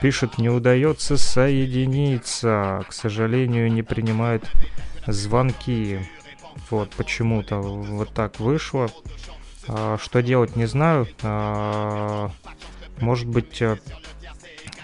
Пишет, 0.00 0.38
не 0.38 0.48
удается 0.50 1.16
соединиться. 1.16 2.84
К 2.88 2.92
сожалению, 2.92 3.72
не 3.72 3.82
принимает 3.82 4.44
звонки. 5.06 6.00
Вот 6.70 6.90
почему-то 6.90 7.56
вот 7.58 8.12
так 8.12 8.38
вышло. 8.40 8.88
А, 9.68 9.96
Что 9.98 10.22
делать, 10.22 10.54
не 10.56 10.66
знаю. 10.66 11.08
А, 11.22 12.30
Может 13.00 13.26
быть, 13.28 13.60
э, 13.62 13.78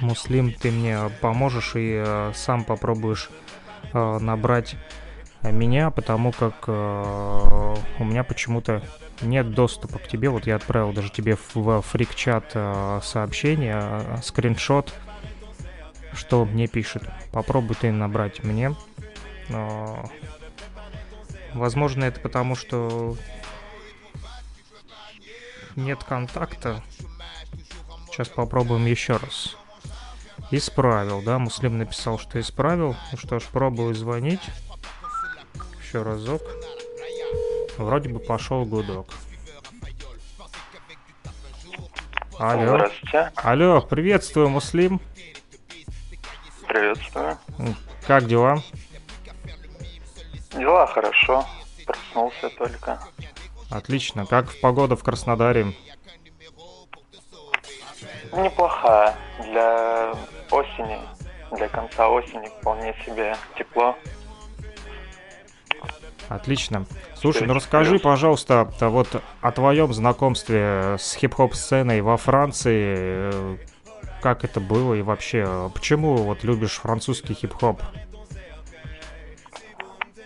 Муслим, 0.03 0.53
ты 0.53 0.71
мне 0.71 0.99
поможешь 1.21 1.73
и 1.77 2.03
э, 2.05 2.33
сам 2.35 2.65
попробуешь 2.65 3.31
э, 3.93 4.19
набрать 4.19 4.77
меня, 5.43 5.91
потому 5.91 6.33
как 6.33 6.65
э, 6.67 7.75
у 7.99 8.05
меня 8.05 8.23
почему-то 8.25 8.83
нет 9.23 9.53
доступа 9.53 9.99
к 9.99 10.09
тебе. 10.09 10.29
Вот 10.29 10.47
я 10.47 10.57
отправил 10.57 10.93
даже 10.93 11.11
тебе 11.11 11.37
в, 11.55 11.81
фрик-чат 11.83 12.53
э, 12.55 13.01
сообщение, 13.03 13.81
э, 13.83 14.17
скриншот, 14.23 14.93
что 16.13 16.45
мне 16.45 16.67
пишет. 16.67 17.05
Попробуй 17.33 17.77
ты 17.77 17.91
набрать 17.91 18.45
мне. 18.45 18.75
Но, 19.49 20.09
возможно, 21.55 22.05
это 22.05 22.21
потому, 22.21 22.55
что 22.55 23.17
нет 25.77 26.05
контакта. 26.05 26.83
Сейчас 28.11 28.29
попробуем 28.29 28.87
еще 28.87 29.17
раз. 29.17 29.57
Исправил, 30.55 31.23
да? 31.23 31.39
Муслим 31.39 31.79
написал, 31.79 32.19
что 32.19 32.39
исправил. 32.39 32.95
Ну 33.11 33.19
что 33.19 33.41
ж, 33.41 33.45
пробую 33.45 33.95
звонить. 33.95 34.43
Еще 35.81 36.03
разок. 36.03 36.43
Вроде 37.79 38.11
бы 38.11 38.19
пошел 38.21 38.67
гудок. 38.67 39.07
Алло. 42.39 42.77
Здравствуйте. 42.77 43.33
Алло, 43.37 43.81
приветствую, 43.81 44.51
Муслим. 44.51 45.01
Приветствую. 46.69 47.39
Как 48.07 48.27
дела? 48.27 48.63
Дела 50.51 50.87
хорошо. 50.87 51.47
Проснулся 51.87 52.51
только. 52.51 53.01
Отлично. 53.71 54.27
Как 54.27 54.61
погода 54.61 54.97
в 54.97 55.03
Краснодаре? 55.03 55.75
Неплохая. 58.33 59.17
Для 59.45 60.15
осени, 60.53 61.01
для 61.53 61.69
конца 61.69 62.09
осени 62.09 62.49
вполне 62.61 62.95
себе 63.05 63.37
тепло. 63.59 63.97
Отлично. 66.29 66.87
Слушай, 67.15 67.47
ну 67.47 67.55
расскажи, 67.55 67.99
пожалуйста, 67.99 68.69
вот 68.81 69.23
о 69.41 69.53
твоем 69.53 69.93
знакомстве 69.93 70.97
с 70.99 71.15
хип-хоп 71.15 71.55
сценой 71.55 72.01
во 72.01 72.17
Франции. 72.17 73.59
Как 74.23 74.45
это 74.45 74.61
было 74.61 74.95
и 74.95 75.03
вообще, 75.03 75.71
почему 75.75 76.17
вот 76.17 76.45
любишь 76.45 76.77
французский 76.77 77.35
хип-хоп? 77.35 77.83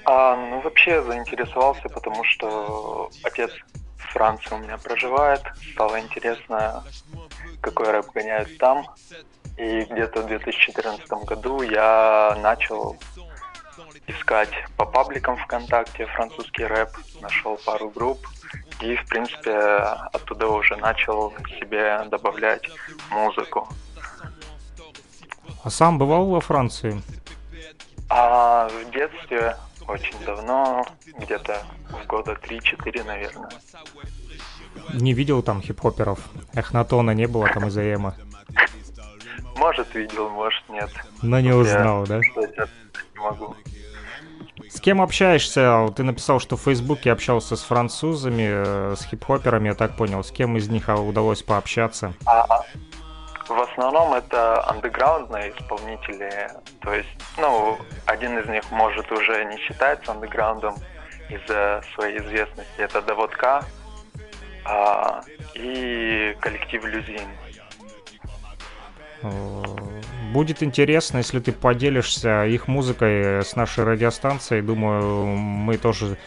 А, 0.04 0.36
ну, 0.36 0.60
вообще 0.60 1.02
заинтересовался, 1.02 1.88
потому 1.88 2.22
что 2.24 3.10
отец 3.24 3.50
в 3.96 4.12
Франции 4.12 4.54
у 4.54 4.58
меня 4.58 4.76
проживает. 4.78 5.42
Стало 5.72 5.98
интересно, 5.98 6.84
какой 7.60 7.90
рэп 7.90 8.12
гоняют 8.14 8.56
там. 8.58 8.86
И 9.56 9.84
где-то 9.84 10.22
в 10.22 10.26
2014 10.26 11.08
году 11.24 11.62
я 11.62 12.36
начал 12.42 12.96
искать 14.06 14.50
по 14.76 14.84
пабликам 14.84 15.36
ВКонтакте 15.36 16.06
французский 16.06 16.64
рэп, 16.64 16.90
нашел 17.20 17.58
пару 17.64 17.90
групп 17.90 18.18
и, 18.80 18.96
в 18.96 19.06
принципе, 19.06 19.56
оттуда 20.12 20.48
уже 20.48 20.76
начал 20.76 21.32
себе 21.58 22.04
добавлять 22.10 22.68
музыку. 23.10 23.68
А 25.62 25.70
сам 25.70 25.98
бывал 25.98 26.26
во 26.26 26.40
Франции? 26.40 27.02
А 28.08 28.68
в 28.68 28.90
детстве 28.90 29.56
очень 29.88 30.18
давно, 30.24 30.86
где-то 31.18 31.64
в 31.90 32.06
года 32.06 32.32
3-4, 32.32 33.04
наверное. 33.04 33.48
Не 34.92 35.12
видел 35.12 35.42
там 35.42 35.62
хип-хоперов? 35.62 36.18
Эхнатона 36.52 37.12
не 37.12 37.26
было 37.26 37.48
там 37.48 37.66
из 37.68 37.76
Эма. 37.78 38.14
Может, 39.66 39.92
видел, 39.96 40.28
может, 40.28 40.62
нет. 40.68 40.90
Но 41.22 41.40
не 41.40 41.48
Я 41.48 41.56
узнал, 41.56 42.06
да? 42.06 42.20
сказать 42.22 42.56
Не 42.56 43.20
могу. 43.20 43.56
С 44.68 44.80
кем 44.80 45.02
общаешься? 45.02 45.88
Ты 45.96 46.04
написал, 46.04 46.38
что 46.38 46.56
в 46.56 46.60
Фейсбуке 46.62 47.10
общался 47.10 47.56
с 47.56 47.62
французами, 47.62 48.46
э, 48.46 48.94
с 48.96 49.04
хип-хоперами, 49.06 49.66
я 49.66 49.74
так 49.74 49.96
понял. 49.96 50.22
С 50.22 50.30
кем 50.30 50.56
из 50.56 50.68
них 50.68 50.88
а, 50.88 50.94
удалось 50.94 51.42
пообщаться? 51.42 52.14
А 52.26 52.46
в 53.48 53.60
основном 53.60 54.14
это 54.14 54.64
андеграундные 54.68 55.50
исполнители. 55.50 56.48
То 56.80 56.94
есть, 56.94 57.08
ну, 57.36 57.76
один 58.04 58.38
из 58.38 58.48
них 58.48 58.70
может 58.70 59.10
уже 59.10 59.46
не 59.46 59.58
считается 59.58 60.12
андеграундом 60.12 60.76
из-за 61.28 61.82
своей 61.96 62.18
известности. 62.18 62.78
Это 62.78 63.02
Доводка 63.02 63.64
а, 64.64 65.22
и 65.54 66.36
коллектив 66.40 66.84
Люзин. 66.84 67.28
Э, 69.22 69.62
Будет 70.32 70.62
интересно, 70.62 71.18
если 71.18 71.40
ты 71.40 71.52
поделишься 71.52 72.44
их 72.46 72.68
музыкой 72.68 73.42
с 73.42 73.56
нашей 73.56 73.84
радиостанцией. 73.84 74.60
Думаю, 74.60 75.26
мы 75.26 75.78
тоже 75.78 76.18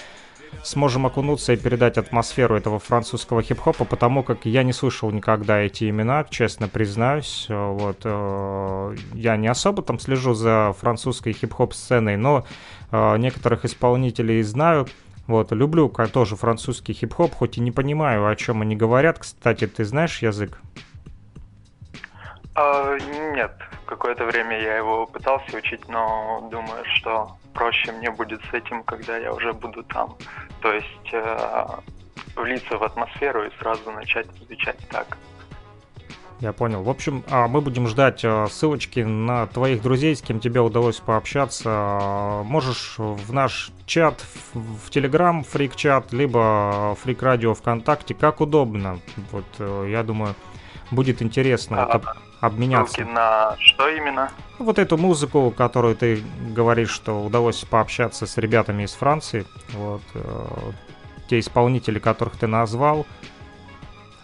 сможем 0.63 1.05
окунуться 1.05 1.53
и 1.53 1.57
передать 1.57 1.97
атмосферу 1.97 2.55
этого 2.55 2.79
французского 2.79 3.43
хип-хопа, 3.43 3.85
потому 3.85 4.23
как 4.23 4.45
я 4.45 4.63
не 4.63 4.73
слышал 4.73 5.11
никогда 5.11 5.59
эти 5.59 5.89
имена, 5.89 6.25
честно 6.29 6.67
признаюсь. 6.67 7.45
Э, 7.49 7.71
Вот, 7.71 8.01
э, 8.03 8.95
я 9.13 9.37
не 9.37 9.47
особо 9.47 9.83
там 9.83 9.99
слежу 9.99 10.33
за 10.33 10.73
французской 10.79 11.33
хип-хоп 11.33 11.73
сценой, 11.73 12.17
но 12.17 12.45
некоторых 12.91 13.65
исполнителей 13.65 14.41
знаю. 14.41 14.87
Вот, 15.27 15.51
люблю 15.51 15.93
тоже 16.11 16.35
французский 16.35 16.93
хип-хоп, 16.93 17.35
хоть 17.35 17.59
и 17.59 17.61
не 17.61 17.71
понимаю, 17.71 18.27
о 18.27 18.35
чем 18.35 18.63
они 18.63 18.75
говорят. 18.75 19.19
Кстати, 19.19 19.67
ты 19.67 19.85
знаешь 19.85 20.23
язык? 20.23 20.59
А, 22.61 22.97
нет, 23.33 23.53
какое-то 23.85 24.25
время 24.25 24.59
я 24.59 24.75
его 24.75 25.05
пытался 25.05 25.55
учить, 25.55 25.87
но 25.87 26.45
думаю, 26.51 26.83
что 26.97 27.37
проще 27.53 27.93
мне 27.93 28.11
будет 28.11 28.41
с 28.51 28.53
этим, 28.53 28.83
когда 28.83 29.15
я 29.17 29.31
уже 29.33 29.53
буду 29.53 29.81
там. 29.83 30.17
То 30.61 30.73
есть 30.73 31.13
э, 31.13 31.65
влиться 32.35 32.77
в 32.77 32.83
атмосферу 32.83 33.45
и 33.45 33.49
сразу 33.59 33.89
начать 33.91 34.27
изучать 34.41 34.77
так. 34.89 35.17
Я 36.41 36.51
понял. 36.51 36.83
В 36.83 36.89
общем, 36.89 37.23
а, 37.29 37.47
мы 37.47 37.61
будем 37.61 37.87
ждать 37.87 38.25
а, 38.25 38.47
ссылочки 38.47 38.99
на 38.99 39.47
твоих 39.47 39.81
друзей, 39.81 40.13
с 40.13 40.21
кем 40.21 40.41
тебе 40.41 40.59
удалось 40.59 40.97
пообщаться. 40.97 42.41
Можешь 42.43 42.95
в 42.97 43.31
наш 43.31 43.71
чат 43.85 44.21
в 44.53 44.89
Телеграм, 44.89 45.45
фрик-чат, 45.45 46.11
либо 46.11 46.97
фрик-радио 47.01 47.53
ВКонтакте, 47.53 48.15
как 48.15 48.41
удобно. 48.41 48.99
Вот, 49.31 49.45
э, 49.59 49.87
я 49.89 50.03
думаю, 50.03 50.35
будет 50.91 51.21
интересно 51.21 51.83
А, 51.83 51.99
обменяться. 52.39 52.93
Ссылки 52.95 53.09
на 53.09 53.55
что 53.59 53.89
именно? 53.89 54.31
Вот 54.57 54.77
эту 54.79 54.97
музыку, 54.97 55.51
которую 55.55 55.95
ты 55.95 56.21
говоришь, 56.53 56.89
что 56.91 57.23
удалось 57.23 57.63
пообщаться 57.65 58.25
с 58.25 58.37
ребятами 58.37 58.83
из 58.83 58.93
Франции, 58.93 59.45
вот, 59.73 60.01
э, 60.13 60.45
те 61.29 61.39
исполнители, 61.39 61.99
которых 61.99 62.35
ты 62.37 62.47
назвал, 62.47 63.05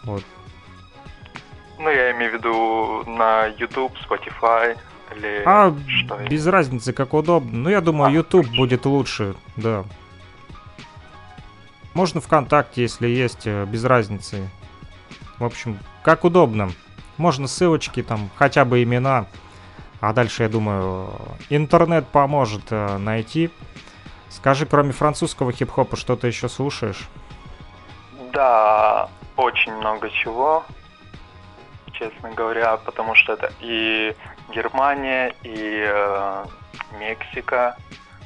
вот, 0.03 0.23
Ну, 1.77 1.89
я 1.89 2.11
имею 2.11 2.31
в 2.31 2.33
виду 2.35 3.03
на 3.09 3.45
YouTube, 3.47 3.93
Spotify 3.97 4.77
или 5.15 5.43
А 5.45 5.73
что 5.87 6.15
именно? 6.15 6.29
без 6.29 6.47
разницы, 6.47 6.93
как 6.93 7.13
удобно. 7.13 7.51
Ну, 7.51 7.69
я 7.69 7.81
думаю, 7.81 8.13
YouTube 8.13 8.47
будет 8.55 8.85
лучше, 8.85 9.35
да. 9.57 9.83
Можно 11.93 12.19
ВКонтакте, 12.21 12.81
если 12.81 13.07
есть, 13.07 13.45
э, 13.45 13.65
без 13.65 13.83
разницы. 13.85 14.49
В 15.39 15.43
общем, 15.45 15.77
как 16.03 16.23
удобно. 16.25 16.71
Можно 17.17 17.47
ссылочки, 17.47 18.03
там, 18.03 18.29
хотя 18.35 18.65
бы 18.65 18.83
имена. 18.83 19.25
А 20.01 20.13
дальше, 20.13 20.43
я 20.43 20.49
думаю, 20.49 21.09
интернет 21.49 22.07
поможет 22.07 22.71
э, 22.71 22.97
найти. 22.97 23.49
Скажи, 24.29 24.65
кроме 24.65 24.91
французского 24.91 25.51
хип-хопа, 25.51 25.95
что 25.95 26.15
ты 26.15 26.27
еще 26.27 26.49
слушаешь? 26.49 27.07
Да, 28.33 29.09
очень 29.37 29.73
много 29.73 30.09
чего, 30.09 30.65
честно 31.93 32.31
говоря, 32.31 32.77
потому 32.77 33.15
что 33.15 33.33
это 33.33 33.51
и 33.61 34.13
Германия, 34.53 35.33
и 35.43 35.85
э, 35.87 36.45
Мексика, 36.99 37.77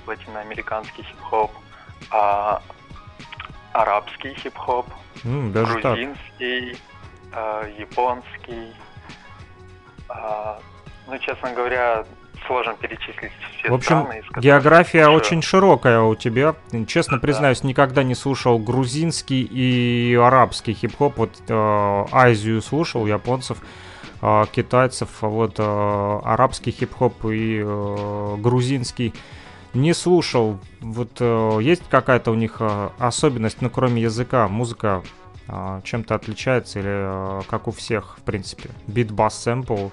латиноамериканский 0.07 1.03
хип-хоп, 1.03 1.51
а, 2.11 2.61
арабский 3.73 4.33
хип-хоп, 4.33 4.87
М, 5.23 5.51
даже 5.51 5.81
так. 5.81 5.97
Э, 7.33 7.71
японский. 7.79 8.73
А, 10.07 10.59
ну, 11.07 11.17
честно 11.19 11.53
говоря, 11.53 12.03
сложно 12.47 12.73
перечислить 12.75 13.31
все 13.57 13.69
В 13.69 13.73
общем, 13.75 14.01
страны, 14.01 14.19
из 14.19 14.43
география 14.43 15.03
слушаю. 15.05 15.17
очень 15.17 15.41
широкая 15.41 16.01
у 16.01 16.15
тебя. 16.15 16.55
Честно 16.87 17.19
признаюсь, 17.19 17.63
никогда 17.63 18.03
не 18.03 18.15
слушал 18.15 18.57
грузинский 18.59 19.41
и 19.43 20.15
арабский 20.15 20.73
хип-хоп. 20.73 21.17
Вот 21.17 21.31
э, 21.47 22.05
Азию 22.11 22.61
слушал, 22.61 23.05
японцев, 23.05 23.59
э, 24.21 24.43
китайцев, 24.51 25.09
вот 25.21 25.55
э, 25.59 26.19
арабский 26.23 26.71
хип-хоп 26.71 27.25
и 27.25 27.61
э, 27.63 28.35
грузинский 28.37 29.13
не 29.73 29.93
слушал. 29.93 30.59
Вот 30.79 31.11
э, 31.19 31.59
есть 31.61 31.83
какая-то 31.89 32.31
у 32.31 32.35
них 32.35 32.57
э, 32.59 32.89
особенность, 32.97 33.61
ну 33.61 33.69
кроме 33.69 34.01
языка, 34.01 34.47
музыка 34.47 35.03
э, 35.03 35.18
чем-то 35.83 36.15
отличается 36.15 36.79
или 36.79 37.39
э, 37.39 37.41
как 37.49 37.67
у 37.67 37.71
всех, 37.71 38.17
в 38.17 38.21
принципе, 38.21 38.69
бит, 38.87 39.11
бас, 39.11 39.41
сэмпл. 39.41 39.89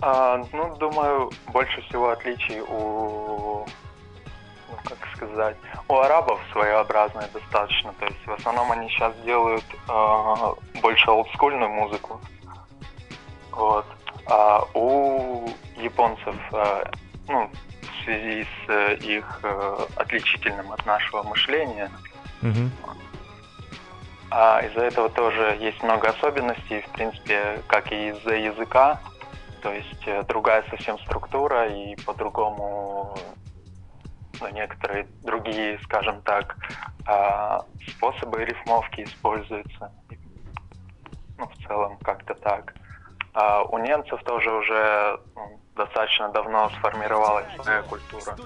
А, 0.00 0.42
ну, 0.52 0.76
думаю, 0.76 1.30
больше 1.48 1.82
всего 1.82 2.10
отличий 2.10 2.60
у, 2.60 3.66
ну, 4.68 4.76
как 4.84 4.98
сказать, 5.14 5.56
у 5.88 5.96
арабов 5.96 6.40
своеобразное 6.52 7.28
достаточно. 7.32 7.92
То 7.98 8.06
есть 8.06 8.26
в 8.26 8.32
основном 8.32 8.72
они 8.72 8.88
сейчас 8.88 9.14
делают 9.24 9.64
а, 9.88 10.54
больше 10.80 11.10
олдскульную 11.10 11.70
музыку. 11.70 12.20
Вот. 13.50 13.86
А 14.26 14.64
у 14.74 15.50
японцев, 15.76 16.36
а, 16.52 16.90
ну, 17.28 17.50
в 17.82 18.04
связи 18.04 18.44
с 18.44 18.70
э, 18.70 18.96
их 18.96 19.40
э, 19.42 19.76
отличительным 19.96 20.72
от 20.72 20.86
нашего 20.86 21.22
мышления, 21.22 21.90
Мгм. 22.42 22.70
А 24.30 24.60
из-за 24.60 24.82
этого 24.82 25.08
тоже 25.08 25.58
есть 25.60 25.82
много 25.82 26.08
особенностей, 26.08 26.82
в 26.82 26.92
принципе, 26.92 27.62
как 27.66 27.90
и 27.92 28.08
из-за 28.10 28.34
языка. 28.34 29.00
То 29.62 29.72
есть 29.72 30.02
э, 30.06 30.22
другая 30.22 30.64
совсем 30.70 30.98
структура 31.00 31.68
и 31.68 31.96
по-другому 32.06 33.16
ну, 34.40 34.48
некоторые 34.48 35.06
другие, 35.22 35.78
скажем 35.84 36.22
так, 36.22 36.56
а, 37.06 37.64
способы 37.88 38.44
рифмовки 38.44 39.02
используются. 39.02 39.92
Ну, 41.38 41.46
в 41.46 41.66
целом, 41.66 41.98
как-то 41.98 42.34
так. 42.34 42.74
А 43.32 43.62
у 43.62 43.78
немцев 43.78 44.22
тоже 44.24 44.50
уже 44.50 45.20
ну, 45.34 45.60
достаточно 45.76 46.30
давно 46.30 46.70
сформировалась 46.78 47.46
своя 47.62 47.82
культура. 47.82 48.36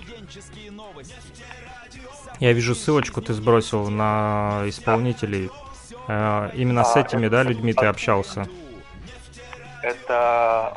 Я 2.40 2.52
вижу 2.52 2.74
ссылочку 2.74 3.22
ты 3.22 3.32
сбросил 3.32 3.88
на 3.88 4.62
исполнителей. 4.66 5.50
Э, 6.08 6.50
Именно 6.54 6.84
с 6.84 6.96
А, 6.96 7.00
этими, 7.00 7.28
да, 7.28 7.42
людьми 7.42 7.72
ты 7.72 7.86
общался? 7.86 8.46
Это 9.82 10.76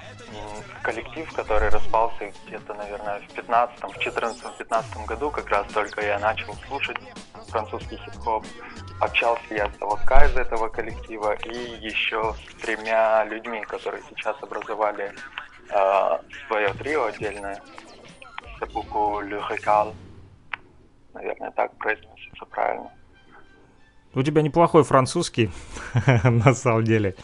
коллектив, 0.84 1.32
который 1.34 1.70
распался 1.70 2.32
где-то, 2.46 2.74
наверное, 2.74 3.20
в 3.20 3.34
15 3.34 3.80
в 3.84 3.98
14-15 3.98 5.06
году, 5.06 5.30
как 5.32 5.50
раз 5.50 5.68
только 5.74 6.02
я 6.06 6.20
начал 6.20 6.54
слушать 6.68 6.98
французский 7.50 7.98
хип-хоп. 7.98 8.46
Общался 9.02 9.54
я 9.54 9.68
с 9.70 9.82
АВК 9.82 10.12
из 10.26 10.38
этого 10.38 10.70
коллектива 10.70 11.34
и 11.34 11.86
еще 11.86 12.34
с 12.34 12.62
тремя 12.62 13.26
людьми, 13.26 13.62
которые 13.66 14.02
сейчас 14.10 14.36
образовали 14.42 15.14
э, 15.70 16.20
свое 16.48 16.74
трио 16.74 17.06
отдельное. 17.06 17.62
Сапуку 18.60 19.20
Люхекал. 19.22 19.94
Наверное, 21.14 21.52
так 21.52 21.76
произносится 21.78 22.46
правильно. 22.46 22.92
У 24.14 24.24
тебя 24.24 24.42
неплохой 24.42 24.84
французский, 24.84 25.52
на 26.24 26.54
самом 26.54 26.84
деле. 26.84 27.16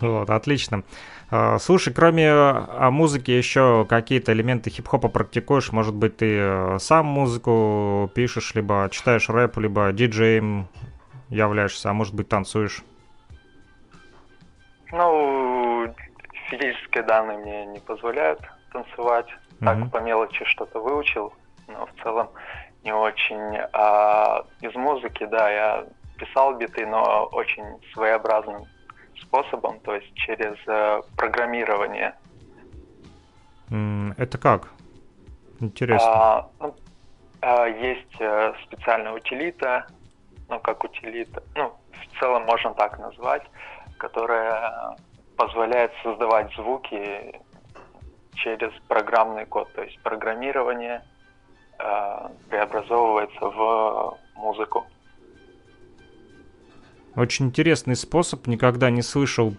Вот, 0.00 0.28
отлично. 0.30 0.82
А, 1.30 1.58
Слушай, 1.58 1.92
кроме 1.92 2.30
а, 2.30 2.90
музыки 2.90 3.30
еще 3.30 3.86
какие-то 3.88 4.32
элементы 4.32 4.70
хип-хопа 4.70 5.08
практикуешь? 5.08 5.72
Может 5.72 5.94
быть, 5.94 6.18
ты 6.18 6.36
э, 6.38 6.78
сам 6.78 7.06
музыку 7.06 8.10
пишешь, 8.14 8.54
либо 8.54 8.88
читаешь 8.90 9.28
рэп, 9.28 9.58
либо 9.58 9.92
диджеем 9.92 10.68
являешься, 11.28 11.90
а 11.90 11.92
может 11.92 12.14
быть, 12.14 12.28
танцуешь? 12.28 12.82
Ну, 14.92 15.92
физические 16.48 17.02
данные 17.04 17.38
мне 17.38 17.66
не 17.66 17.78
позволяют 17.80 18.40
танцевать. 18.72 19.26
Так, 19.60 19.76
Мгм. 19.76 19.90
по 19.90 19.98
мелочи 19.98 20.44
что-то 20.44 20.80
выучил, 20.80 21.34
но 21.66 21.86
в 21.86 22.02
целом 22.02 22.28
не 22.88 22.94
очень. 22.94 23.58
А 23.72 24.44
из 24.62 24.74
музыки, 24.74 25.26
да, 25.26 25.50
я 25.50 25.86
писал 26.16 26.56
биты, 26.56 26.86
но 26.86 27.28
очень 27.32 27.64
своеобразным 27.92 28.64
способом, 29.20 29.78
то 29.80 29.94
есть 29.94 30.12
через 30.14 30.56
э, 30.66 31.02
программирование. 31.16 32.14
Это 34.16 34.38
как? 34.38 34.68
Интересно. 35.60 36.08
А, 36.08 36.48
ну, 36.60 36.74
а, 37.42 37.66
есть 37.66 38.20
э, 38.20 38.52
специальная 38.64 39.12
утилита, 39.12 39.86
ну 40.48 40.58
как 40.60 40.84
утилита, 40.84 41.42
ну 41.54 41.74
в 41.92 42.20
целом 42.20 42.44
можно 42.46 42.72
так 42.74 42.98
назвать, 42.98 43.42
которая 43.98 44.96
позволяет 45.36 45.92
создавать 46.02 46.52
звуки 46.54 47.40
через 48.34 48.72
программный 48.88 49.44
код, 49.46 49.70
то 49.74 49.82
есть 49.82 50.00
программирование 50.02 51.02
преобразовывается 52.48 53.40
в 53.40 54.18
музыку. 54.34 54.86
Очень 57.16 57.46
интересный 57.46 57.96
способ, 57.96 58.46
никогда 58.46 58.90
не 58.90 59.02
слышал 59.02 59.54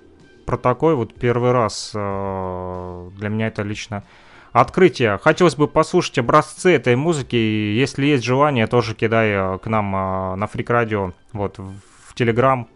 про 0.45 0.57
такой, 0.57 0.95
вот 0.95 1.13
первый 1.13 1.51
раз 1.51 1.91
э, 1.93 3.09
для 3.17 3.29
меня 3.29 3.47
это 3.47 3.61
лично 3.63 4.03
открытие. 4.51 5.19
Хотелось 5.21 5.55
бы 5.55 5.67
послушать 5.67 6.17
образцы 6.17 6.73
этой 6.73 6.95
музыки, 6.95 7.35
и 7.35 7.75
если 7.75 8.05
есть 8.05 8.23
желание, 8.23 8.65
тоже 8.67 8.95
кидай 8.95 9.29
э, 9.29 9.57
к 9.59 9.67
нам 9.67 9.95
э, 9.95 10.35
на 10.35 10.47
Фрик 10.47 10.69
Радио, 10.69 11.11
вот, 11.33 11.57
в 11.57 12.15
Телеграм. 12.15 12.67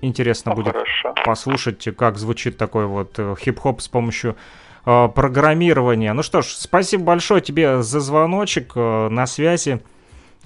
Интересно 0.00 0.50
Ну, 0.50 0.56
будет 0.56 0.72
хорошо. 0.72 1.14
послушать, 1.24 1.88
как 1.96 2.18
звучит 2.18 2.58
такой 2.58 2.86
вот 2.86 3.18
э, 3.18 3.34
хип-хоп 3.38 3.80
с 3.80 3.88
помощью 3.88 4.36
э, 4.84 5.08
программирования. 5.08 6.12
Ну 6.12 6.22
что 6.22 6.42
ж, 6.42 6.46
спасибо 6.46 7.04
большое 7.04 7.40
тебе 7.40 7.82
за 7.82 8.00
звоночек 8.00 8.72
э, 8.74 9.08
на 9.08 9.26
связи. 9.26 9.80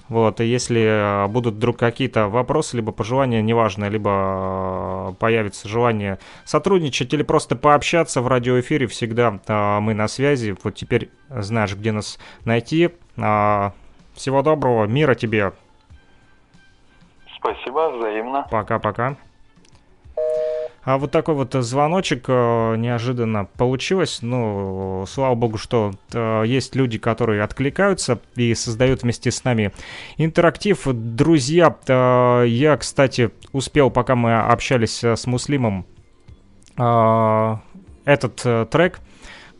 Вот, 0.09 0.39
и 0.39 0.45
если 0.45 1.25
э, 1.25 1.27
будут 1.27 1.55
вдруг 1.55 1.77
какие-то 1.77 2.27
вопросы, 2.29 2.77
либо 2.77 2.91
пожелания, 2.91 3.41
неважно, 3.41 3.89
либо 3.89 5.11
э, 5.11 5.13
появится 5.19 5.67
желание 5.67 6.19
сотрудничать 6.45 7.13
или 7.13 7.23
просто 7.23 7.55
пообщаться 7.55 8.21
в 8.21 8.27
радиоэфире, 8.27 8.87
всегда 8.87 9.39
мы 9.81 9.93
на 9.93 10.07
связи. 10.07 10.55
Вот 10.63 10.75
теперь 10.75 11.09
знаешь, 11.29 11.75
где 11.75 11.91
нас 11.91 12.17
найти. 12.45 12.91
А, 13.17 13.73
всего 14.13 14.41
доброго, 14.41 14.85
мира 14.85 15.15
тебе. 15.15 15.53
Спасибо, 17.37 17.91
взаимно. 17.97 18.47
Пока-пока. 18.49 19.17
А 20.87 20.97
вот 20.97 21.11
такой 21.11 21.35
вот 21.35 21.53
звоночек 21.53 22.27
э, 22.29 22.75
неожиданно 22.77 23.43
получилось. 23.43 24.19
Ну, 24.21 25.03
слава 25.05 25.35
богу, 25.35 25.57
что 25.57 25.91
э, 26.13 26.43
есть 26.45 26.77
люди, 26.77 26.97
которые 26.97 27.43
откликаются 27.43 28.21
и 28.37 28.55
создают 28.55 29.03
вместе 29.03 29.29
с 29.29 29.43
нами 29.43 29.73
интерактив. 30.15 30.81
Друзья, 30.85 31.75
э, 31.87 32.45
я, 32.47 32.77
кстати, 32.77 33.31
успел, 33.51 33.91
пока 33.91 34.15
мы 34.15 34.39
общались 34.39 35.03
с 35.03 35.27
Муслимом, 35.27 35.85
этот 38.05 38.69
трек 38.69 39.01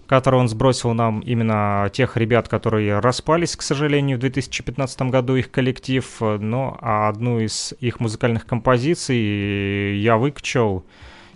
который 0.06 0.40
он 0.40 0.48
сбросил 0.48 0.94
нам 0.94 1.20
именно 1.20 1.90
тех 1.92 2.16
ребят, 2.16 2.48
которые 2.48 3.00
распались, 3.00 3.58
к 3.58 3.62
сожалению, 3.62 4.16
в 4.16 4.22
2015 4.22 5.02
году, 5.02 5.36
их 5.36 5.52
коллектив. 5.52 6.06
Но 6.22 6.78
одну 6.82 7.42
из 7.42 7.74
их 7.82 8.00
музыкальных 8.00 8.46
композиций 8.46 9.98
я 10.00 10.16
выкачал 10.16 10.86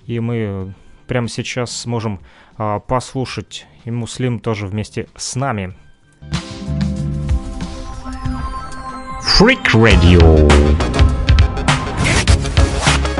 и 0.06 0.20
мы 0.20 0.74
прямо 1.08 1.28
сейчас 1.28 1.72
сможем 1.82 2.20
а, 2.58 2.80
послушать, 2.80 3.66
и 3.86 3.92
Муслим 3.92 4.40
тоже 4.40 4.68
вместе 4.68 5.08
с 5.16 5.36
нами. 5.36 5.74
Freak 9.24 9.74
Radio. 9.74 10.52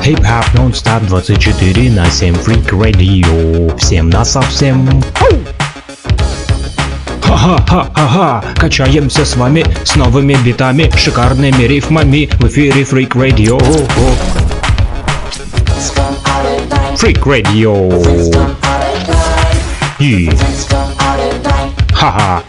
Хип-хоп 0.02 0.54
нон-стоп 0.54 1.02
24 1.06 1.90
на 1.92 2.10
7 2.10 2.34
Freak 2.34 2.70
Radio. 2.70 3.76
Всем 3.78 4.10
на 4.10 4.24
совсем. 4.24 5.02
Ха-ха-ха-ха, 7.22 8.44
качаемся 8.56 9.24
с 9.24 9.36
вами 9.36 9.64
с 9.84 9.96
новыми 9.96 10.36
битами, 10.44 10.90
шикарными 10.96 11.62
рифмами 11.62 12.28
в 12.38 12.46
эфире 12.46 12.82
Freak 12.82 13.12
Radio. 13.12 13.60
Freak 16.96 17.24
Radio. 17.24 17.90
И... 19.98 20.30
Ха-ха. 21.94 22.42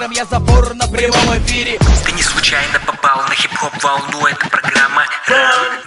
На 0.00 0.14
я 0.20 0.24
забор 0.26 0.74
на 0.74 0.86
прямом 0.88 1.38
эфире 1.38 1.78
Ты 2.04 2.12
не 2.12 2.22
случайно 2.22 2.78
попал 2.86 3.22
на 3.28 3.34
хип-хоп 3.34 3.72
волну, 3.82 4.26
это 4.26 4.48
программа 4.48 5.04
Ран, 5.28 5.79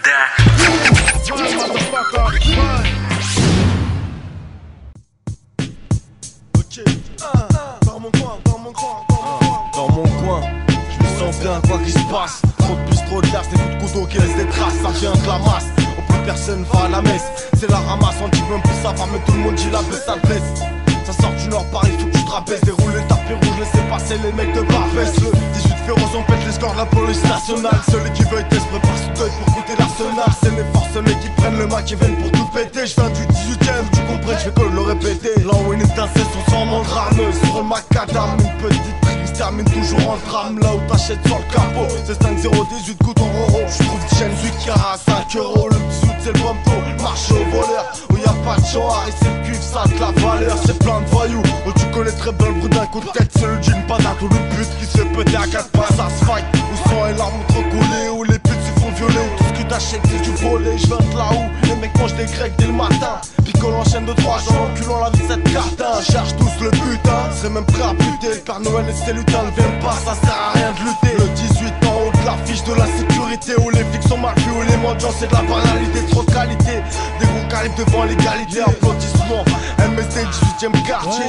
va 16.51 16.85
à 16.85 16.89
la 16.89 17.01
messe. 17.01 17.25
C'est 17.57 17.69
la 17.69 17.77
ramasse, 17.77 18.15
on 18.23 18.27
dit 18.29 18.41
même 18.49 18.61
plus 18.61 18.75
ça 18.81 18.91
va 18.91 19.05
Mais 19.11 19.19
tout 19.25 19.33
le 19.33 19.39
monde 19.39 19.55
dit 19.55 19.69
la 19.71 19.81
baisse, 19.83 20.03
ça 20.05 20.15
baisse. 20.27 20.61
Ça 21.05 21.13
sort 21.13 21.33
du 21.33 21.47
nord, 21.49 21.65
Paris, 21.71 21.91
faut 21.99 22.07
que 22.07 22.11
tu 22.11 22.65
Déroule 22.65 22.93
le 22.93 23.01
tapis 23.07 23.33
rouge, 23.33 23.59
laissez 23.59 23.85
passer 23.89 24.15
les 24.23 24.33
mecs 24.33 24.53
de 24.53 24.61
Barbès. 24.61 25.15
Le 25.19 25.31
18 25.53 25.75
féroce, 25.85 26.15
on 26.17 26.23
pète 26.23 26.45
les 26.45 26.51
scores 26.51 26.75
la 26.75 26.85
police 26.85 27.23
nationale. 27.23 27.79
Celui 27.89 28.11
qui 28.11 28.23
veut 28.23 28.39
être 28.39 28.49
par 28.49 28.97
sous 28.97 29.13
deuil 29.19 29.31
pour 29.39 29.55
goûter 29.55 29.75
l'arsenal. 29.77 30.31
C'est 30.41 30.51
les 30.51 30.65
forces, 30.73 30.97
mais 31.05 31.15
qui 31.19 31.29
prennent 31.37 31.57
le 31.57 31.67
Mac 31.67 31.85
qui 31.85 31.95
viennent 31.95 32.17
pour 32.17 32.31
tout 32.31 32.47
péter. 32.53 32.85
Je 32.85 32.95
viens 32.95 33.09
du 33.09 33.21
18ème, 33.21 33.85
tu 33.93 33.99
comprends, 34.01 34.37
je 34.39 34.49
vais 34.49 34.53
que 34.53 34.75
le 34.75 34.81
répéter. 34.81 35.39
Là 35.43 35.53
où 35.65 35.73
une 35.73 35.81
étincelle, 35.81 36.27
son 36.33 36.51
sang 36.51 36.65
mon 36.65 36.81
drame 36.81 37.15
Sur 37.43 37.57
le 37.57 37.63
macadam, 37.63 38.37
une 38.39 38.67
petite 38.67 39.03
termine 39.33 39.65
toujours 39.65 40.09
en 40.09 40.17
drame 40.29 40.59
là 40.59 40.75
où 40.75 40.91
t'achètes 40.91 41.25
sur 41.25 41.37
le 41.37 41.53
capot 41.53 41.87
C'est 42.05 42.21
5 42.21 42.37
0 42.37 42.67
18 42.77 43.03
coups 43.03 43.21
en 43.21 43.25
roro. 43.25 43.61
Je 43.67 43.83
trouve 43.83 43.99
du 43.99 44.65
car 44.65 44.93
à 44.93 44.97
5 44.97 45.35
euros. 45.35 45.69
Le 45.69 45.77
18 45.77 45.92
c'est 46.33 47.01
marché 47.01 47.33
au 47.33 47.51
voleur. 47.51 47.93
Où 48.11 48.17
y 48.17 48.23
a 48.23 48.33
pas 48.43 48.59
de 48.59 48.65
choix 48.65 49.03
et 49.07 49.11
c'est 49.19 49.29
le 49.29 49.43
cuivre 49.43 49.63
ça 49.63 49.83
te 49.83 49.99
la 49.99 50.11
valeur. 50.21 50.57
C'est 50.65 50.77
plein 50.79 51.01
de 51.01 51.05
voyous 51.07 51.43
où 51.65 51.71
tu 51.73 51.85
connais 51.87 52.11
très 52.11 52.31
bien 52.31 52.47
le 52.47 52.53
bruit 52.53 52.69
d'un 52.69 52.85
coup 52.87 52.99
de 52.99 53.09
tête. 53.09 53.31
C'est 53.35 53.45
le 53.45 53.61
jean 53.61 53.81
pas 53.87 53.97
d'un 53.97 54.15
tout 54.19 54.27
le 54.29 54.55
but 54.55 54.67
qui 54.79 54.85
se 54.85 55.03
peut 55.03 55.25
à 55.37 55.47
4 55.47 55.69
pas 55.69 55.87
ça 55.95 56.07
se 56.09 56.25
fight. 56.25 56.45
Où 56.55 56.89
sont 56.89 57.05
les 57.05 57.13
larmes 57.13 57.43
trop 57.49 57.61
coulées 57.63 58.09
Où 58.13 58.23
les 58.23 58.39
putes 58.39 58.53
se 58.53 58.79
font 58.81 58.91
violer 58.91 59.13
Où 59.15 59.37
tout 59.37 59.43
ce 59.43 59.63
que 59.63 59.69
t'achètes 59.69 60.01
c'est 60.09 60.21
du 60.21 60.31
volet. 60.31 60.77
Je 60.77 60.87
viens 60.87 60.97
de 60.97 61.17
là 61.17 61.29
où 61.33 61.67
les 61.67 61.75
mecs 61.75 61.97
mangent 61.97 62.15
des 62.15 62.25
grecs 62.25 62.53
dès 62.57 62.67
le 62.67 62.73
matin. 62.73 63.21
Picole 63.45 63.73
en 63.73 63.83
chaîne 63.83 64.05
de 64.05 64.13
3 64.13 64.39
jours 64.39 64.61
enculant 64.71 64.99
la 64.99 65.09
vie 65.11 65.25
cette 65.27 65.43
carte 65.51 65.81
Cherche 66.09 66.35
tous 66.37 66.63
le 66.63 66.71
butin 66.71 67.29
Serait 67.35 67.49
même 67.49 67.65
prêt 67.65 67.83
à 67.83 67.93
buter. 67.93 68.39
Père 68.45 68.59
Noël 68.59 68.85
et 68.89 69.05
ses 69.05 69.13
lutins 69.13 69.43
ne 69.43 69.51
viennent 69.51 69.79
pas 69.79 69.95
Ça 70.05 70.15
sert 70.15 70.39
à 70.49 70.51
rien 70.57 70.71
de 70.71 70.79
lutter. 70.79 71.17
Le 71.17 71.27
18 71.29 71.73
en 71.87 72.07
haut 72.07 72.11
de 72.11 72.25
l'affiche 72.25 72.63
de 72.63 72.73
la 72.73 72.85
Où 73.33 73.69
les 73.71 73.83
flics 73.85 74.03
sont 74.07 74.17
mal 74.17 74.35
vus 74.37 74.51
Où 74.51 74.61
les 74.61 74.77
mendiants 74.77 75.09
c'est 75.17 75.27
de 75.27 75.33
la 75.33 75.41
banalité 75.41 76.05
Trop 76.11 76.23
de 76.23 76.31
qualité. 76.31 76.83
Des 77.19 77.25
gros 77.25 77.47
calibres 77.49 77.75
devant 77.77 78.03
l'égalité 78.03 78.61
Applaudissements. 78.61 79.43
MSD 79.79 80.21
18ème 80.21 80.85
quartier. 80.85 81.25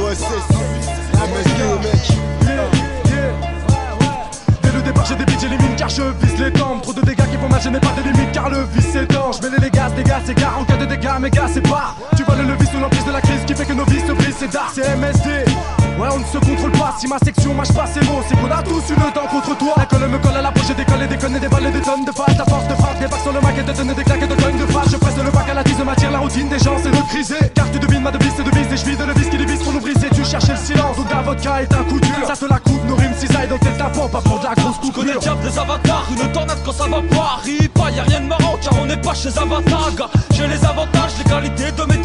OSS 0.00 0.60
mec. 1.32 1.46
Dès 4.62 4.70
le 4.70 4.82
départ 4.82 5.04
j'ai 5.04 5.16
des 5.16 5.48
les 5.48 5.58
mines 5.58 5.76
car 5.76 5.88
je 5.88 6.02
vise 6.22 6.38
les 6.38 6.52
dents 6.52 6.78
Trop 6.78 6.92
de 6.92 7.00
dégâts 7.00 7.28
qui 7.28 7.36
vont 7.36 7.48
mal, 7.48 7.60
je 7.60 7.68
n'ai 7.68 7.80
pas 7.80 7.94
de 7.96 8.02
limite 8.02 8.30
car 8.32 8.48
le 8.48 8.62
vice 8.72 8.92
s'étend. 8.92 9.32
Je 9.32 9.48
mets 9.48 9.58
les 9.60 9.70
gaz, 9.70 9.92
gars, 10.04 10.20
c'est 10.24 10.34
gars, 10.34 10.52
en 10.56 10.64
cas 10.64 10.76
de 10.76 10.86
dégâts, 10.86 11.18
mes 11.20 11.30
gars 11.30 11.48
c'est 11.52 11.68
pas. 11.68 11.96
Tu 12.16 12.22
vois 12.22 12.36
le 12.36 12.54
vice 12.54 12.70
sous 12.70 12.78
l'emprise 12.78 13.04
de 13.04 13.12
la 13.12 13.20
crise 13.20 13.44
qui 13.44 13.54
fait 13.54 13.64
que 13.64 13.72
nos 13.72 13.84
vies 13.86 14.00
se 14.06 14.12
brisent, 14.12 14.36
c'est 14.38 14.52
dark, 14.52 14.70
c'est 14.72 14.96
MSD 14.96 15.79
Ouais 16.00 16.08
on 16.14 16.18
ne 16.18 16.24
se 16.24 16.38
contrôle 16.38 16.72
pas, 16.72 16.96
si 16.98 17.06
ma 17.06 17.18
section 17.18 17.52
mâche 17.52 17.74
pas 17.74 17.84
c'est 17.84 18.00
bon 18.06 18.24
C'est 18.26 18.34
qu'on 18.34 18.50
a 18.50 18.62
tous 18.62 18.88
une 18.88 19.12
dent 19.12 19.28
contre 19.30 19.54
toi. 19.58 19.74
La 19.76 19.84
colle 19.84 20.08
me 20.08 20.16
colle 20.16 20.34
à 20.34 20.40
la 20.40 20.50
poche, 20.50 20.64
j'ai 20.66 20.72
décolle 20.72 21.02
et 21.02 21.06
déconne 21.06 21.38
des 21.38 21.46
balles 21.46 21.66
et 21.66 21.70
des 21.70 21.82
tonnes 21.82 22.06
de 22.06 22.10
face 22.10 22.34
Ta 22.38 22.44
force 22.46 22.66
de 22.68 22.74
frappe, 22.74 22.98
des 22.98 23.06
bacs 23.06 23.20
sur 23.20 23.32
le 23.34 23.40
mac 23.42 23.54
et 23.58 23.62
de 23.62 23.70
donner 23.70 23.92
des 23.92 24.04
claques 24.04 24.22
et 24.22 24.26
de 24.26 24.34
tonnes 24.34 24.56
de 24.56 24.72
face 24.72 24.88
Je 24.90 24.96
presse 24.96 25.16
le 25.22 25.30
bac 25.30 25.46
à 25.50 25.52
la 25.52 25.62
tise 25.62 25.76
de 25.76 25.84
matière, 25.84 26.10
la 26.10 26.20
routine 26.20 26.48
des 26.48 26.58
gens 26.58 26.76
c'est 26.82 26.90
de 26.90 27.02
criser 27.10 27.36
Car 27.54 27.70
tu 27.70 27.78
devines 27.78 28.00
ma 28.00 28.10
devise, 28.10 28.32
c'est 28.34 28.44
devise 28.44 28.72
et 28.72 28.76
je 28.78 28.84
vis 28.86 28.96
de 28.96 29.04
le 29.04 29.12
vis 29.12 29.28
qui 29.28 29.36
divise 29.36 29.62
pour 29.62 29.74
nous 29.74 29.80
briser. 29.80 30.08
Tu 30.14 30.24
cherchais 30.24 30.52
le 30.52 30.64
silence, 30.64 30.96
donc 30.96 31.10
la 31.10 31.20
vodka 31.20 31.60
est 31.60 31.74
un 31.74 31.84
coup 31.84 32.00
dur. 32.00 32.26
Ça 32.26 32.34
te 32.34 32.46
la 32.50 32.58
coupe, 32.60 32.82
nos 32.88 32.96
rimes 32.96 33.14
cisaillent 33.18 33.48
dans 33.48 33.58
tes 33.58 33.76
tapons, 33.76 34.08
pas 34.08 34.22
pour 34.22 34.38
de 34.38 34.44
la 34.44 34.54
grosse 34.54 34.78
coupe 34.78 34.94
connais 34.94 35.12
le 35.12 35.18
diable 35.18 35.42
des 35.42 35.58
avatars, 35.58 36.06
une 36.10 36.32
tornade 36.32 36.58
quand 36.64 36.72
ça 36.72 36.84
va 36.84 37.02
pas. 37.12 37.40
Ris 37.44 37.68
pas, 37.68 37.90
y'a 37.90 38.04
rien 38.04 38.20
de 38.20 38.26
marrant 38.26 38.56
car 38.62 38.72
on 38.80 38.86
n'est 38.86 38.96
pas 38.96 39.12
chez 39.12 39.28
Avatar 39.36 39.92
gars. 39.98 40.08
J'ai 40.32 40.46
les 40.46 40.64
avantages, 40.64 41.12
les 41.18 41.30
qualités 41.30 41.72
de 41.76 41.84
mes 41.84 41.99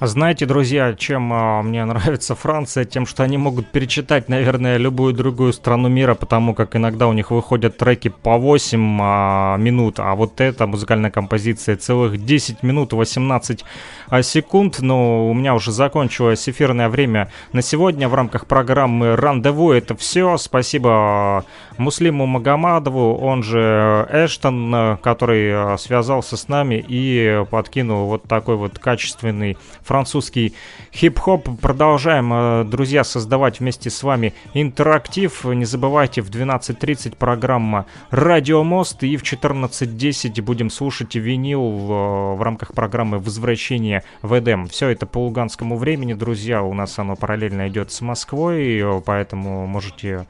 Знаете, 0.00 0.46
друзья, 0.46 0.94
чем 0.94 1.32
а, 1.32 1.60
мне 1.60 1.84
нравится 1.84 2.36
Франция? 2.36 2.84
Тем, 2.84 3.04
что 3.04 3.24
они 3.24 3.36
могут 3.36 3.66
перечитать, 3.66 4.28
наверное, 4.28 4.76
любую 4.76 5.12
другую 5.12 5.52
страну 5.52 5.88
мира, 5.88 6.14
потому 6.14 6.54
как 6.54 6.76
иногда 6.76 7.08
у 7.08 7.12
них 7.12 7.32
выходят 7.32 7.76
треки 7.76 8.06
по 8.06 8.38
8 8.38 8.98
а, 9.02 9.56
минут, 9.56 9.98
а 9.98 10.14
вот 10.14 10.40
эта 10.40 10.68
музыкальная 10.68 11.10
композиция 11.10 11.76
целых 11.76 12.24
10 12.24 12.62
минут 12.62 12.92
18 12.92 13.64
а, 14.08 14.22
секунд. 14.22 14.78
Но 14.78 15.28
у 15.28 15.34
меня 15.34 15.54
уже 15.54 15.72
закончилось 15.72 16.48
эфирное 16.48 16.88
время 16.88 17.32
на 17.52 17.60
сегодня 17.60 18.08
в 18.08 18.14
рамках 18.14 18.46
программы 18.46 19.16
«Рандеву». 19.16 19.72
Это 19.72 19.96
все. 19.96 20.36
Спасибо 20.36 21.44
Муслиму 21.76 22.24
Магомадову, 22.26 23.18
он 23.18 23.42
же 23.42 24.08
Эштон, 24.12 24.98
который 25.02 25.76
связался 25.78 26.36
с 26.36 26.46
нами 26.46 26.84
и 26.86 27.44
подкинул 27.50 28.06
вот 28.06 28.24
такой 28.24 28.54
вот 28.54 28.78
качественный 28.78 29.56
французский 29.88 30.54
хип-хоп. 30.92 31.48
Продолжаем, 31.62 32.30
э, 32.32 32.64
друзья, 32.64 33.04
создавать 33.04 33.60
вместе 33.60 33.88
с 33.88 34.02
вами 34.02 34.34
интерактив. 34.52 35.44
Не 35.44 35.64
забывайте, 35.64 36.20
в 36.20 36.28
12.30 36.30 37.16
программа 37.16 37.86
«Радио 38.10 38.62
Мост» 38.62 39.02
и 39.02 39.16
в 39.16 39.22
14.10 39.22 40.42
будем 40.42 40.68
слушать 40.68 41.14
винил 41.14 41.62
э, 41.62 42.34
в 42.34 42.42
рамках 42.42 42.74
программы 42.74 43.18
«Возвращение 43.18 44.04
в 44.20 44.38
Эдем». 44.38 44.66
Все 44.66 44.90
это 44.90 45.06
по 45.06 45.24
луганскому 45.24 45.78
времени, 45.78 46.12
друзья. 46.12 46.62
У 46.62 46.74
нас 46.74 46.98
оно 46.98 47.16
параллельно 47.16 47.68
идет 47.68 47.90
с 47.90 48.02
Москвой, 48.02 48.84
поэтому 49.06 49.66
можете 49.66 50.26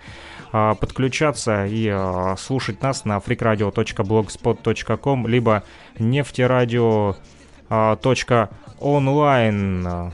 э, 0.53 0.75
подключаться 0.79 1.67
и 1.69 1.93
слушать 2.39 2.81
нас 2.81 3.05
на 3.05 3.19
freakradio.blogspot.com 3.19 5.27
либо 5.27 5.65
нефтерадио.онлайн 7.71 10.13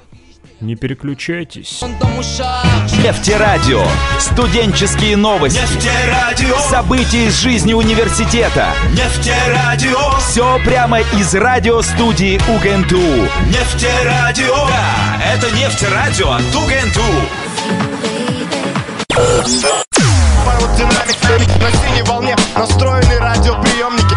Не 0.61 0.77
переключайтесь. 0.77 1.83
Нефтерадио. 3.03 3.83
Студенческие 4.19 5.17
новости. 5.17 5.59
Нефтерадио. 5.59 6.57
События 6.71 7.27
из 7.27 7.35
жизни 7.39 7.75
университета. 7.75 8.69
Нефтерадио. 8.93 9.99
Все 10.19 10.59
прямо 10.65 11.01
из 11.01 11.35
радиостудии 11.35 12.41
УГНТУ. 12.49 13.29
Нефтерадио. 13.49 14.55
Да, 14.69 15.21
это 15.35 15.51
нефтерадио 15.55 16.31
от 16.31 16.55
УГНТУ. 16.55 17.03
Пародинамик 20.45 21.49
на 21.61 21.71
синей 21.73 22.03
волне 22.07 22.37
настроены 22.57 23.19
радиоприемники 23.19 24.15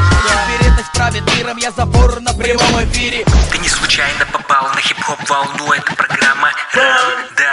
Вероятность 0.77 0.91
правит 0.93 1.35
миром, 1.35 1.57
я 1.57 1.71
забор 1.71 2.19
на 2.21 2.33
прямом 2.33 2.83
эфире. 2.83 3.25
Ты 3.51 3.57
не 3.57 3.67
случайно 3.67 4.25
попал 4.31 4.69
на 4.75 4.79
хип-хоп 4.79 5.17
волну, 5.27 5.73
это 5.73 5.95
программа 5.95 6.51
РАН 6.73 7.46